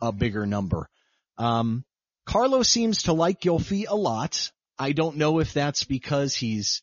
a 0.00 0.10
bigger 0.10 0.46
number. 0.46 0.88
Um, 1.36 1.84
Carlo 2.24 2.62
seems 2.62 3.04
to 3.04 3.12
like 3.12 3.42
Gylfi 3.42 3.84
a 3.86 3.94
lot. 3.94 4.50
I 4.78 4.92
don't 4.92 5.16
know 5.16 5.40
if 5.40 5.52
that's 5.52 5.84
because 5.84 6.34
he's 6.34 6.82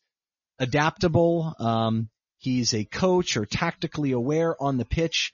adaptable. 0.58 1.54
Um, 1.58 2.08
he's 2.38 2.74
a 2.74 2.84
coach 2.84 3.36
or 3.36 3.46
tactically 3.46 4.12
aware 4.12 4.60
on 4.60 4.78
the 4.78 4.84
pitch. 4.84 5.32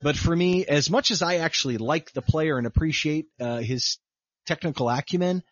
But 0.00 0.16
for 0.16 0.34
me, 0.34 0.66
as 0.66 0.90
much 0.90 1.10
as 1.10 1.22
I 1.22 1.36
actually 1.36 1.78
like 1.78 2.12
the 2.12 2.22
player 2.22 2.58
and 2.58 2.66
appreciate 2.66 3.26
uh, 3.40 3.58
his 3.58 3.98
technical 4.46 4.90
acumen, 4.90 5.42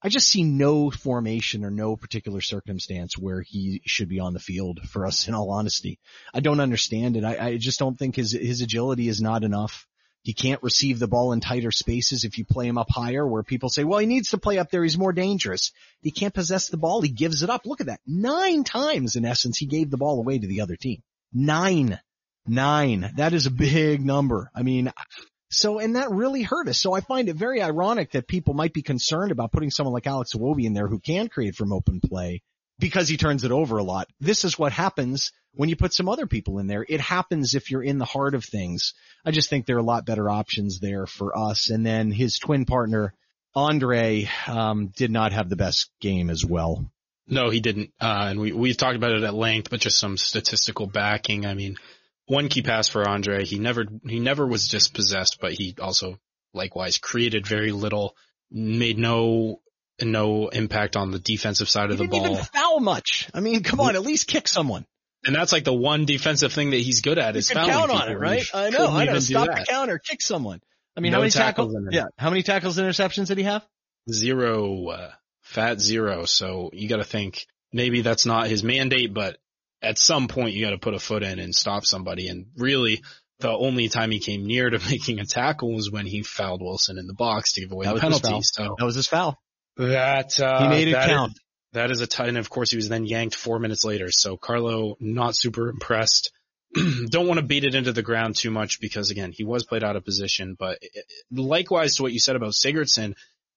I 0.00 0.08
just 0.08 0.28
see 0.28 0.44
no 0.44 0.90
formation 0.90 1.64
or 1.64 1.70
no 1.70 1.96
particular 1.96 2.40
circumstance 2.40 3.18
where 3.18 3.42
he 3.42 3.82
should 3.84 4.08
be 4.08 4.20
on 4.20 4.32
the 4.32 4.38
field 4.38 4.80
for 4.88 5.06
us 5.06 5.26
in 5.26 5.34
all 5.34 5.50
honesty. 5.50 5.98
I 6.32 6.38
don't 6.38 6.60
understand 6.60 7.16
it. 7.16 7.24
I, 7.24 7.38
I 7.38 7.56
just 7.56 7.80
don't 7.80 7.98
think 7.98 8.14
his, 8.14 8.30
his 8.32 8.60
agility 8.60 9.08
is 9.08 9.20
not 9.20 9.42
enough. 9.42 9.87
He 10.28 10.34
can't 10.34 10.62
receive 10.62 10.98
the 10.98 11.08
ball 11.08 11.32
in 11.32 11.40
tighter 11.40 11.70
spaces 11.70 12.24
if 12.24 12.36
you 12.36 12.44
play 12.44 12.68
him 12.68 12.76
up 12.76 12.90
higher 12.90 13.26
where 13.26 13.42
people 13.42 13.70
say, 13.70 13.82
well, 13.84 13.98
he 13.98 14.04
needs 14.04 14.32
to 14.32 14.36
play 14.36 14.58
up 14.58 14.70
there. 14.70 14.82
He's 14.82 14.98
more 14.98 15.14
dangerous. 15.14 15.72
He 16.02 16.10
can't 16.10 16.34
possess 16.34 16.68
the 16.68 16.76
ball. 16.76 17.00
He 17.00 17.08
gives 17.08 17.42
it 17.42 17.48
up. 17.48 17.62
Look 17.64 17.80
at 17.80 17.86
that. 17.86 18.00
Nine 18.06 18.62
times 18.62 19.16
in 19.16 19.24
essence, 19.24 19.56
he 19.56 19.64
gave 19.64 19.90
the 19.90 19.96
ball 19.96 20.18
away 20.18 20.38
to 20.38 20.46
the 20.46 20.60
other 20.60 20.76
team. 20.76 21.02
Nine. 21.32 21.98
Nine. 22.46 23.10
That 23.16 23.32
is 23.32 23.46
a 23.46 23.50
big 23.50 24.04
number. 24.04 24.50
I 24.54 24.64
mean, 24.64 24.92
so, 25.50 25.78
and 25.78 25.96
that 25.96 26.10
really 26.10 26.42
hurt 26.42 26.68
us. 26.68 26.78
So 26.78 26.92
I 26.92 27.00
find 27.00 27.30
it 27.30 27.36
very 27.36 27.62
ironic 27.62 28.10
that 28.10 28.28
people 28.28 28.52
might 28.52 28.74
be 28.74 28.82
concerned 28.82 29.32
about 29.32 29.50
putting 29.50 29.70
someone 29.70 29.94
like 29.94 30.06
Alex 30.06 30.34
Iwobi 30.34 30.64
in 30.64 30.74
there 30.74 30.88
who 30.88 30.98
can 30.98 31.28
create 31.28 31.54
from 31.54 31.72
open 31.72 32.00
play 32.00 32.42
because 32.78 33.08
he 33.08 33.16
turns 33.16 33.44
it 33.44 33.50
over 33.50 33.78
a 33.78 33.82
lot. 33.82 34.08
This 34.20 34.44
is 34.44 34.58
what 34.58 34.72
happens 34.72 35.32
when 35.54 35.68
you 35.68 35.76
put 35.76 35.92
some 35.92 36.08
other 36.08 36.26
people 36.26 36.58
in 36.58 36.66
there. 36.66 36.84
It 36.88 37.00
happens 37.00 37.54
if 37.54 37.70
you're 37.70 37.82
in 37.82 37.98
the 37.98 38.04
heart 38.04 38.34
of 38.34 38.44
things. 38.44 38.94
I 39.24 39.30
just 39.32 39.50
think 39.50 39.66
there 39.66 39.76
are 39.76 39.80
a 39.80 39.82
lot 39.82 40.06
better 40.06 40.30
options 40.30 40.78
there 40.80 41.06
for 41.06 41.36
us. 41.36 41.70
And 41.70 41.84
then 41.84 42.10
his 42.12 42.38
twin 42.38 42.64
partner, 42.64 43.14
Andre, 43.54 44.28
um, 44.46 44.88
did 44.96 45.10
not 45.10 45.32
have 45.32 45.48
the 45.48 45.56
best 45.56 45.90
game 46.00 46.30
as 46.30 46.44
well. 46.44 46.90
No, 47.26 47.50
he 47.50 47.60
didn't. 47.60 47.92
Uh, 48.00 48.28
and 48.30 48.40
we, 48.40 48.52
we've 48.52 48.76
talked 48.76 48.96
about 48.96 49.12
it 49.12 49.24
at 49.24 49.34
length, 49.34 49.70
but 49.70 49.80
just 49.80 49.98
some 49.98 50.16
statistical 50.16 50.86
backing. 50.86 51.44
I 51.44 51.54
mean, 51.54 51.76
one 52.26 52.48
key 52.48 52.62
pass 52.62 52.88
for 52.88 53.06
Andre. 53.06 53.44
He 53.44 53.58
never, 53.58 53.84
he 54.06 54.20
never 54.20 54.46
was 54.46 54.68
dispossessed, 54.68 55.38
but 55.40 55.52
he 55.52 55.74
also 55.80 56.18
likewise 56.54 56.98
created 56.98 57.46
very 57.46 57.72
little, 57.72 58.16
made 58.50 58.98
no, 58.98 59.60
no 60.00 60.48
impact 60.48 60.96
on 60.96 61.10
the 61.10 61.18
defensive 61.18 61.68
side 61.68 61.88
he 61.88 61.92
of 61.92 61.98
the 61.98 62.06
ball. 62.06 62.32
even 62.32 62.44
foul 62.44 62.80
much. 62.80 63.28
I 63.34 63.40
mean, 63.40 63.62
come 63.62 63.80
on, 63.80 63.96
at 63.96 64.02
least 64.02 64.26
kick 64.26 64.48
someone. 64.48 64.84
And 65.24 65.34
that's 65.34 65.52
like 65.52 65.64
the 65.64 65.74
one 65.74 66.04
defensive 66.04 66.52
thing 66.52 66.70
that 66.70 66.80
he's 66.80 67.00
good 67.00 67.18
at 67.18 67.34
You 67.34 67.40
is 67.40 67.50
fouling 67.50 67.70
count 67.70 67.90
on 67.90 67.98
people, 67.98 68.12
it, 68.12 68.18
right? 68.18 68.44
I 68.54 68.70
know, 68.70 68.88
I 68.88 69.04
know. 69.06 69.18
Stop 69.18 69.46
the 69.46 69.66
counter, 69.68 69.98
kick 69.98 70.22
someone. 70.22 70.60
I 70.96 71.00
mean, 71.00 71.12
No 71.12 71.18
how 71.18 71.22
many 71.22 71.30
tackles 71.30 71.74
tackles? 71.74 71.94
Yeah, 71.94 72.06
how 72.16 72.30
many 72.30 72.42
tackles, 72.42 72.78
interceptions 72.78 73.26
did 73.26 73.38
he 73.38 73.44
have? 73.44 73.64
Zero, 74.10 74.88
uh, 74.88 75.10
fat 75.42 75.80
zero. 75.80 76.24
So 76.24 76.70
you 76.72 76.88
gotta 76.88 77.04
think 77.04 77.46
maybe 77.72 78.00
that's 78.02 78.26
not 78.26 78.46
his 78.46 78.62
mandate, 78.62 79.12
but 79.12 79.38
at 79.82 79.98
some 79.98 80.28
point 80.28 80.54
you 80.54 80.64
gotta 80.64 80.78
put 80.78 80.94
a 80.94 80.98
foot 80.98 81.22
in 81.22 81.38
and 81.38 81.54
stop 81.54 81.84
somebody. 81.84 82.28
And 82.28 82.46
really 82.56 83.02
the 83.40 83.50
only 83.50 83.88
time 83.88 84.10
he 84.10 84.18
came 84.20 84.46
near 84.46 84.70
to 84.70 84.78
making 84.90 85.20
a 85.20 85.24
tackle 85.24 85.74
was 85.74 85.90
when 85.90 86.06
he 86.06 86.22
fouled 86.22 86.62
Wilson 86.62 86.98
in 86.98 87.06
the 87.06 87.14
box 87.14 87.52
to 87.54 87.60
give 87.60 87.72
away 87.72 87.86
That 87.86 87.94
the 87.94 88.00
penalty. 88.00 88.40
So 88.42 88.76
That 88.78 88.84
was 88.84 88.94
his 88.94 89.06
foul. 89.06 89.38
That, 89.78 90.38
uh, 90.40 90.62
He 90.64 90.68
made 90.68 90.88
it 90.88 90.92
that 90.92 91.08
count. 91.08 91.32
is- 91.32 91.40
that 91.72 91.90
is 91.90 92.00
a 92.00 92.06
ton. 92.06 92.28
And 92.28 92.38
of 92.38 92.50
course 92.50 92.70
he 92.70 92.76
was 92.76 92.88
then 92.88 93.06
yanked 93.06 93.34
four 93.34 93.58
minutes 93.58 93.84
later. 93.84 94.10
So 94.10 94.36
Carlo 94.36 94.96
not 95.00 95.36
super 95.36 95.68
impressed. 95.68 96.32
Don't 96.74 97.26
want 97.26 97.38
to 97.40 97.46
beat 97.46 97.64
it 97.64 97.74
into 97.74 97.92
the 97.92 98.02
ground 98.02 98.36
too 98.36 98.50
much 98.50 98.80
because 98.80 99.10
again, 99.10 99.32
he 99.32 99.44
was 99.44 99.64
played 99.64 99.84
out 99.84 99.96
of 99.96 100.04
position, 100.04 100.56
but 100.58 100.78
it- 100.82 101.04
likewise 101.30 101.96
to 101.96 102.02
what 102.02 102.12
you 102.12 102.18
said 102.20 102.36
about 102.36 102.52
Sigurdsson, 102.52 103.14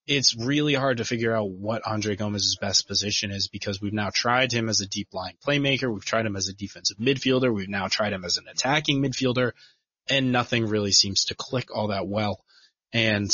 it's 0.07 0.35
really 0.35 0.73
hard 0.73 0.97
to 0.97 1.05
figure 1.05 1.33
out 1.35 1.49
what 1.51 1.83
Andre 1.85 2.15
Gomes's 2.15 2.57
best 2.59 2.87
position 2.87 3.31
is 3.31 3.47
because 3.47 3.79
we've 3.81 3.93
now 3.93 4.09
tried 4.13 4.51
him 4.51 4.67
as 4.67 4.81
a 4.81 4.87
deep 4.87 5.09
line 5.13 5.35
playmaker. 5.47 5.93
We've 5.93 6.03
tried 6.05 6.25
him 6.25 6.35
as 6.35 6.47
a 6.49 6.53
defensive 6.53 6.97
midfielder. 6.97 7.53
We've 7.53 7.69
now 7.69 7.87
tried 7.87 8.11
him 8.13 8.25
as 8.25 8.37
an 8.37 8.45
attacking 8.49 9.01
midfielder 9.01 9.51
and 10.09 10.31
nothing 10.31 10.65
really 10.67 10.91
seems 10.91 11.25
to 11.25 11.35
click 11.35 11.73
all 11.73 11.87
that 11.89 12.07
well. 12.07 12.43
And 12.91 13.29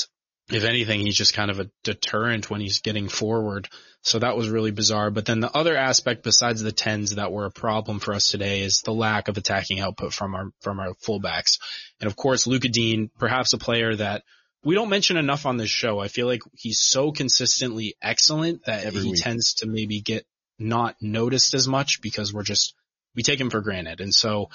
if 0.49 0.63
anything, 0.63 1.01
he's 1.01 1.17
just 1.17 1.33
kind 1.33 1.51
of 1.51 1.59
a 1.59 1.69
deterrent 1.83 2.49
when 2.49 2.61
he's 2.61 2.79
getting 2.79 3.09
forward. 3.09 3.67
So 4.01 4.19
that 4.19 4.37
was 4.37 4.49
really 4.49 4.71
bizarre. 4.71 5.11
But 5.11 5.25
then 5.25 5.41
the 5.41 5.53
other 5.55 5.75
aspect 5.75 6.23
besides 6.23 6.61
the 6.61 6.71
tens 6.71 7.15
that 7.15 7.31
were 7.31 7.45
a 7.45 7.51
problem 7.51 7.99
for 7.99 8.13
us 8.13 8.27
today 8.27 8.61
is 8.61 8.81
the 8.81 8.93
lack 8.93 9.27
of 9.27 9.37
attacking 9.37 9.81
output 9.81 10.13
from 10.13 10.35
our, 10.35 10.51
from 10.61 10.79
our 10.79 10.93
fullbacks. 11.05 11.59
And 11.99 12.07
of 12.07 12.15
course, 12.15 12.47
Luca 12.47 12.69
Digne, 12.69 13.09
perhaps 13.19 13.51
a 13.53 13.57
player 13.57 13.95
that 13.95 14.23
we 14.63 14.75
don't 14.75 14.89
mention 14.89 15.17
enough 15.17 15.45
on 15.45 15.57
this 15.57 15.69
show. 15.69 15.99
I 15.99 16.07
feel 16.07 16.27
like 16.27 16.41
he's 16.53 16.79
so 16.79 17.11
consistently 17.11 17.95
excellent 18.01 18.65
that 18.65 18.85
Every 18.85 19.01
he 19.01 19.11
week. 19.11 19.21
tends 19.21 19.55
to 19.55 19.67
maybe 19.67 20.01
get 20.01 20.25
not 20.59 20.95
noticed 21.01 21.53
as 21.53 21.67
much 21.67 22.01
because 22.01 22.33
we're 22.33 22.43
just, 22.43 22.73
we 23.15 23.23
take 23.23 23.39
him 23.39 23.49
for 23.49 23.61
granted. 23.61 23.99
And 23.99 24.13
so 24.13 24.49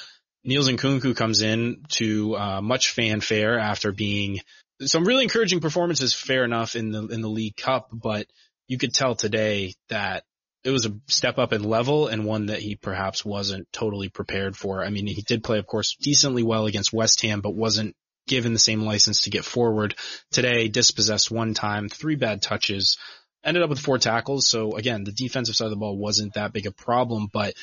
Niels 0.44 0.68
Nkounkou 0.68 1.14
comes 1.14 1.42
in 1.42 1.84
to 1.90 2.36
uh, 2.36 2.60
much 2.60 2.90
fanfare 2.90 3.58
after 3.58 3.92
being 3.92 4.40
some 4.86 5.04
really 5.04 5.24
encouraging 5.24 5.60
performances, 5.60 6.14
fair 6.14 6.44
enough 6.44 6.76
in 6.76 6.90
the 6.90 7.06
in 7.06 7.20
the 7.20 7.28
League 7.28 7.56
Cup, 7.56 7.88
but 7.92 8.26
you 8.68 8.78
could 8.78 8.94
tell 8.94 9.14
today 9.14 9.74
that 9.88 10.24
it 10.64 10.70
was 10.70 10.86
a 10.86 10.96
step 11.08 11.38
up 11.38 11.52
in 11.52 11.64
level 11.64 12.06
and 12.06 12.24
one 12.24 12.46
that 12.46 12.60
he 12.60 12.76
perhaps 12.76 13.24
wasn't 13.24 13.66
totally 13.72 14.08
prepared 14.08 14.56
for. 14.56 14.84
I 14.84 14.90
mean, 14.90 15.06
he 15.06 15.22
did 15.22 15.42
play, 15.42 15.58
of 15.58 15.66
course, 15.66 15.96
decently 16.00 16.42
well 16.42 16.66
against 16.66 16.92
West 16.92 17.20
Ham, 17.22 17.40
but 17.40 17.54
wasn't 17.54 17.96
given 18.28 18.52
the 18.52 18.58
same 18.58 18.82
license 18.82 19.22
to 19.22 19.30
get 19.30 19.44
forward. 19.44 19.96
Today, 20.30 20.68
dispossessed 20.68 21.30
one 21.30 21.54
time, 21.54 21.88
three 21.88 22.14
bad 22.14 22.42
touches, 22.42 22.96
ended 23.44 23.62
up 23.62 23.70
with 23.70 23.80
four 23.80 23.98
tackles. 23.98 24.46
So 24.46 24.76
again, 24.76 25.02
the 25.02 25.12
defensive 25.12 25.56
side 25.56 25.66
of 25.66 25.70
the 25.70 25.76
ball 25.76 25.96
wasn't 25.96 26.34
that 26.34 26.52
big 26.52 26.66
a 26.66 26.72
problem, 26.72 27.28
but 27.32 27.54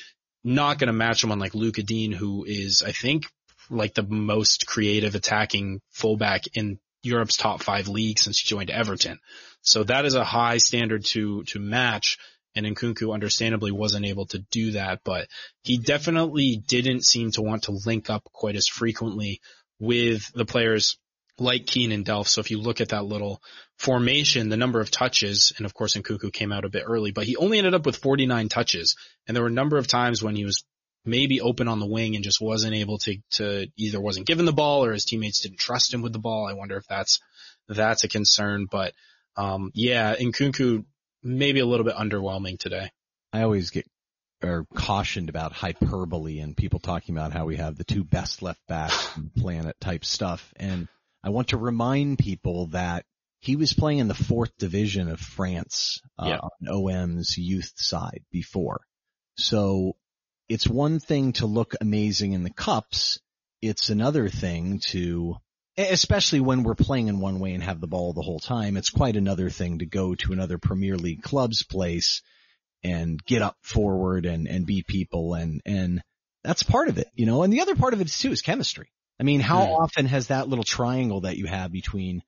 not 0.43 0.77
going 0.77 0.87
to 0.87 0.93
match 0.93 1.21
someone 1.21 1.39
like 1.39 1.55
Luca 1.55 1.83
Digne, 1.83 2.15
who 2.15 2.43
is, 2.45 2.83
I 2.85 2.91
think, 2.91 3.27
like 3.69 3.93
the 3.93 4.03
most 4.03 4.65
creative 4.67 5.15
attacking 5.15 5.79
fullback 5.91 6.41
in 6.53 6.79
Europe's 7.03 7.37
top 7.37 7.61
five 7.61 7.87
leagues 7.87 8.21
since 8.21 8.39
he 8.39 8.47
joined 8.47 8.69
Everton. 8.69 9.19
So 9.61 9.83
that 9.83 10.05
is 10.05 10.15
a 10.15 10.23
high 10.23 10.57
standard 10.57 11.05
to, 11.05 11.43
to 11.45 11.59
match. 11.59 12.17
And 12.55 12.65
Nkounkou 12.65 13.13
understandably 13.13 13.71
wasn't 13.71 14.05
able 14.05 14.25
to 14.27 14.39
do 14.51 14.71
that, 14.71 15.01
but 15.05 15.27
he 15.61 15.77
definitely 15.77 16.57
didn't 16.57 17.05
seem 17.05 17.31
to 17.31 17.41
want 17.41 17.63
to 17.63 17.79
link 17.85 18.09
up 18.09 18.23
quite 18.33 18.55
as 18.55 18.67
frequently 18.67 19.39
with 19.79 20.31
the 20.33 20.45
players 20.45 20.97
like 21.39 21.67
Keane 21.67 21.91
and 21.91 22.05
Delph. 22.05 22.27
So 22.27 22.41
if 22.41 22.51
you 22.51 22.59
look 22.59 22.81
at 22.81 22.89
that 22.89 23.05
little 23.05 23.41
formation, 23.77 24.49
the 24.49 24.57
number 24.57 24.81
of 24.81 24.91
touches, 24.91 25.53
and 25.57 25.65
of 25.65 25.73
course 25.73 25.95
Nkounkou 25.95 26.33
came 26.33 26.51
out 26.51 26.65
a 26.65 26.69
bit 26.69 26.83
early, 26.85 27.11
but 27.11 27.25
he 27.25 27.37
only 27.37 27.59
ended 27.59 27.75
up 27.75 27.85
with 27.85 27.97
49 27.97 28.49
touches. 28.49 28.95
And 29.27 29.35
there 29.35 29.43
were 29.43 29.49
a 29.49 29.53
number 29.53 29.77
of 29.77 29.87
times 29.87 30.21
when 30.21 30.35
he 30.35 30.43
was 30.43 30.65
maybe 31.05 31.41
open 31.41 31.67
on 31.67 31.79
the 31.79 31.85
wing 31.87 32.15
and 32.15 32.23
just 32.23 32.41
wasn't 32.41 32.75
able 32.75 32.97
to, 32.99 33.17
to 33.31 33.67
either 33.77 33.99
wasn't 33.99 34.27
given 34.27 34.45
the 34.45 34.53
ball 34.53 34.83
or 34.83 34.93
his 34.93 35.05
teammates 35.05 35.41
didn't 35.41 35.59
trust 35.59 35.93
him 35.93 36.01
with 36.01 36.13
the 36.13 36.19
ball. 36.19 36.47
I 36.47 36.53
wonder 36.53 36.77
if 36.77 36.85
that's, 36.87 37.19
that's 37.67 38.03
a 38.03 38.07
concern, 38.07 38.67
but, 38.69 38.93
um, 39.37 39.71
yeah, 39.73 40.15
Nkounkou 40.15 40.85
maybe 41.23 41.59
a 41.59 41.65
little 41.65 41.85
bit 41.85 41.95
underwhelming 41.95 42.57
today. 42.59 42.91
I 43.31 43.43
always 43.43 43.69
get 43.69 43.85
or 44.41 44.65
cautioned 44.73 45.27
about 45.29 45.51
hyperbole 45.51 46.39
and 46.39 46.55
people 46.55 46.79
talking 46.79 47.15
about 47.15 47.33
how 47.33 47.45
we 47.45 47.57
have 47.57 47.77
the 47.77 47.83
two 47.83 48.03
best 48.05 48.41
left 48.41 48.61
backs 48.67 49.09
on 49.17 49.29
the 49.33 49.41
planet 49.41 49.75
type 49.81 50.05
stuff. 50.05 50.53
And 50.55 50.87
I 51.23 51.29
want 51.29 51.49
to 51.49 51.57
remind 51.57 52.19
people 52.19 52.67
that 52.67 53.05
he 53.41 53.55
was 53.57 53.73
playing 53.73 53.99
in 53.99 54.07
the 54.07 54.13
fourth 54.13 54.51
division 54.57 55.09
of 55.09 55.19
France 55.19 56.01
uh, 56.17 56.25
Yeah. 56.27 56.37
on 56.37 56.49
OM's 56.69 57.37
youth 57.37 57.73
side 57.75 58.23
before. 58.31 58.81
So 59.37 59.95
it's 60.49 60.67
one 60.67 60.99
thing 60.99 61.33
to 61.33 61.45
look 61.45 61.75
amazing 61.79 62.33
in 62.33 62.43
the 62.43 62.49
cups. 62.49 63.19
It's 63.61 63.89
another 63.89 64.29
thing 64.29 64.79
to, 64.87 65.35
especially 65.77 66.39
when 66.39 66.63
we're 66.63 66.75
playing 66.75 67.07
in 67.07 67.19
one 67.19 67.39
way 67.39 67.53
and 67.53 67.63
have 67.63 67.79
the 67.79 67.87
ball 67.87 68.13
the 68.13 68.21
whole 68.21 68.39
time. 68.39 68.75
It's 68.75 68.89
quite 68.89 69.15
another 69.15 69.49
thing 69.49 69.79
to 69.79 69.85
go 69.85 70.15
to 70.15 70.33
another 70.33 70.57
Premier 70.57 70.97
League 70.97 71.21
club's 71.21 71.63
place 71.63 72.21
and 72.83 73.23
get 73.25 73.41
up 73.41 73.57
forward 73.61 74.25
and, 74.25 74.47
and 74.47 74.65
beat 74.65 74.87
people 74.87 75.33
and, 75.33 75.61
and 75.65 76.01
that's 76.43 76.63
part 76.63 76.87
of 76.87 76.97
it, 76.97 77.09
you 77.13 77.25
know, 77.25 77.43
and 77.43 77.51
the 77.51 77.59
other 77.61 77.75
part 77.75 77.93
of 77.93 77.99
it 78.01 78.07
too 78.07 78.31
is 78.31 78.41
chemistry. 78.41 78.87
I 79.19 79.23
mean, 79.23 79.41
how 79.41 79.65
Hmm. 79.65 79.83
often 79.83 80.05
has 80.05 80.27
that 80.27 80.47
little 80.47 80.63
triangle 80.63 81.21
that 81.21 81.35
you 81.37 81.45
have 81.47 81.71
between 81.73 82.23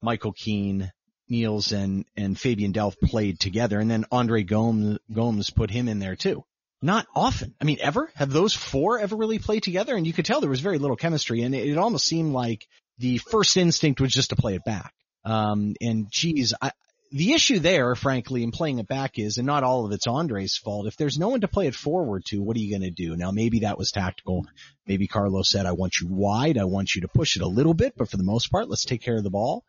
Michael 0.00 0.32
Keane, 0.32 0.92
Niels 1.28 1.72
and, 1.72 2.04
and 2.16 2.38
Fabian 2.38 2.72
Delph 2.72 2.96
played 3.02 3.40
together 3.40 3.80
and 3.80 3.90
then 3.90 4.04
Andre 4.12 4.44
Gomes, 4.44 4.98
Gomes 5.12 5.50
put 5.50 5.70
him 5.70 5.88
in 5.88 5.98
there 5.98 6.14
too? 6.14 6.44
Not 6.82 7.06
often. 7.14 7.54
I 7.60 7.64
mean, 7.64 7.78
ever? 7.80 8.10
Have 8.14 8.30
those 8.30 8.54
four 8.54 8.98
ever 8.98 9.16
really 9.16 9.38
played 9.38 9.62
together? 9.62 9.96
And 9.96 10.06
you 10.06 10.12
could 10.12 10.24
tell 10.24 10.40
there 10.40 10.50
was 10.50 10.60
very 10.60 10.78
little 10.78 10.96
chemistry 10.96 11.42
and 11.42 11.54
it, 11.54 11.68
it 11.68 11.78
almost 11.78 12.06
seemed 12.06 12.32
like 12.32 12.66
the 12.98 13.18
first 13.18 13.56
instinct 13.56 14.00
was 14.00 14.12
just 14.12 14.30
to 14.30 14.36
play 14.36 14.54
it 14.54 14.64
back. 14.64 14.92
Um, 15.24 15.74
and 15.80 16.06
geez, 16.10 16.54
I, 16.60 16.70
the 17.12 17.32
issue 17.32 17.58
there, 17.58 17.94
frankly, 17.94 18.42
in 18.42 18.50
playing 18.50 18.78
it 18.78 18.88
back 18.88 19.18
is, 19.18 19.38
and 19.38 19.46
not 19.46 19.64
all 19.64 19.84
of 19.84 19.92
it's 19.92 20.06
Andre's 20.06 20.56
fault. 20.56 20.86
If 20.86 20.96
there's 20.96 21.18
no 21.18 21.28
one 21.28 21.40
to 21.40 21.48
play 21.48 21.66
it 21.66 21.74
forward 21.74 22.24
to, 22.26 22.42
what 22.42 22.56
are 22.56 22.60
you 22.60 22.70
going 22.70 22.82
to 22.82 22.90
do? 22.90 23.16
Now, 23.16 23.30
maybe 23.30 23.60
that 23.60 23.78
was 23.78 23.90
tactical. 23.90 24.46
Maybe 24.86 25.06
Carlos 25.06 25.50
said, 25.50 25.66
I 25.66 25.72
want 25.72 26.00
you 26.00 26.08
wide. 26.08 26.58
I 26.58 26.64
want 26.64 26.94
you 26.94 27.02
to 27.02 27.08
push 27.08 27.36
it 27.36 27.42
a 27.42 27.48
little 27.48 27.74
bit, 27.74 27.94
but 27.96 28.10
for 28.10 28.16
the 28.16 28.24
most 28.24 28.50
part, 28.50 28.68
let's 28.68 28.84
take 28.84 29.02
care 29.02 29.16
of 29.16 29.24
the 29.24 29.30
ball. 29.30 29.64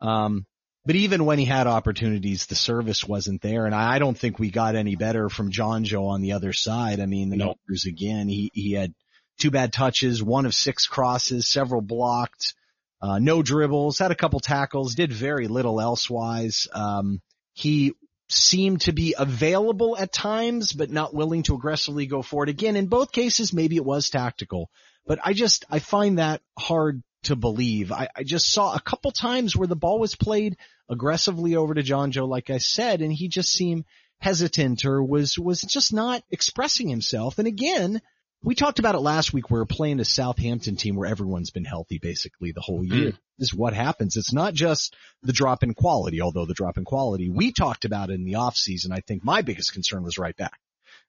Um, 0.00 0.46
but 0.84 0.96
even 0.96 1.24
when 1.24 1.38
he 1.38 1.44
had 1.44 1.66
opportunities, 1.66 2.46
the 2.46 2.54
service 2.54 3.04
wasn't 3.04 3.40
there. 3.40 3.66
And 3.66 3.74
I 3.74 3.98
don't 3.98 4.18
think 4.18 4.38
we 4.38 4.50
got 4.50 4.74
any 4.74 4.96
better 4.96 5.28
from 5.28 5.52
Jonjoe 5.52 6.08
on 6.08 6.22
the 6.22 6.32
other 6.32 6.52
side. 6.52 7.00
I 7.00 7.06
mean, 7.06 7.30
the 7.30 7.36
no. 7.36 7.46
numbers 7.46 7.86
again, 7.86 8.28
he, 8.28 8.50
he 8.52 8.72
had 8.72 8.92
two 9.38 9.50
bad 9.50 9.72
touches, 9.72 10.22
one 10.22 10.44
of 10.44 10.54
six 10.54 10.86
crosses, 10.86 11.48
several 11.48 11.82
blocked, 11.82 12.54
uh, 13.00 13.18
no 13.18 13.42
dribbles, 13.42 13.98
had 13.98 14.10
a 14.10 14.16
couple 14.16 14.40
tackles, 14.40 14.94
did 14.94 15.12
very 15.12 15.48
little 15.48 15.80
elsewise. 15.80 16.68
Um, 16.72 17.20
he 17.52 17.94
seemed 18.28 18.82
to 18.82 18.92
be 18.92 19.14
available 19.16 19.96
at 19.98 20.12
times, 20.12 20.72
but 20.72 20.90
not 20.90 21.14
willing 21.14 21.42
to 21.44 21.54
aggressively 21.54 22.06
go 22.06 22.22
forward. 22.22 22.48
Again, 22.48 22.76
in 22.76 22.86
both 22.86 23.12
cases, 23.12 23.52
maybe 23.52 23.76
it 23.76 23.84
was 23.84 24.10
tactical, 24.10 24.70
but 25.06 25.18
I 25.22 25.32
just, 25.32 25.64
I 25.70 25.78
find 25.78 26.18
that 26.18 26.40
hard 26.58 27.02
to 27.24 27.36
believe. 27.36 27.92
I, 27.92 28.08
I 28.14 28.22
just 28.24 28.50
saw 28.52 28.74
a 28.74 28.80
couple 28.80 29.10
times 29.12 29.56
where 29.56 29.68
the 29.68 29.76
ball 29.76 29.98
was 29.98 30.14
played 30.14 30.56
aggressively 30.88 31.56
over 31.56 31.74
to 31.74 31.82
Jonjoe, 31.82 32.28
like 32.28 32.50
I 32.50 32.58
said, 32.58 33.00
and 33.00 33.12
he 33.12 33.28
just 33.28 33.50
seemed 33.50 33.84
hesitant 34.18 34.84
or 34.84 35.02
was, 35.02 35.38
was 35.38 35.62
just 35.62 35.92
not 35.92 36.22
expressing 36.30 36.88
himself. 36.88 37.38
And 37.38 37.48
again, 37.48 38.00
we 38.44 38.54
talked 38.54 38.78
about 38.80 38.94
it 38.94 39.00
last 39.00 39.32
week. 39.32 39.50
We 39.50 39.60
are 39.60 39.64
playing 39.64 40.00
a 40.00 40.04
Southampton 40.04 40.76
team 40.76 40.96
where 40.96 41.08
everyone's 41.08 41.50
been 41.50 41.64
healthy 41.64 41.98
basically 41.98 42.52
the 42.52 42.60
whole 42.60 42.84
year. 42.84 43.12
Mm. 43.12 43.18
This 43.38 43.48
is 43.48 43.54
what 43.54 43.72
happens. 43.72 44.16
It's 44.16 44.32
not 44.32 44.54
just 44.54 44.94
the 45.22 45.32
drop 45.32 45.62
in 45.62 45.74
quality, 45.74 46.20
although 46.20 46.46
the 46.46 46.54
drop 46.54 46.76
in 46.76 46.84
quality 46.84 47.30
we 47.30 47.52
talked 47.52 47.84
about 47.84 48.10
in 48.10 48.24
the 48.24 48.36
off 48.36 48.56
season. 48.56 48.92
I 48.92 49.00
think 49.00 49.24
my 49.24 49.42
biggest 49.42 49.72
concern 49.72 50.02
was 50.02 50.18
right 50.18 50.36
back. 50.36 50.58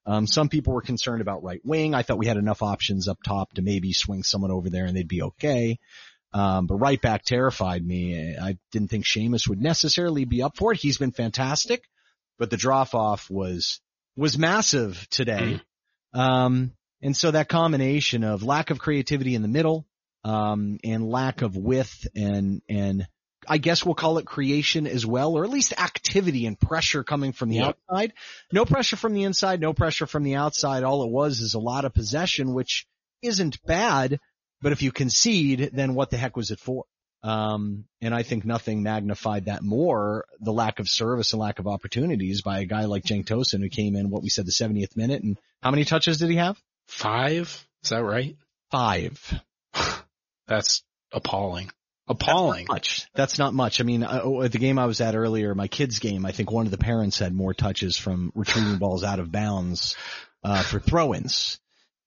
Um, 0.06 0.26
some 0.26 0.48
people 0.48 0.74
were 0.74 0.82
concerned 0.82 1.22
about 1.22 1.42
right 1.42 1.60
wing. 1.64 1.94
I 1.94 2.02
thought 2.02 2.18
we 2.18 2.26
had 2.26 2.36
enough 2.36 2.62
options 2.62 3.08
up 3.08 3.18
top 3.24 3.54
to 3.54 3.62
maybe 3.62 3.92
swing 3.92 4.22
someone 4.22 4.50
over 4.50 4.68
there 4.68 4.84
and 4.84 4.96
they'd 4.96 5.08
be 5.08 5.22
okay. 5.22 5.78
Um, 6.32 6.66
but 6.66 6.76
right 6.76 7.00
back 7.00 7.24
terrified 7.24 7.84
me. 7.84 8.36
I 8.36 8.58
didn't 8.72 8.88
think 8.88 9.06
Seamus 9.06 9.48
would 9.48 9.62
necessarily 9.62 10.24
be 10.24 10.42
up 10.42 10.56
for 10.56 10.72
it. 10.72 10.80
He's 10.80 10.98
been 10.98 11.12
fantastic, 11.12 11.84
but 12.38 12.50
the 12.50 12.56
drop 12.56 12.94
off 12.94 13.30
was, 13.30 13.80
was 14.16 14.36
massive 14.36 15.06
today. 15.10 15.60
Mm. 16.14 16.20
Um, 16.20 16.72
and 17.00 17.16
so 17.16 17.30
that 17.30 17.48
combination 17.48 18.24
of 18.24 18.42
lack 18.42 18.70
of 18.70 18.78
creativity 18.78 19.34
in 19.34 19.42
the 19.42 19.48
middle, 19.48 19.86
um, 20.24 20.78
and 20.82 21.08
lack 21.08 21.42
of 21.42 21.56
width 21.56 22.06
and, 22.16 22.62
and 22.68 23.06
I 23.48 23.58
guess 23.58 23.84
we'll 23.84 23.94
call 23.94 24.18
it 24.18 24.26
creation 24.26 24.86
as 24.86 25.04
well, 25.04 25.32
or 25.36 25.44
at 25.44 25.50
least 25.50 25.72
activity 25.78 26.46
and 26.46 26.58
pressure 26.58 27.04
coming 27.04 27.32
from 27.32 27.48
the 27.48 27.56
yep. 27.56 27.76
outside. 27.90 28.12
No 28.52 28.64
pressure 28.64 28.96
from 28.96 29.14
the 29.14 29.24
inside, 29.24 29.60
no 29.60 29.72
pressure 29.72 30.06
from 30.06 30.22
the 30.22 30.36
outside. 30.36 30.82
All 30.82 31.04
it 31.04 31.10
was 31.10 31.40
is 31.40 31.54
a 31.54 31.58
lot 31.58 31.84
of 31.84 31.94
possession, 31.94 32.54
which 32.54 32.86
isn't 33.22 33.62
bad, 33.64 34.20
but 34.60 34.72
if 34.72 34.82
you 34.82 34.92
concede, 34.92 35.70
then 35.72 35.94
what 35.94 36.10
the 36.10 36.16
heck 36.16 36.36
was 36.36 36.50
it 36.50 36.60
for? 36.60 36.84
Um, 37.22 37.86
and 38.02 38.14
I 38.14 38.22
think 38.22 38.44
nothing 38.44 38.82
magnified 38.82 39.46
that 39.46 39.62
more, 39.62 40.26
the 40.40 40.52
lack 40.52 40.78
of 40.78 40.88
service 40.88 41.32
and 41.32 41.40
lack 41.40 41.58
of 41.58 41.66
opportunities 41.66 42.42
by 42.42 42.60
a 42.60 42.66
guy 42.66 42.84
like 42.84 43.04
Cenk 43.04 43.24
Tosun 43.24 43.60
who 43.60 43.70
came 43.70 43.96
in, 43.96 44.10
what 44.10 44.22
we 44.22 44.28
said, 44.28 44.44
the 44.44 44.52
70th 44.52 44.94
minute. 44.94 45.22
And 45.22 45.38
how 45.62 45.70
many 45.70 45.84
touches 45.84 46.18
did 46.18 46.28
he 46.28 46.36
have? 46.36 46.60
Five? 46.86 47.66
Is 47.82 47.90
that 47.90 48.02
right? 48.02 48.36
Five. 48.70 49.40
That's 50.46 50.82
appalling. 51.12 51.70
Appalling. 52.06 52.66
That's 52.66 52.68
much. 52.68 53.06
That's 53.14 53.38
not 53.38 53.54
much. 53.54 53.80
I 53.80 53.84
mean, 53.84 54.02
uh, 54.02 54.20
oh, 54.24 54.42
at 54.42 54.52
the 54.52 54.58
game 54.58 54.78
I 54.78 54.86
was 54.86 55.00
at 55.00 55.14
earlier, 55.14 55.54
my 55.54 55.68
kids' 55.68 56.00
game, 56.00 56.26
I 56.26 56.32
think 56.32 56.50
one 56.50 56.66
of 56.66 56.70
the 56.70 56.78
parents 56.78 57.18
had 57.18 57.34
more 57.34 57.54
touches 57.54 57.96
from 57.96 58.30
retrieving 58.34 58.76
balls 58.78 59.04
out 59.04 59.20
of 59.20 59.32
bounds 59.32 59.96
uh, 60.42 60.62
for 60.62 60.80
throw-ins. 60.80 61.58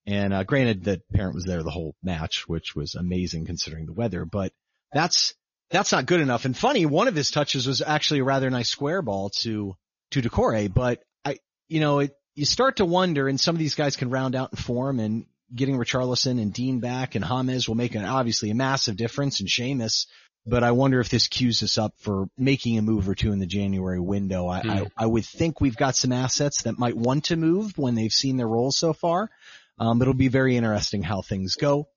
And 0.05 0.33
uh, 0.33 0.43
granted, 0.43 0.85
that 0.85 1.09
parent 1.09 1.35
was 1.35 1.45
there 1.45 1.63
the 1.63 1.71
whole 1.71 1.95
match, 2.03 2.47
which 2.47 2.75
was 2.75 2.95
amazing 2.95 3.45
considering 3.45 3.85
the 3.85 3.93
weather. 3.93 4.23
But 4.23 4.53
that's 4.93 5.33
that's 5.69 5.91
not 5.91 6.05
good 6.05 6.21
enough. 6.21 6.45
And 6.45 6.55
funny, 6.55 6.85
one 6.85 7.07
of 7.07 7.15
his 7.15 7.31
touches 7.31 7.67
was 7.67 7.81
actually 7.81 8.21
a 8.21 8.23
rather 8.23 8.49
nice 8.49 8.69
square 8.69 9.01
ball 9.01 9.31
to 9.41 9.75
to 10.11 10.21
Doucouré. 10.21 10.73
But 10.73 11.03
I, 11.25 11.39
you 11.67 11.81
know, 11.81 11.99
it, 11.99 12.15
you 12.35 12.45
start 12.45 12.77
to 12.77 12.85
wonder, 12.85 13.27
and 13.27 13.39
some 13.39 13.55
of 13.55 13.59
these 13.59 13.75
guys 13.75 13.95
can 13.95 14.09
round 14.09 14.35
out 14.35 14.51
in 14.53 14.57
form, 14.57 14.99
and 14.99 15.25
getting 15.53 15.77
Richarlison 15.77 16.41
and 16.41 16.53
Digne 16.53 16.79
back 16.79 17.15
and 17.15 17.23
James 17.23 17.67
will 17.67 17.75
make 17.75 17.95
an 17.95 18.05
obviously 18.05 18.49
a 18.49 18.55
massive 18.55 18.97
difference, 18.97 19.39
and 19.39 19.49
Seamus. 19.49 20.07
But 20.45 20.63
I 20.63 20.71
wonder 20.71 21.01
if 21.01 21.09
this 21.09 21.27
cues 21.27 21.61
us 21.61 21.77
up 21.77 21.93
for 21.97 22.27
making 22.37 22.77
a 22.77 22.81
move 22.81 23.09
or 23.09 23.15
two 23.15 23.33
in 23.33 23.39
the 23.39 23.45
January 23.45 23.99
window. 23.99 24.47
I, 24.47 24.61
mm. 24.61 24.69
I, 24.97 25.03
I 25.03 25.05
would 25.05 25.25
think 25.25 25.59
we've 25.59 25.75
got 25.75 25.97
some 25.97 26.13
assets 26.13 26.63
that 26.63 26.79
might 26.79 26.95
want 26.95 27.25
to 27.25 27.35
move 27.35 27.77
when 27.77 27.95
they've 27.95 28.11
seen 28.11 28.37
their 28.37 28.47
roles 28.47 28.77
so 28.77 28.93
far. 28.93 29.29
Um, 29.77 30.01
it'll 30.01 30.13
be 30.13 30.29
very 30.29 30.55
interesting 30.55 31.03
how 31.03 31.21
things 31.21 31.55
go. 31.55 31.89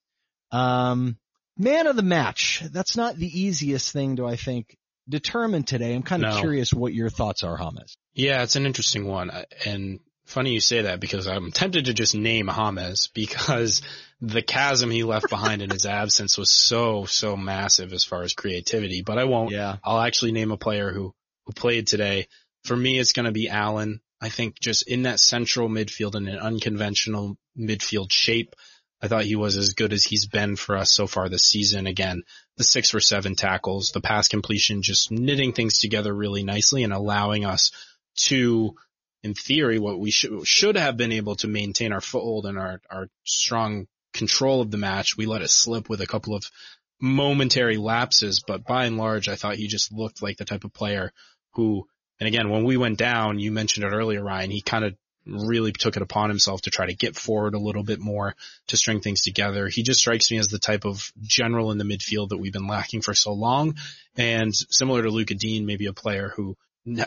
Um, 0.50 1.16
man 1.56 1.86
of 1.86 1.94
the 1.94 2.02
match. 2.02 2.62
That's 2.72 2.96
not 2.96 3.16
the 3.16 3.40
easiest 3.40 3.92
thing 3.92 4.16
to, 4.16 4.26
I 4.26 4.34
think, 4.34 4.76
determine 5.08 5.62
today. 5.62 5.94
I'm 5.94 6.02
kind 6.02 6.24
of 6.24 6.34
no. 6.34 6.40
curious 6.40 6.72
what 6.72 6.92
your 6.92 7.10
thoughts 7.10 7.44
are, 7.44 7.56
James. 7.56 7.96
Yeah, 8.14 8.42
it's 8.42 8.56
an 8.56 8.66
interesting 8.66 9.06
one. 9.06 9.30
And 9.64 10.00
Funny 10.30 10.52
you 10.52 10.60
say 10.60 10.82
that 10.82 11.00
because 11.00 11.26
I'm 11.26 11.50
tempted 11.50 11.86
to 11.86 11.92
just 11.92 12.14
name 12.14 12.48
James 12.48 13.08
because 13.08 13.82
the 14.20 14.42
chasm 14.42 14.88
he 14.88 15.02
left 15.02 15.28
behind 15.28 15.60
in 15.60 15.70
his 15.70 15.86
absence 16.02 16.38
was 16.38 16.52
so, 16.52 17.04
so 17.04 17.36
massive 17.36 17.92
as 17.92 18.04
far 18.04 18.22
as 18.22 18.32
creativity, 18.32 19.02
but 19.02 19.18
I 19.18 19.24
won't. 19.24 19.50
Yeah. 19.50 19.78
I'll 19.82 19.98
actually 19.98 20.30
name 20.30 20.52
a 20.52 20.56
player 20.56 20.92
who, 20.92 21.12
who 21.46 21.52
played 21.52 21.88
today. 21.88 22.28
For 22.62 22.76
me, 22.76 23.00
it's 23.00 23.10
going 23.10 23.26
to 23.26 23.32
be 23.32 23.48
Allan. 23.48 24.00
I 24.20 24.28
think 24.28 24.60
just 24.60 24.86
in 24.86 25.02
that 25.02 25.18
central 25.18 25.68
midfield 25.68 26.14
in 26.14 26.28
an 26.28 26.38
unconventional 26.38 27.36
midfield 27.58 28.12
shape, 28.12 28.54
I 29.02 29.08
thought 29.08 29.24
he 29.24 29.34
was 29.34 29.56
as 29.56 29.72
good 29.72 29.92
as 29.92 30.04
he's 30.04 30.26
been 30.26 30.54
for 30.54 30.76
us 30.76 30.92
so 30.92 31.08
far 31.08 31.28
this 31.28 31.42
season. 31.42 31.88
Again, 31.88 32.22
the 32.56 32.62
six 32.62 32.94
or 32.94 33.00
seven 33.00 33.34
tackles, 33.34 33.90
the 33.90 34.00
pass 34.00 34.28
completion, 34.28 34.82
just 34.82 35.10
knitting 35.10 35.54
things 35.54 35.80
together 35.80 36.14
really 36.14 36.44
nicely 36.44 36.84
and 36.84 36.92
allowing 36.92 37.44
us 37.44 37.72
to 38.26 38.76
in 39.22 39.34
theory, 39.34 39.78
what 39.78 39.98
we 39.98 40.10
should, 40.10 40.46
should 40.46 40.76
have 40.76 40.96
been 40.96 41.12
able 41.12 41.36
to 41.36 41.48
maintain 41.48 41.92
our 41.92 42.00
foothold 42.00 42.46
and 42.46 42.58
our, 42.58 42.80
our 42.90 43.08
strong 43.24 43.86
control 44.12 44.60
of 44.60 44.70
the 44.70 44.78
match. 44.78 45.16
We 45.16 45.26
let 45.26 45.42
it 45.42 45.50
slip 45.50 45.88
with 45.88 46.00
a 46.00 46.06
couple 46.06 46.34
of 46.34 46.44
momentary 47.00 47.76
lapses, 47.76 48.42
but 48.46 48.64
by 48.64 48.86
and 48.86 48.96
large, 48.96 49.28
I 49.28 49.36
thought 49.36 49.56
he 49.56 49.68
just 49.68 49.92
looked 49.92 50.22
like 50.22 50.36
the 50.36 50.44
type 50.44 50.64
of 50.64 50.72
player 50.72 51.12
who, 51.52 51.86
and 52.18 52.26
again, 52.26 52.50
when 52.50 52.64
we 52.64 52.76
went 52.76 52.98
down, 52.98 53.38
you 53.38 53.52
mentioned 53.52 53.84
it 53.84 53.94
earlier, 53.94 54.22
Ryan, 54.22 54.50
he 54.50 54.62
kind 54.62 54.84
of 54.84 54.94
really 55.26 55.72
took 55.72 55.96
it 55.96 56.02
upon 56.02 56.30
himself 56.30 56.62
to 56.62 56.70
try 56.70 56.86
to 56.86 56.94
get 56.94 57.14
forward 57.14 57.54
a 57.54 57.58
little 57.58 57.82
bit 57.82 58.00
more 58.00 58.34
to 58.68 58.76
string 58.76 59.00
things 59.00 59.22
together. 59.22 59.68
He 59.68 59.82
just 59.82 60.00
strikes 60.00 60.30
me 60.30 60.38
as 60.38 60.48
the 60.48 60.58
type 60.58 60.84
of 60.84 61.12
general 61.20 61.72
in 61.72 61.78
the 61.78 61.84
midfield 61.84 62.30
that 62.30 62.38
we've 62.38 62.52
been 62.52 62.66
lacking 62.66 63.02
for 63.02 63.14
so 63.14 63.32
long. 63.32 63.76
And 64.16 64.54
similar 64.54 65.02
to 65.02 65.10
Luca 65.10 65.34
Digne, 65.34 65.64
maybe 65.64 65.86
a 65.86 65.92
player 65.92 66.32
who 66.34 66.56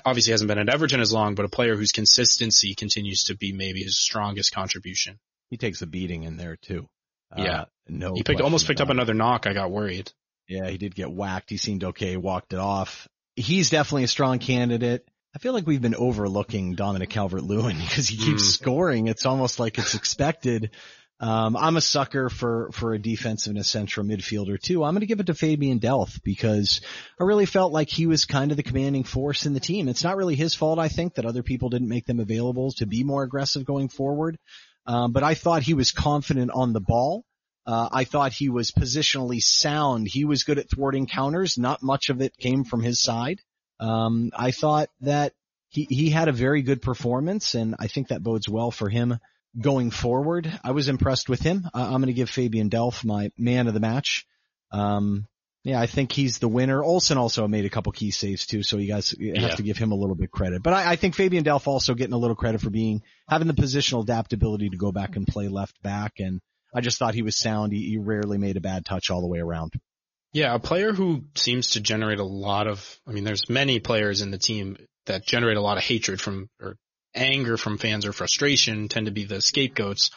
obviously 0.05 0.32
hasn't 0.32 0.47
been 0.47 0.59
at 0.59 0.69
Everton 0.69 0.99
as 0.99 1.11
long, 1.11 1.36
but 1.36 1.45
a 1.45 1.49
player 1.49 1.76
whose 1.76 1.91
consistency 1.91 2.76
continues 2.76 3.26
to 3.26 3.36
be 3.36 3.53
maybe 3.53 3.82
his 3.84 3.97
strongest 3.97 4.53
contribution. 4.53 5.19
He 5.49 5.57
takes 5.57 5.82
a 5.82 5.88
beating 5.88 6.24
in 6.24 6.38
there 6.38 6.57
too. 6.57 6.88
Yeah. 7.36 7.61
Uh, 7.61 7.65
no. 7.88 8.13
He 8.15 8.24
picked, 8.24 8.41
almost 8.41 8.67
picked 8.67 8.82
up 8.82 8.89
another 8.89 9.13
knock. 9.13 9.47
I 9.47 9.53
got 9.53 9.71
worried. 9.71 10.11
Yeah, 10.47 10.69
he 10.69 10.78
did 10.78 10.95
get 10.95 11.11
whacked. 11.11 11.49
He 11.49 11.57
seemed 11.57 11.84
okay, 11.84 12.17
walked 12.17 12.53
it 12.53 12.59
off. 12.59 13.07
He's 13.36 13.69
definitely 13.69 14.03
a 14.03 14.09
strong 14.09 14.39
candidate. 14.39 15.07
I 15.36 15.39
feel 15.39 15.53
like 15.53 15.65
we've 15.65 15.82
been 15.82 15.95
overlooking 15.95 16.76
Dominic 16.76 17.09
Calvert-Lewin 17.09 17.78
because 17.82 18.07
he 18.07 18.17
keeps 18.17 18.43
mm. 18.43 18.51
scoring. 18.51 19.07
It's 19.07 19.26
almost 19.26 19.59
like 19.59 19.78
it's 19.78 19.95
expected. 19.95 20.71
Um, 21.20 21.55
I'm 21.55 21.78
a 21.78 21.82
sucker 21.82 22.30
for, 22.30 22.70
for 22.74 22.93
a 22.93 22.99
defensive 22.99 23.51
and 23.51 23.59
a 23.59 23.64
central 23.64 24.05
midfielder 24.05 24.59
too. 24.59 24.84
I'm 24.84 24.93
going 24.93 25.01
to 25.01 25.07
give 25.07 25.20
it 25.20 25.28
to 25.28 25.34
Fabian 25.34 25.80
Delph 25.80 26.22
because 26.24 26.82
I 27.20 27.24
really 27.24 27.45
felt 27.45 27.72
like 27.72 27.89
he 27.89 28.07
was 28.07 28.26
kind 28.26 28.51
of 28.51 28.57
the 28.57 28.64
commanding 28.64 29.03
force 29.03 29.45
in 29.45 29.53
the 29.53 29.59
team. 29.59 29.88
It's 29.88 30.03
not 30.03 30.18
really 30.18 30.36
his 30.36 30.53
fault, 30.53 30.80
I 30.80 30.89
think, 30.89 31.16
that 31.16 31.26
other 31.26 31.43
people 31.43 31.70
didn't 31.70 31.88
make 31.88 32.05
them 32.05 32.20
available 32.20 32.72
to 32.74 32.86
be 32.86 33.03
more 33.03 33.24
aggressive 33.24 33.64
going 33.64 33.89
forward. 33.89 34.38
Um, 34.86 35.14
but 35.14 35.24
I 35.24 35.34
thought 35.34 35.64
he 35.64 35.76
was 35.76 35.91
confident 35.91 36.51
on 36.53 36.74
the 36.74 36.82
ball. 36.82 37.24
Uh, 37.66 37.88
I 37.91 38.03
thought 38.03 38.34
he 38.34 38.49
was 38.49 38.72
positionally 38.72 39.39
sound. 39.41 40.07
He 40.09 40.26
was 40.26 40.43
good 40.43 40.59
at 40.59 40.70
thwarting 40.70 41.07
counters. 41.07 41.57
Not 41.57 41.82
much 41.82 42.09
of 42.09 42.22
it 42.22 42.36
came 42.38 42.66
from 42.66 42.84
his 42.84 43.01
side. 43.01 43.39
Um, 43.80 44.32
I 44.38 44.51
thought 44.51 44.89
that 45.01 45.34
he, 45.70 45.88
he 45.89 46.09
had 46.09 46.28
a 46.28 46.34
very 46.34 46.61
good 46.61 46.82
performance 46.82 47.55
and 47.55 47.76
I 47.80 47.88
think 47.88 48.09
that 48.09 48.24
bodes 48.24 48.49
well 48.49 48.72
for 48.72 48.89
him 48.89 49.18
going 49.60 49.91
forward. 49.91 50.51
I 50.64 50.72
was 50.72 50.88
impressed 50.88 51.30
with 51.30 51.41
him. 51.41 51.70
Uh, 51.74 51.82
I'm 51.84 52.01
going 52.01 52.08
to 52.08 52.14
give 52.14 52.30
Fabian 52.30 52.70
Delph 52.70 53.06
my 53.06 53.32
man 53.38 53.68
of 53.68 53.74
the 53.74 53.80
match. 53.80 54.26
Um, 54.72 55.28
yeah, 55.64 55.80
I 55.80 55.86
think 55.86 56.12
he's 56.12 56.39
the 56.39 56.49
winner. 56.49 56.84
Olsen 56.84 57.18
also 57.18 57.47
made 57.47 57.64
a 57.64 57.70
couple 57.70 57.91
key 57.93 58.12
saves 58.12 58.45
too, 58.45 58.64
so 58.64 58.78
you 58.78 58.88
guys 58.88 59.12
have 59.12 59.20
yeah. 59.20 59.47
to 59.56 59.64
give 59.64 59.78
him 59.78 59.93
a 59.93 59.95
little 59.95 60.16
bit 60.16 60.30
credit. 60.30 60.62
But 60.62 60.74
I, 60.74 60.91
I, 60.91 60.95
think 60.97 61.16
Fabian 61.16 61.45
Delph 61.45 61.68
also 61.68 61.93
getting 61.93 62.14
a 62.14 62.18
little 62.18 62.36
credit 62.36 62.60
for 62.60 62.70
being 62.70 63.01
having 63.30 63.47
the 63.47 63.54
positional 63.54 64.04
adaptability 64.04 64.70
to 64.70 64.78
go 64.78 64.91
back 64.91 65.16
and 65.16 65.26
play 65.26 65.47
left 65.47 65.82
back. 65.82 66.14
And 66.20 66.41
I 66.76 66.82
just 66.82 66.97
thought 66.97 67.14
he 67.14 67.22
was 67.22 67.38
sound. 67.38 67.72
He, 67.72 67.91
he 67.91 67.97
rarely 67.97 68.38
made 68.38 68.58
a 68.58 68.62
bad 68.62 68.84
touch 68.84 69.10
all 69.10 69.22
the 69.22 69.28
way 69.28 69.39
around. 69.39 69.74
Yeah, 70.34 70.54
a 70.54 70.60
player 70.60 70.91
who 70.91 71.26
seems 71.36 71.72
to 71.72 71.82
generate 71.82 72.20
a 72.20 72.26
lot 72.26 72.68
of, 72.68 72.99
I 73.08 73.12
mean, 73.12 73.24
there's 73.24 73.47
many 73.47 73.80
players 73.80 74.22
in 74.22 74.32
the 74.32 74.39
team 74.39 74.78
that 75.06 75.26
generate 75.26 75.58
a 75.58 75.62
lot 75.62 75.78
of 75.78 75.84
hatred 75.84 76.20
from, 76.20 76.49
or 76.60 76.76
anger 77.16 77.57
from 77.57 77.78
fans 77.78 78.05
or 78.05 78.14
frustration 78.14 78.88
tend 78.88 79.07
to 79.07 79.11
be 79.11 79.26
the 79.26 79.41
scapegoats. 79.41 80.11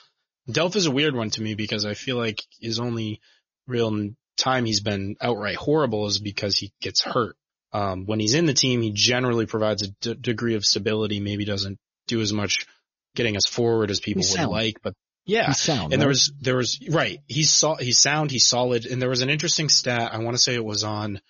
Delph 0.48 0.76
is 0.76 0.86
a 0.86 0.90
weird 0.90 1.14
one 1.14 1.30
to 1.30 1.42
me 1.42 1.54
because 1.54 1.84
I 1.84 1.94
feel 1.94 2.16
like 2.16 2.42
his 2.60 2.78
only 2.78 3.20
real 3.66 4.10
time 4.36 4.64
he's 4.64 4.80
been 4.80 5.16
outright 5.20 5.56
horrible 5.56 6.06
is 6.06 6.18
because 6.18 6.56
he 6.56 6.72
gets 6.80 7.02
hurt. 7.02 7.36
Um, 7.72 8.06
when 8.06 8.20
he's 8.20 8.34
in 8.34 8.46
the 8.46 8.54
team, 8.54 8.80
he 8.80 8.92
generally 8.92 9.46
provides 9.46 9.82
a 9.82 9.88
d- 10.00 10.14
degree 10.14 10.54
of 10.54 10.64
stability, 10.64 11.20
maybe 11.20 11.44
doesn't 11.44 11.78
do 12.06 12.20
as 12.20 12.32
much 12.32 12.66
getting 13.14 13.36
us 13.36 13.46
forward 13.46 13.90
as 13.90 14.00
people 14.00 14.22
would 14.22 14.48
like, 14.48 14.76
but 14.82 14.94
yeah. 15.24 15.46
He's 15.46 15.58
sound, 15.60 15.92
and 15.92 16.00
there 16.00 16.08
right? 16.08 16.12
was, 16.12 16.32
there 16.40 16.56
was, 16.56 16.78
right. 16.88 17.18
He's 17.26 17.50
so, 17.50 17.74
he's 17.74 17.98
sound, 17.98 18.30
he's 18.30 18.46
solid. 18.46 18.86
And 18.86 19.02
there 19.02 19.08
was 19.08 19.22
an 19.22 19.30
interesting 19.30 19.68
stat. 19.68 20.14
I 20.14 20.18
want 20.18 20.36
to 20.36 20.42
say 20.42 20.54
it 20.54 20.64
was 20.64 20.84
on, 20.84 21.20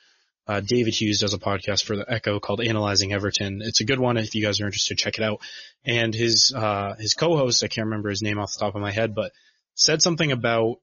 uh, 0.49 0.61
David 0.61 0.95
Hughes 0.95 1.21
does 1.21 1.35
a 1.35 1.39
podcast 1.39 1.85
for 1.85 1.97
the 1.97 2.05
Echo 2.09 2.39
called 2.41 2.61
Analyzing 2.61 3.13
Everton. 3.13 3.61
It's 3.63 3.81
a 3.81 3.85
good 3.85 3.99
one. 3.99 4.17
If 4.17 4.35
you 4.35 4.45
guys 4.45 4.61
are 4.61 4.67
interested, 4.67 4.99
check 4.99 5.19
it 5.19 5.25
out. 5.25 5.41
And 5.85 6.15
his, 6.15 6.53
uh, 6.55 6.95
his 6.99 7.15
co-host, 7.15 7.65
I 7.65 7.69
can't 7.69 7.87
remember 7.87 8.11
his 8.11 8.23
name 8.23 8.39
off 8.39 8.53
the 8.53 8.61
top 8.61 8.75
of 8.75 8.81
my 8.81 8.93
head, 8.93 9.15
but 9.15 9.33
said 9.75 10.03
something 10.03 10.33
about 10.33 10.77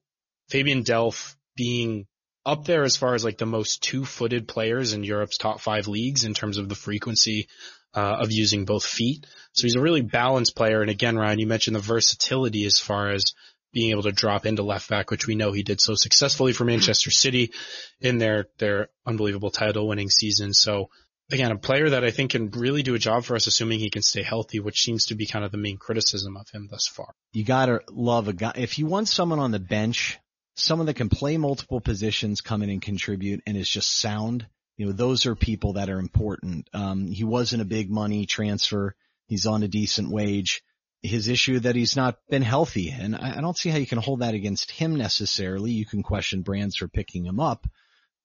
Fabian 0.48 0.84
Delph 0.84 1.34
being 1.56 2.06
up 2.46 2.66
there 2.66 2.84
as 2.84 2.96
far 2.96 3.14
as 3.14 3.24
like 3.24 3.38
the 3.38 3.46
most 3.46 3.82
two-footed 3.82 4.46
players 4.46 4.92
in 4.92 5.02
Europe's 5.02 5.38
top 5.38 5.60
five 5.60 5.88
leagues 5.88 6.24
in 6.24 6.34
terms 6.34 6.58
of 6.58 6.68
the 6.68 6.74
frequency 6.74 7.48
uh, 7.94 8.16
of 8.20 8.32
using 8.32 8.64
both 8.64 8.84
feet. 8.84 9.24
So 9.52 9.62
he's 9.62 9.76
a 9.76 9.80
really 9.80 10.02
balanced 10.02 10.56
player. 10.56 10.82
And 10.82 10.90
again, 10.90 11.16
Ryan, 11.16 11.38
you 11.38 11.46
mentioned 11.46 11.76
the 11.76 11.80
versatility 11.80 12.64
as 12.66 12.78
far 12.78 13.10
as 13.10 13.34
being 13.74 13.90
able 13.90 14.04
to 14.04 14.12
drop 14.12 14.46
into 14.46 14.62
left 14.62 14.88
back, 14.88 15.10
which 15.10 15.26
we 15.26 15.34
know 15.34 15.52
he 15.52 15.62
did 15.62 15.80
so 15.80 15.94
successfully 15.94 16.54
for 16.54 16.64
Manchester 16.64 17.10
City 17.10 17.52
in 18.00 18.18
their 18.18 18.46
their 18.58 18.88
unbelievable 19.04 19.50
title 19.50 19.86
winning 19.86 20.08
season. 20.08 20.54
So 20.54 20.88
again, 21.30 21.50
a 21.50 21.58
player 21.58 21.90
that 21.90 22.04
I 22.04 22.10
think 22.10 22.30
can 22.30 22.50
really 22.50 22.82
do 22.82 22.94
a 22.94 22.98
job 22.98 23.24
for 23.24 23.34
us, 23.36 23.46
assuming 23.46 23.80
he 23.80 23.90
can 23.90 24.02
stay 24.02 24.22
healthy, 24.22 24.60
which 24.60 24.82
seems 24.82 25.06
to 25.06 25.14
be 25.14 25.26
kind 25.26 25.44
of 25.44 25.50
the 25.50 25.58
main 25.58 25.76
criticism 25.76 26.36
of 26.36 26.48
him 26.50 26.68
thus 26.70 26.86
far. 26.86 27.14
You 27.32 27.44
gotta 27.44 27.80
love 27.90 28.28
a 28.28 28.32
guy. 28.32 28.52
If 28.56 28.78
you 28.78 28.86
want 28.86 29.08
someone 29.08 29.40
on 29.40 29.50
the 29.50 29.58
bench, 29.58 30.18
someone 30.56 30.86
that 30.86 30.94
can 30.94 31.08
play 31.08 31.36
multiple 31.36 31.80
positions, 31.80 32.40
come 32.40 32.62
in 32.62 32.70
and 32.70 32.80
contribute 32.80 33.42
and 33.46 33.56
is 33.56 33.68
just 33.68 33.98
sound, 33.98 34.46
you 34.76 34.86
know, 34.86 34.92
those 34.92 35.26
are 35.26 35.34
people 35.34 35.74
that 35.74 35.90
are 35.90 35.98
important. 35.98 36.68
Um, 36.72 37.06
he 37.06 37.24
wasn't 37.24 37.62
a 37.62 37.66
big 37.66 37.90
money 37.90 38.26
transfer. 38.26 38.94
He's 39.26 39.46
on 39.46 39.62
a 39.62 39.68
decent 39.68 40.10
wage. 40.10 40.62
His 41.06 41.28
issue 41.28 41.60
that 41.60 41.76
he's 41.76 41.96
not 41.96 42.16
been 42.30 42.42
healthy 42.42 42.88
and 42.90 43.14
I, 43.14 43.36
I 43.36 43.40
don't 43.42 43.56
see 43.58 43.68
how 43.68 43.76
you 43.76 43.86
can 43.86 43.98
hold 43.98 44.20
that 44.20 44.34
against 44.34 44.70
him 44.70 44.96
necessarily. 44.96 45.70
You 45.70 45.84
can 45.84 46.02
question 46.02 46.40
brands 46.42 46.76
for 46.76 46.88
picking 46.88 47.24
him 47.26 47.38
up. 47.38 47.66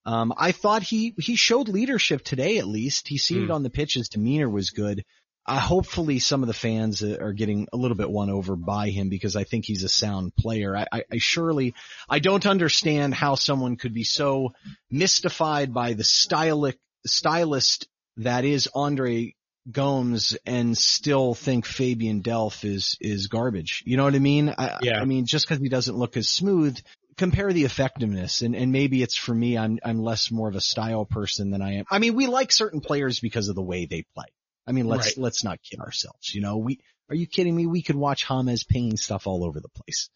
Um, 0.06 0.32
I 0.36 0.52
thought 0.52 0.82
he, 0.82 1.14
he 1.18 1.36
showed 1.36 1.68
leadership 1.68 2.24
today 2.24 2.56
at 2.56 2.66
least. 2.66 3.06
He 3.06 3.18
seemed 3.18 3.50
Mm. 3.50 3.54
on 3.54 3.62
the 3.62 3.70
pitch, 3.70 3.94
his 3.94 4.08
demeanor 4.08 4.48
was 4.48 4.70
good. 4.70 5.04
Uh, 5.46 5.60
hopefully 5.60 6.18
some 6.20 6.42
of 6.42 6.46
the 6.46 6.54
fans 6.54 7.02
uh, 7.02 7.16
are 7.20 7.34
getting 7.34 7.66
a 7.72 7.76
little 7.76 7.96
bit 7.96 8.10
won 8.10 8.30
over 8.30 8.56
by 8.56 8.88
him 8.88 9.08
because 9.10 9.36
I 9.36 9.44
think 9.44 9.64
he's 9.66 9.84
a 9.84 9.88
sound 9.88 10.34
player. 10.36 10.74
I, 10.76 10.86
I, 10.92 11.04
I 11.12 11.18
surely, 11.18 11.74
I 12.08 12.18
don't 12.18 12.46
understand 12.46 13.14
how 13.14 13.34
someone 13.34 13.76
could 13.76 13.92
be 13.94 14.04
so 14.04 14.52
mystified 14.90 15.72
by 15.74 15.92
the 15.92 16.02
stylic, 16.04 16.78
stylist 17.06 17.88
that 18.16 18.44
is 18.44 18.68
Andre 18.74 19.34
Gomes 19.72 20.36
and 20.46 20.76
still 20.76 21.34
think 21.34 21.66
Fabian 21.66 22.22
Delph 22.22 22.64
is, 22.64 22.96
is 23.00 23.26
garbage. 23.28 23.82
You 23.86 23.96
know 23.96 24.04
what 24.04 24.14
I 24.14 24.18
mean? 24.18 24.54
I, 24.56 24.78
Yeah. 24.82 25.00
I 25.00 25.04
mean, 25.04 25.26
just 25.26 25.48
cause 25.48 25.58
he 25.58 25.68
doesn't 25.68 25.96
look 25.96 26.16
as 26.16 26.28
smooth, 26.28 26.78
compare 27.16 27.52
the 27.52 27.64
effectiveness 27.64 28.42
and, 28.42 28.54
and 28.56 28.72
maybe 28.72 29.02
it's 29.02 29.16
for 29.16 29.34
me, 29.34 29.58
I'm, 29.58 29.78
I'm 29.84 29.98
less 30.02 30.30
more 30.30 30.48
of 30.48 30.56
a 30.56 30.60
style 30.60 31.04
person 31.04 31.50
than 31.50 31.62
I 31.62 31.74
am. 31.74 31.84
I 31.90 31.98
mean, 31.98 32.14
we 32.14 32.26
like 32.26 32.52
certain 32.52 32.80
players 32.80 33.20
because 33.20 33.48
of 33.48 33.54
the 33.54 33.62
way 33.62 33.86
they 33.86 34.04
play. 34.14 34.26
I 34.66 34.72
mean, 34.72 34.86
let's, 34.86 35.08
Right. 35.08 35.18
let's 35.18 35.44
not 35.44 35.58
kid 35.62 35.80
ourselves. 35.80 36.34
You 36.34 36.40
know, 36.40 36.58
we, 36.58 36.80
are 37.08 37.16
you 37.16 37.26
kidding 37.26 37.54
me? 37.54 37.66
We 37.66 37.82
could 37.82 37.96
watch 37.96 38.26
James 38.28 38.64
painting 38.64 38.96
stuff 38.96 39.26
all 39.26 39.44
over 39.44 39.60
the 39.60 39.68
place. 39.68 40.10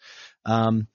Um, 0.45 0.87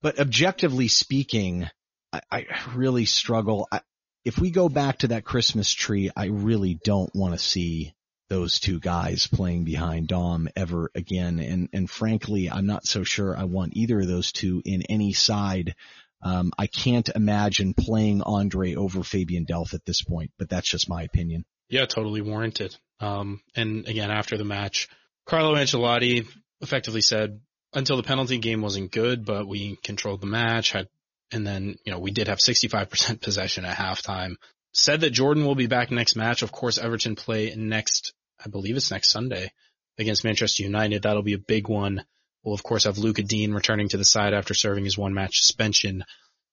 but 0.00 0.18
objectively 0.18 0.88
speaking, 0.88 1.68
I, 2.12 2.20
I 2.30 2.46
really 2.74 3.04
struggle. 3.04 3.68
I, 3.70 3.80
if 4.24 4.38
we 4.38 4.50
go 4.50 4.68
back 4.68 4.98
to 4.98 5.08
that 5.08 5.24
Christmas 5.24 5.70
tree, 5.72 6.10
I 6.16 6.26
really 6.26 6.78
don't 6.84 7.14
want 7.14 7.34
to 7.34 7.38
see 7.38 7.92
those 8.32 8.58
two 8.58 8.80
guys 8.80 9.26
playing 9.26 9.64
behind 9.64 10.08
Dom 10.08 10.48
ever 10.56 10.90
again. 10.94 11.38
And, 11.38 11.68
and 11.74 11.90
frankly, 11.90 12.48
I'm 12.48 12.64
not 12.64 12.86
so 12.86 13.04
sure 13.04 13.36
I 13.36 13.44
want 13.44 13.76
either 13.76 14.00
of 14.00 14.06
those 14.06 14.32
two 14.32 14.62
in 14.64 14.82
any 14.88 15.12
side. 15.12 15.74
Um, 16.22 16.50
I 16.56 16.66
can't 16.66 17.10
imagine 17.10 17.74
playing 17.74 18.22
Andre 18.22 18.74
over 18.74 19.02
Fabian 19.02 19.44
Delph 19.44 19.74
at 19.74 19.84
this 19.84 20.00
point, 20.00 20.30
but 20.38 20.48
that's 20.48 20.66
just 20.66 20.88
my 20.88 21.02
opinion. 21.02 21.44
Yeah, 21.68 21.84
totally 21.84 22.22
warranted. 22.22 22.74
Um, 23.00 23.42
and 23.54 23.86
again, 23.86 24.10
after 24.10 24.38
the 24.38 24.44
match, 24.44 24.88
Carlo 25.26 25.54
Ancelotti 25.54 26.26
effectively 26.62 27.02
said, 27.02 27.38
until 27.74 27.98
the 27.98 28.02
penalty 28.02 28.38
game 28.38 28.62
wasn't 28.62 28.92
good, 28.92 29.26
but 29.26 29.46
we 29.46 29.76
controlled 29.82 30.22
the 30.22 30.26
match, 30.26 30.72
had, 30.72 30.88
and 31.32 31.46
then, 31.46 31.76
you 31.84 31.92
know, 31.92 31.98
we 31.98 32.12
did 32.12 32.28
have 32.28 32.38
65% 32.38 33.20
possession 33.20 33.66
at 33.66 33.76
halftime. 33.76 34.36
Said 34.72 35.02
that 35.02 35.10
Jordan 35.10 35.44
will 35.44 35.54
be 35.54 35.66
back 35.66 35.90
next 35.90 36.16
match. 36.16 36.40
Of 36.40 36.50
course, 36.50 36.78
Everton 36.78 37.14
play 37.14 37.54
next, 37.54 38.14
I 38.44 38.48
believe 38.48 38.76
it's 38.76 38.90
next 38.90 39.10
Sunday 39.10 39.52
against 39.98 40.24
Manchester 40.24 40.62
United. 40.62 41.02
That'll 41.02 41.22
be 41.22 41.34
a 41.34 41.38
big 41.38 41.68
one. 41.68 42.04
We'll 42.42 42.54
of 42.54 42.62
course 42.62 42.84
have 42.84 42.98
Luca 42.98 43.22
Digne 43.22 43.54
returning 43.54 43.88
to 43.90 43.96
the 43.96 44.04
side 44.04 44.34
after 44.34 44.54
serving 44.54 44.84
his 44.84 44.98
one 44.98 45.14
match 45.14 45.38
suspension. 45.38 46.04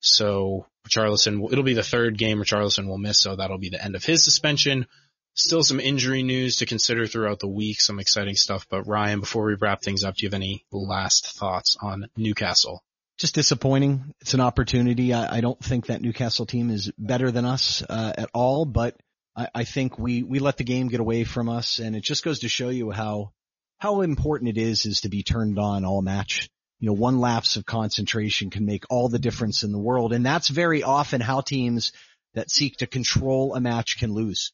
So 0.01 0.67
Richarlison, 0.87 1.51
it'll 1.51 1.63
be 1.63 1.73
the 1.73 1.83
third 1.83 2.17
game 2.17 2.39
Richarlison 2.39 2.87
will 2.87 2.97
miss, 2.97 3.21
so 3.21 3.35
that'll 3.35 3.57
be 3.57 3.69
the 3.69 3.83
end 3.83 3.95
of 3.95 4.03
his 4.03 4.23
suspension. 4.23 4.87
Still 5.33 5.63
some 5.63 5.79
injury 5.79 6.23
news 6.23 6.57
to 6.57 6.65
consider 6.65 7.07
throughout 7.07 7.39
the 7.39 7.47
week, 7.47 7.81
some 7.81 7.99
exciting 7.99 8.35
stuff. 8.35 8.67
But 8.69 8.87
Ryan, 8.87 9.19
before 9.19 9.45
we 9.45 9.55
wrap 9.55 9.81
things 9.81 10.03
up, 10.03 10.15
do 10.15 10.25
you 10.25 10.27
have 10.27 10.33
any 10.33 10.65
last 10.71 11.27
thoughts 11.37 11.77
on 11.81 12.09
Newcastle? 12.17 12.83
just 13.19 13.35
disappointing. 13.35 14.13
It's 14.21 14.33
an 14.33 14.39
opportunity. 14.39 15.13
I, 15.13 15.37
I 15.37 15.41
don't 15.41 15.59
think 15.59 15.87
that 15.87 16.01
Newcastle 16.01 16.45
team 16.45 16.69
is 16.71 16.91
better 16.97 17.31
than 17.31 17.45
us 17.45 17.83
uh, 17.87 18.13
at 18.17 18.29
all, 18.33 18.65
but 18.65 18.95
I, 19.39 19.47
I 19.55 19.63
think 19.63 19.97
we 19.97 20.21
we 20.21 20.39
let 20.39 20.57
the 20.57 20.65
game 20.65 20.89
get 20.89 20.99
away 20.99 21.23
from 21.23 21.47
us, 21.47 21.79
and 21.79 21.95
it 21.95 22.03
just 22.03 22.25
goes 22.25 22.39
to 22.39 22.49
show 22.49 22.69
you 22.69 22.91
how 22.91 23.31
how 23.77 24.01
important 24.01 24.49
it 24.49 24.57
is 24.57 24.85
is 24.85 25.01
to 25.01 25.09
be 25.09 25.23
turned 25.23 25.57
on 25.57 25.85
all 25.85 26.01
match. 26.01 26.49
You 26.79 26.87
know, 26.87 26.93
one 26.93 27.19
lapse 27.19 27.55
of 27.55 27.65
concentration 27.65 28.49
can 28.49 28.65
make 28.65 28.83
all 28.89 29.07
the 29.07 29.19
difference 29.19 29.63
in 29.63 29.71
the 29.71 29.79
world, 29.79 30.11
and 30.11 30.25
that's 30.25 30.49
very 30.49 30.83
often 30.83 31.21
how 31.21 31.41
teams 31.41 31.93
that 32.33 32.51
seek 32.51 32.77
to 32.77 32.87
control 32.87 33.55
a 33.55 33.61
match 33.61 33.97
can 33.97 34.13
lose 34.13 34.51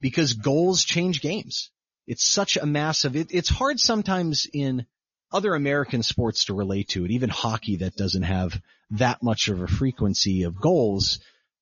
because 0.00 0.32
goals 0.34 0.84
change 0.84 1.20
games. 1.20 1.70
It's 2.06 2.26
such 2.26 2.56
a 2.56 2.66
massive. 2.66 3.16
It, 3.16 3.28
it's 3.30 3.48
hard 3.48 3.80
sometimes 3.80 4.46
in 4.52 4.86
other 5.32 5.54
American 5.54 6.02
sports 6.02 6.46
to 6.46 6.54
relate 6.54 6.90
to 6.90 7.04
it, 7.04 7.10
even 7.10 7.28
hockey 7.28 7.76
that 7.78 7.96
doesn't 7.96 8.22
have 8.22 8.60
that 8.92 9.22
much 9.22 9.48
of 9.48 9.60
a 9.60 9.66
frequency 9.66 10.44
of 10.44 10.60
goals. 10.60 11.18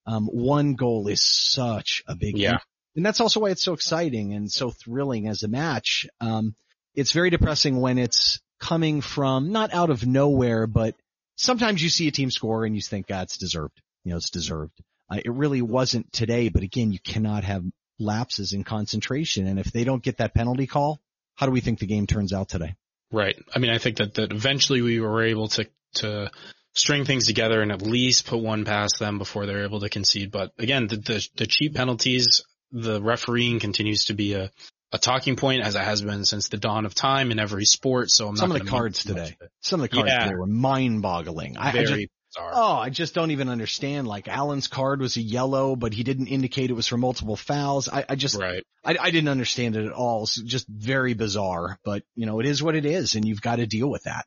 Um, 0.07 0.27
one 0.27 0.75
goal 0.75 1.09
is 1.09 1.23
such 1.23 2.03
a 2.07 2.15
big, 2.15 2.39
Yeah. 2.39 2.59
and 2.95 3.05
that's 3.05 3.21
also 3.21 3.41
why 3.41 3.51
it's 3.51 3.65
so 3.65 3.73
exciting 3.73 4.35
and 4.35 4.51
so 4.51 4.71
thrilling 4.71 5.27
as 5.27 5.43
a 5.43 5.49
match. 5.49 6.07
Um, 6.21 6.55
it's 6.95 7.13
very 7.13 7.31
depressing 7.31 7.81
when 7.81 7.99
it's 7.99 8.41
coming 8.61 9.01
from 9.01 9.53
not 9.53 9.75
out 9.75 9.91
of 9.91 10.07
nowhere, 10.07 10.67
but 10.67 10.95
sometimes 11.37 11.83
you 11.83 11.89
see 11.89 12.09
a 12.09 12.13
team 12.13 12.31
score 12.31 12.65
and 12.65 12.75
you 12.75 12.81
think, 12.81 13.09
God, 13.09 13.25
it's 13.25 13.37
deserved. 13.37 13.81
You 14.05 14.13
know, 14.13 14.17
it's 14.17 14.31
deserved. 14.31 14.73
Uh, 15.11 15.21
it 15.25 15.31
really 15.33 15.63
wasn't 15.63 16.13
today, 16.13 16.49
but 16.49 16.63
again, 16.63 16.93
you 16.93 16.99
cannot 17.01 17.45
have 17.45 17.65
lapses 17.99 18.53
in 18.53 18.65
concentration. 18.65 19.47
And 19.47 19.59
if 19.59 19.73
they 19.73 19.85
don't 19.85 20.03
get 20.03 20.19
that 20.19 20.35
penalty 20.35 20.67
call, 20.67 21.01
how 21.35 21.47
do 21.47 21.53
we 21.53 21.61
think 21.61 21.79
the 21.81 21.87
game 21.87 22.07
turns 22.07 22.33
out 22.33 22.49
today? 22.49 22.75
Right. 23.13 23.37
I 23.55 23.59
mean, 23.59 23.71
I 23.71 23.79
think 23.79 23.99
that, 23.99 24.15
that 24.15 24.33
eventually 24.33 24.83
we 24.83 25.01
were 25.01 25.23
able 25.23 25.49
to, 25.49 25.67
to 25.97 26.31
string 26.77 27.05
things 27.05 27.27
together 27.27 27.63
and 27.63 27.73
at 27.73 27.83
least 27.83 28.27
put 28.27 28.39
one 28.39 28.65
past 28.65 28.99
them 28.99 29.19
before 29.19 29.47
they're 29.47 29.65
able 29.65 29.81
to 29.81 29.89
concede. 29.89 30.31
But 30.31 30.53
again, 30.59 30.87
the, 30.87 30.97
the, 30.97 31.29
the 31.37 31.47
cheap 31.47 31.75
penalties, 31.75 32.43
the 32.71 33.03
refereeing 33.03 33.59
continues 33.61 34.05
to 34.07 34.15
be 34.15 34.35
a, 34.35 34.51
a 34.93 34.99
talking 34.99 35.37
point 35.37 35.63
as 35.63 35.75
it 35.75 35.81
has 35.83 36.03
been 36.03 36.25
since 36.25 36.49
the 36.49 36.59
dawn 36.59 36.85
of 36.87 36.95
time 36.95 37.31
in 37.33 37.39
every 37.39 37.65
sport. 37.65 38.11
So 38.11 38.29
I'm 38.29 38.37
Some 38.37 38.51
not 38.51 38.61
of 38.61 38.67
the 38.67 38.71
cards 38.71 39.03
today. 39.05 39.37
Some 39.63 39.81
of 39.81 39.89
the 39.91 39.97
cards 39.97 40.11
Yeah. 40.11 40.25
today 40.25 40.37
were 40.37 40.47
mind 40.47 41.03
boggling. 41.03 41.57
I, 41.57 41.71
I 41.71 41.73
just, 41.73 41.93
Very 41.93 42.11
bizarre. 42.35 42.53
oh, 42.55 42.77
I 42.77 42.91
just 42.91 43.15
don't 43.15 43.31
even 43.31 43.49
understand. 43.49 44.07
Like 44.07 44.29
Allan's 44.29 44.69
card 44.69 45.01
was 45.01 45.17
a 45.17 45.23
yellow, 45.23 45.77
but 45.77 45.95
he 45.95 46.03
didn't 46.05 46.27
indicate 46.27 46.69
it 46.69 46.75
was 46.75 46.87
for 46.87 46.99
multiple 46.99 47.37
fouls. 47.37 47.89
I, 47.89 48.05
I 48.07 48.15
just, 48.17 48.37
right. 48.37 48.63
I, 48.85 48.97
I 49.01 49.11
didn't 49.11 49.31
understand 49.31 49.77
it 49.77 49.87
at 49.87 49.93
all. 49.93 50.25
It's 50.25 50.41
just 50.41 50.69
very 50.69 51.15
bizarre, 51.15 51.79
but 51.85 52.03
you 52.15 52.27
know, 52.27 52.39
it 52.41 52.47
is 52.47 52.63
what 52.63 52.77
it 52.77 52.85
is 52.85 53.15
and 53.15 53.27
you've 53.27 53.41
got 53.43 53.57
to 53.57 53.67
deal 53.67 53.91
with 53.91 54.05
that. 54.05 54.27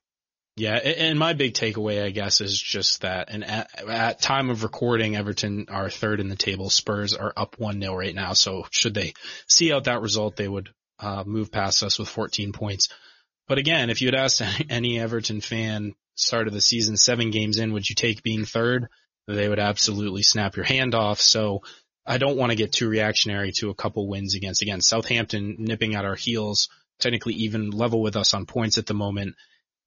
Yeah, 0.60 0.76
and 0.76 1.18
my 1.18 1.32
big 1.32 1.54
takeaway, 1.54 2.04
I 2.04 2.10
guess, 2.10 2.42
is 2.42 2.60
just 2.60 3.02
that. 3.02 3.30
And 3.30 3.46
at, 3.46 3.70
at 3.88 4.22
time 4.22 4.50
of 4.50 4.64
recording, 4.64 5.16
Everton 5.16 5.68
are 5.70 5.90
third 5.90 6.20
in 6.20 6.28
the 6.28 6.36
table. 6.36 6.70
Spurs 6.70 7.14
are 7.14 7.32
up 7.38 7.58
one 7.58 7.80
0 7.80 7.96
right 7.96 8.14
now. 8.14 8.34
So 8.34 8.66
should 8.70 8.94
they 8.94 9.14
see 9.48 9.72
out 9.72 9.86
that 9.86 10.02
result, 10.02 10.36
they 10.36 10.50
would 10.50 10.68
uh, 11.00 11.24
move 11.26 11.50
past 11.50 11.82
us 11.82 11.98
with 11.98 12.10
14 12.10 12.52
points. 12.52 12.90
But 13.48 13.58
again, 13.58 13.90
if 13.90 14.02
you 14.02 14.10
had 14.10 14.16
asked 14.16 14.42
any, 14.70 15.00
Everton 15.00 15.40
fan 15.40 15.94
start 16.16 16.48
of 16.48 16.54
the 16.54 16.60
season, 16.60 16.98
seven 16.98 17.32
games 17.32 17.58
in, 17.58 17.72
would 17.72 17.88
you 17.88 17.96
take 17.96 18.22
being 18.22 18.44
third? 18.44 18.90
they 19.28 19.48
would 19.48 19.60
absolutely 19.60 20.24
snap 20.24 20.56
your 20.56 20.66
hand 20.66 20.96
off. 20.96 21.22
So 21.22 21.62
I 22.06 22.18
don't 22.18 22.36
want 22.36 22.52
to 22.52 22.56
get 22.56 22.72
too 22.72 22.90
reactionary 22.90 23.52
to 23.58 23.70
a 23.70 23.76
couple 23.76 24.10
wins 24.10 24.36
against, 24.36 24.64
again, 24.64 24.82
Southampton 24.82 25.56
nipping 25.60 25.96
at 25.96 26.04
our 26.04 26.16
heels, 26.16 26.68
technically 27.00 27.36
even 27.36 27.70
level 27.70 28.02
with 28.02 28.16
us 28.16 28.34
on 28.34 28.46
points 28.48 28.78
at 28.80 28.88
the 28.88 28.96
moment. 28.96 29.36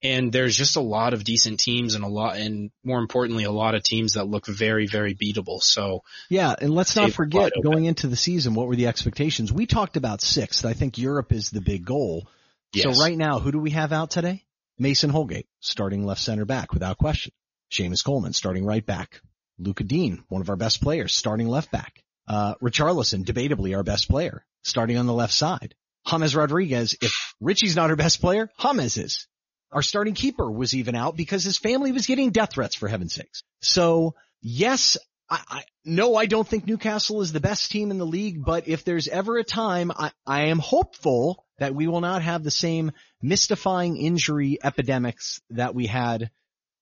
And 0.03 0.33
there's 0.33 0.57
just 0.57 0.77
a 0.77 0.81
lot 0.81 1.15
of 1.15 1.23
decent 1.23 1.61
teams 1.61 1.95
and 1.95 2.03
a 2.03 2.09
lot, 2.09 2.37
and 2.37 2.73
more 2.83 2.99
importantly, 2.99 3.45
a 3.45 3.53
lot 3.53 3.77
of 3.77 3.85
teams 3.85 4.15
that 4.15 4.25
look 4.25 4.47
very, 4.47 4.87
very 4.87 5.15
beatable. 5.15 5.63
So 5.63 6.03
yeah, 6.29 6.55
and 6.61 6.75
let's 6.75 6.97
not 6.97 7.13
forget 7.13 7.53
going 7.63 7.85
into 7.85 8.09
the 8.09 8.17
season, 8.17 8.55
what 8.55 8.67
were 8.67 8.77
the 8.77 8.89
expectations? 8.89 9.53
We 9.53 9.67
talked 9.67 9.97
about 9.97 10.21
sixth. 10.21 10.65
I 10.65 10.73
think 10.73 10.99
Europe 10.99 11.33
is 11.33 11.51
the 11.51 11.61
big 11.61 11.85
goal. 11.85 12.27
Yes. 12.73 12.97
So 12.97 13.03
right 13.03 13.17
now, 13.17 13.39
who 13.39 13.53
do 13.53 13.59
we 13.59 13.71
have 13.71 13.93
out 13.93 14.11
today? 14.11 14.45
Mason 14.79 15.11
Holgate, 15.11 15.47
starting 15.61 16.05
left 16.05 16.21
center 16.21 16.45
back 16.45 16.73
without 16.73 16.99
question. 16.99 17.33
Seamus 17.71 18.05
Coleman, 18.05 18.33
starting 18.33 18.65
right 18.65 18.85
back. 18.85 19.21
Luca 19.59 19.85
Digne, 19.85 20.23
one 20.29 20.43
of 20.43 20.51
our 20.51 20.57
best 20.57 20.83
players, 20.83 21.15
starting 21.15 21.47
left 21.47 21.71
back. 21.71 22.03
Uh, 22.27 22.55
Richarlison, 22.57 23.25
debatably 23.25 23.77
our 23.77 23.83
best 23.83 24.09
player, 24.09 24.45
starting 24.63 24.97
on 24.97 25.07
the 25.07 25.13
left 25.13 25.33
side. 25.33 25.75
James 26.05 26.35
Rodriguez, 26.35 26.97
if 27.01 27.35
Richie's 27.41 27.77
not 27.77 27.91
our 27.91 27.97
best 27.97 28.21
player, 28.21 28.51
James 28.57 28.97
is. 28.97 29.29
Our 29.73 29.83
starting 29.83 30.15
keeper 30.15 30.51
was 30.51 30.75
even 30.75 30.95
out 30.95 31.17
because 31.17 31.45
his 31.45 31.59
family 31.59 31.93
was 31.93 32.07
getting 32.07 32.31
death 32.31 32.53
threats 32.53 32.75
for 32.77 32.89
heaven's 32.89 33.15
sakes. 33.15 33.43
So 33.61 34.15
yes, 34.43 34.99
I, 35.31 35.41
I, 35.49 35.65
no, 35.85 36.15
I 36.15 36.27
don't 36.27 36.47
think 36.47 36.67
Newcastle 36.67 37.23
is 37.23 37.33
the 37.33 37.41
best 37.41 37.71
team 37.71 37.91
in 37.91 37.99
the 37.99 38.07
league, 38.07 38.45
but 38.45 38.69
if 38.69 38.85
there's 38.85 39.09
ever 39.09 39.39
a 39.39 39.45
time, 39.45 39.91
I, 39.91 40.13
I 40.27 40.43
am 40.47 40.59
hopeful 40.59 41.47
that 41.59 41.75
we 41.75 41.87
will 41.87 42.03
not 42.03 42.23
have 42.23 42.45
the 42.45 42.51
same 42.51 42.93
mystifying 43.23 43.97
injury 43.97 44.59
epidemics 44.63 45.41
that 45.51 45.75
we 45.75 45.87
had 45.87 46.31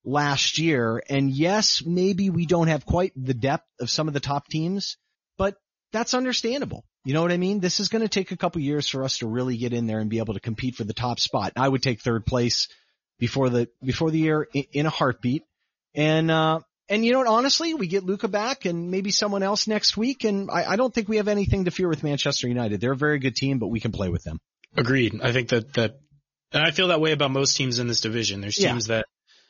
last 0.05 0.59
year. 0.59 1.03
And 1.09 1.31
yes, 1.31 1.85
maybe 1.85 2.29
we 2.31 2.45
don't 2.45 2.69
have 2.69 2.85
quite 2.85 3.13
the 3.15 3.35
depth 3.35 3.69
of 3.79 3.91
some 3.91 4.09
of 4.09 4.15
the 4.15 4.21
top 4.21 4.49
teams, 4.49 4.97
but 5.39 5.57
that's 5.93 6.15
understandable. 6.15 6.85
You 7.05 7.15
know 7.15 7.23
what 7.23 7.33
I 7.33 7.39
mean? 7.39 7.61
This 7.61 7.81
is 7.81 7.89
going 7.89 8.03
to 8.03 8.09
take 8.09 8.31
a 8.31 8.37
couple 8.37 8.61
years 8.61 8.89
for 8.89 9.05
us 9.05 9.19
to 9.19 9.27
really 9.27 9.57
get 9.57 9.73
in 9.73 9.87
there 9.87 10.01
and 10.01 10.11
be 10.11 10.19
able 10.19 10.35
to 10.35 10.41
compete 10.41 10.75
for 10.75 10.85
the 10.85 10.93
top 10.93 11.19
spot. 11.19 11.53
I 11.57 11.69
would 11.69 11.83
take 11.83 12.01
third 12.01 12.27
place 12.27 12.69
before 13.19 13.49
the 13.49 13.69
before 13.83 14.11
the 14.11 14.19
year 14.19 14.47
in 14.73 14.87
a 14.87 14.91
heartbeat. 14.91 15.45
And 15.95 16.31
uh, 16.31 16.61
and 16.91 17.05
you 17.05 17.13
know 17.13 17.19
what? 17.19 17.29
Honestly, 17.29 17.73
we 17.73 17.87
get 17.87 18.05
Luca 18.05 18.29
back 18.29 18.65
and 18.65 18.91
maybe 18.91 19.13
someone 19.13 19.43
else 19.43 19.67
next 19.67 19.97
week, 19.97 20.25
and 20.25 20.51
I, 20.51 20.73
I 20.73 20.77
don't 20.77 20.93
think 20.93 21.09
we 21.09 21.19
have 21.19 21.29
anything 21.29 21.65
to 21.67 21.71
fear 21.71 21.89
with 21.89 22.03
Manchester 22.03 22.49
United. 22.49 22.81
They're 22.81 22.93
a 22.93 22.97
very 22.97 23.19
good 23.19 23.37
team, 23.37 23.59
but 23.59 23.69
we 23.69 23.81
can 23.81 23.93
play 23.93 24.09
with 24.09 24.25
them. 24.25 24.39
Agreed. 24.77 25.21
I 25.23 25.33
think 25.33 25.51
that 25.51 25.73
that, 25.75 26.01
and 26.53 26.63
I 26.63 26.73
feel 26.73 26.89
that 26.89 27.01
way 27.01 27.13
about 27.13 27.31
most 27.31 27.57
teams 27.57 27.79
in 27.79 27.87
this 27.87 28.01
division. 28.01 28.41
There's 28.41 28.57
teams 28.57 28.89
yeah. 28.89 28.97
that, 28.97 29.07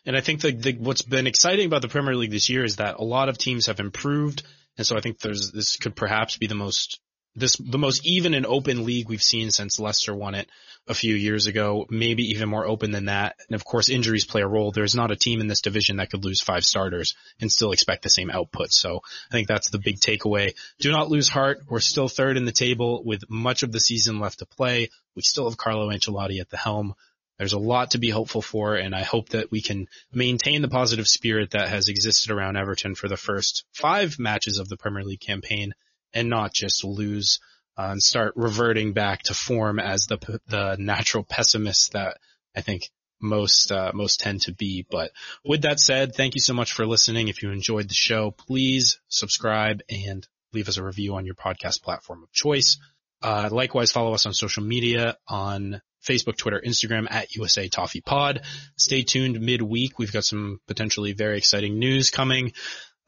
and 0.06 0.16
I 0.16 0.20
think 0.20 0.42
that 0.42 0.62
the, 0.62 0.74
what's 0.74 1.02
been 1.02 1.26
exciting 1.26 1.66
about 1.66 1.82
the 1.82 1.88
Premier 1.88 2.14
League 2.14 2.30
this 2.30 2.48
year 2.48 2.64
is 2.64 2.76
that 2.76 2.96
a 2.98 3.04
lot 3.04 3.28
of 3.28 3.38
teams 3.38 3.66
have 3.66 3.80
improved, 3.80 4.42
and 4.76 4.86
so 4.86 4.96
I 4.96 5.00
think 5.00 5.18
there's 5.18 5.50
this 5.50 5.76
could 5.76 5.96
perhaps 5.96 6.36
be 6.36 6.46
the 6.46 6.54
most 6.54 7.00
this 7.36 7.56
the 7.56 7.78
most 7.78 8.04
even 8.04 8.34
and 8.34 8.46
open 8.46 8.84
league 8.84 9.08
we've 9.08 9.22
seen 9.22 9.50
since 9.50 9.78
Leicester 9.78 10.14
won 10.14 10.34
it 10.34 10.48
a 10.88 10.94
few 10.94 11.14
years 11.14 11.46
ago, 11.46 11.86
maybe 11.88 12.24
even 12.30 12.48
more 12.48 12.66
open 12.66 12.90
than 12.90 13.04
that. 13.04 13.36
And 13.48 13.54
of 13.54 13.64
course, 13.64 13.88
injuries 13.88 14.24
play 14.24 14.42
a 14.42 14.46
role. 14.46 14.72
There's 14.72 14.94
not 14.94 15.10
a 15.10 15.16
team 15.16 15.40
in 15.40 15.46
this 15.46 15.60
division 15.60 15.96
that 15.96 16.10
could 16.10 16.24
lose 16.24 16.40
five 16.40 16.64
starters 16.64 17.14
and 17.40 17.50
still 17.50 17.72
expect 17.72 18.02
the 18.02 18.10
same 18.10 18.30
output. 18.30 18.72
So 18.72 19.00
I 19.30 19.32
think 19.32 19.46
that's 19.46 19.70
the 19.70 19.78
big 19.78 20.00
takeaway. 20.00 20.54
Do 20.80 20.90
not 20.90 21.10
lose 21.10 21.28
heart. 21.28 21.60
We're 21.68 21.80
still 21.80 22.08
third 22.08 22.36
in 22.36 22.44
the 22.44 22.52
table 22.52 23.02
with 23.04 23.28
much 23.28 23.62
of 23.62 23.72
the 23.72 23.80
season 23.80 24.18
left 24.18 24.40
to 24.40 24.46
play. 24.46 24.88
We 25.14 25.22
still 25.22 25.48
have 25.48 25.58
Carlo 25.58 25.90
Ancelotti 25.90 26.40
at 26.40 26.50
the 26.50 26.56
helm. 26.56 26.94
There's 27.38 27.52
a 27.54 27.58
lot 27.58 27.92
to 27.92 27.98
be 27.98 28.10
hopeful 28.10 28.42
for, 28.42 28.74
and 28.74 28.94
I 28.94 29.02
hope 29.02 29.30
that 29.30 29.50
we 29.50 29.62
can 29.62 29.86
maintain 30.12 30.60
the 30.60 30.68
positive 30.68 31.08
spirit 31.08 31.52
that 31.52 31.68
has 31.68 31.88
existed 31.88 32.30
around 32.30 32.56
Everton 32.56 32.94
for 32.94 33.08
the 33.08 33.16
first 33.16 33.64
five 33.72 34.18
matches 34.18 34.58
of 34.58 34.68
the 34.68 34.76
Premier 34.76 35.04
League 35.04 35.20
campaign 35.20 35.72
and 36.12 36.28
not 36.28 36.52
just 36.52 36.84
lose 36.84 37.40
uh, 37.76 37.88
and 37.92 38.02
start 38.02 38.34
reverting 38.36 38.92
back 38.92 39.22
to 39.24 39.34
form 39.34 39.78
as 39.78 40.06
the 40.06 40.40
the 40.48 40.76
natural 40.78 41.24
pessimists 41.24 41.90
that 41.90 42.18
I 42.54 42.60
think 42.60 42.90
most 43.20 43.70
uh, 43.70 43.92
most 43.94 44.20
tend 44.20 44.42
to 44.42 44.52
be. 44.52 44.86
But 44.90 45.12
with 45.44 45.62
that 45.62 45.80
said, 45.80 46.14
thank 46.14 46.34
you 46.34 46.40
so 46.40 46.54
much 46.54 46.72
for 46.72 46.86
listening. 46.86 47.28
If 47.28 47.42
you 47.42 47.50
enjoyed 47.50 47.88
the 47.88 47.94
show, 47.94 48.30
please 48.30 49.00
subscribe 49.08 49.82
and 49.88 50.26
leave 50.52 50.68
us 50.68 50.78
a 50.78 50.84
review 50.84 51.14
on 51.14 51.26
your 51.26 51.34
podcast 51.34 51.82
platform 51.82 52.22
of 52.22 52.32
choice. 52.32 52.78
Uh, 53.22 53.48
likewise, 53.52 53.92
follow 53.92 54.14
us 54.14 54.26
on 54.26 54.32
social 54.32 54.62
media 54.62 55.16
on 55.28 55.80
Facebook, 56.06 56.36
Twitter, 56.36 56.62
Instagram 56.64 57.06
at 57.10 57.34
USA 57.36 57.68
Toffee 57.68 58.00
Pod. 58.00 58.40
Stay 58.76 59.02
tuned 59.02 59.40
midweek. 59.40 59.98
We've 59.98 60.12
got 60.12 60.24
some 60.24 60.60
potentially 60.66 61.12
very 61.12 61.36
exciting 61.36 61.78
news 61.78 62.10
coming. 62.10 62.52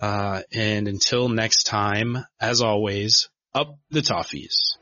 Uh, 0.02 0.42
and 0.52 0.88
until 0.88 1.28
next 1.28 1.62
time, 1.62 2.18
as 2.40 2.60
always, 2.60 3.30
up 3.54 3.78
the 3.90 4.00
toffees. 4.00 4.76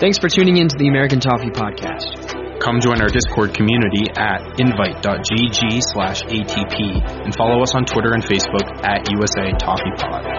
Thanks 0.00 0.18
for 0.18 0.28
tuning 0.28 0.56
in 0.56 0.68
to 0.68 0.76
the 0.76 0.88
American 0.88 1.20
Toffee 1.20 1.50
Podcast. 1.50 2.60
Come 2.60 2.80
join 2.80 3.00
our 3.00 3.08
Discord 3.08 3.54
community 3.54 4.10
at 4.10 4.58
invite.gg 4.58 5.80
slash 5.80 6.22
ATP 6.22 7.24
and 7.24 7.34
follow 7.36 7.62
us 7.62 7.74
on 7.76 7.84
Twitter 7.84 8.12
and 8.12 8.24
Facebook 8.24 8.84
at 8.84 9.08
USA 9.12 9.52
Toffee 9.56 9.94
Pod. 9.96 10.35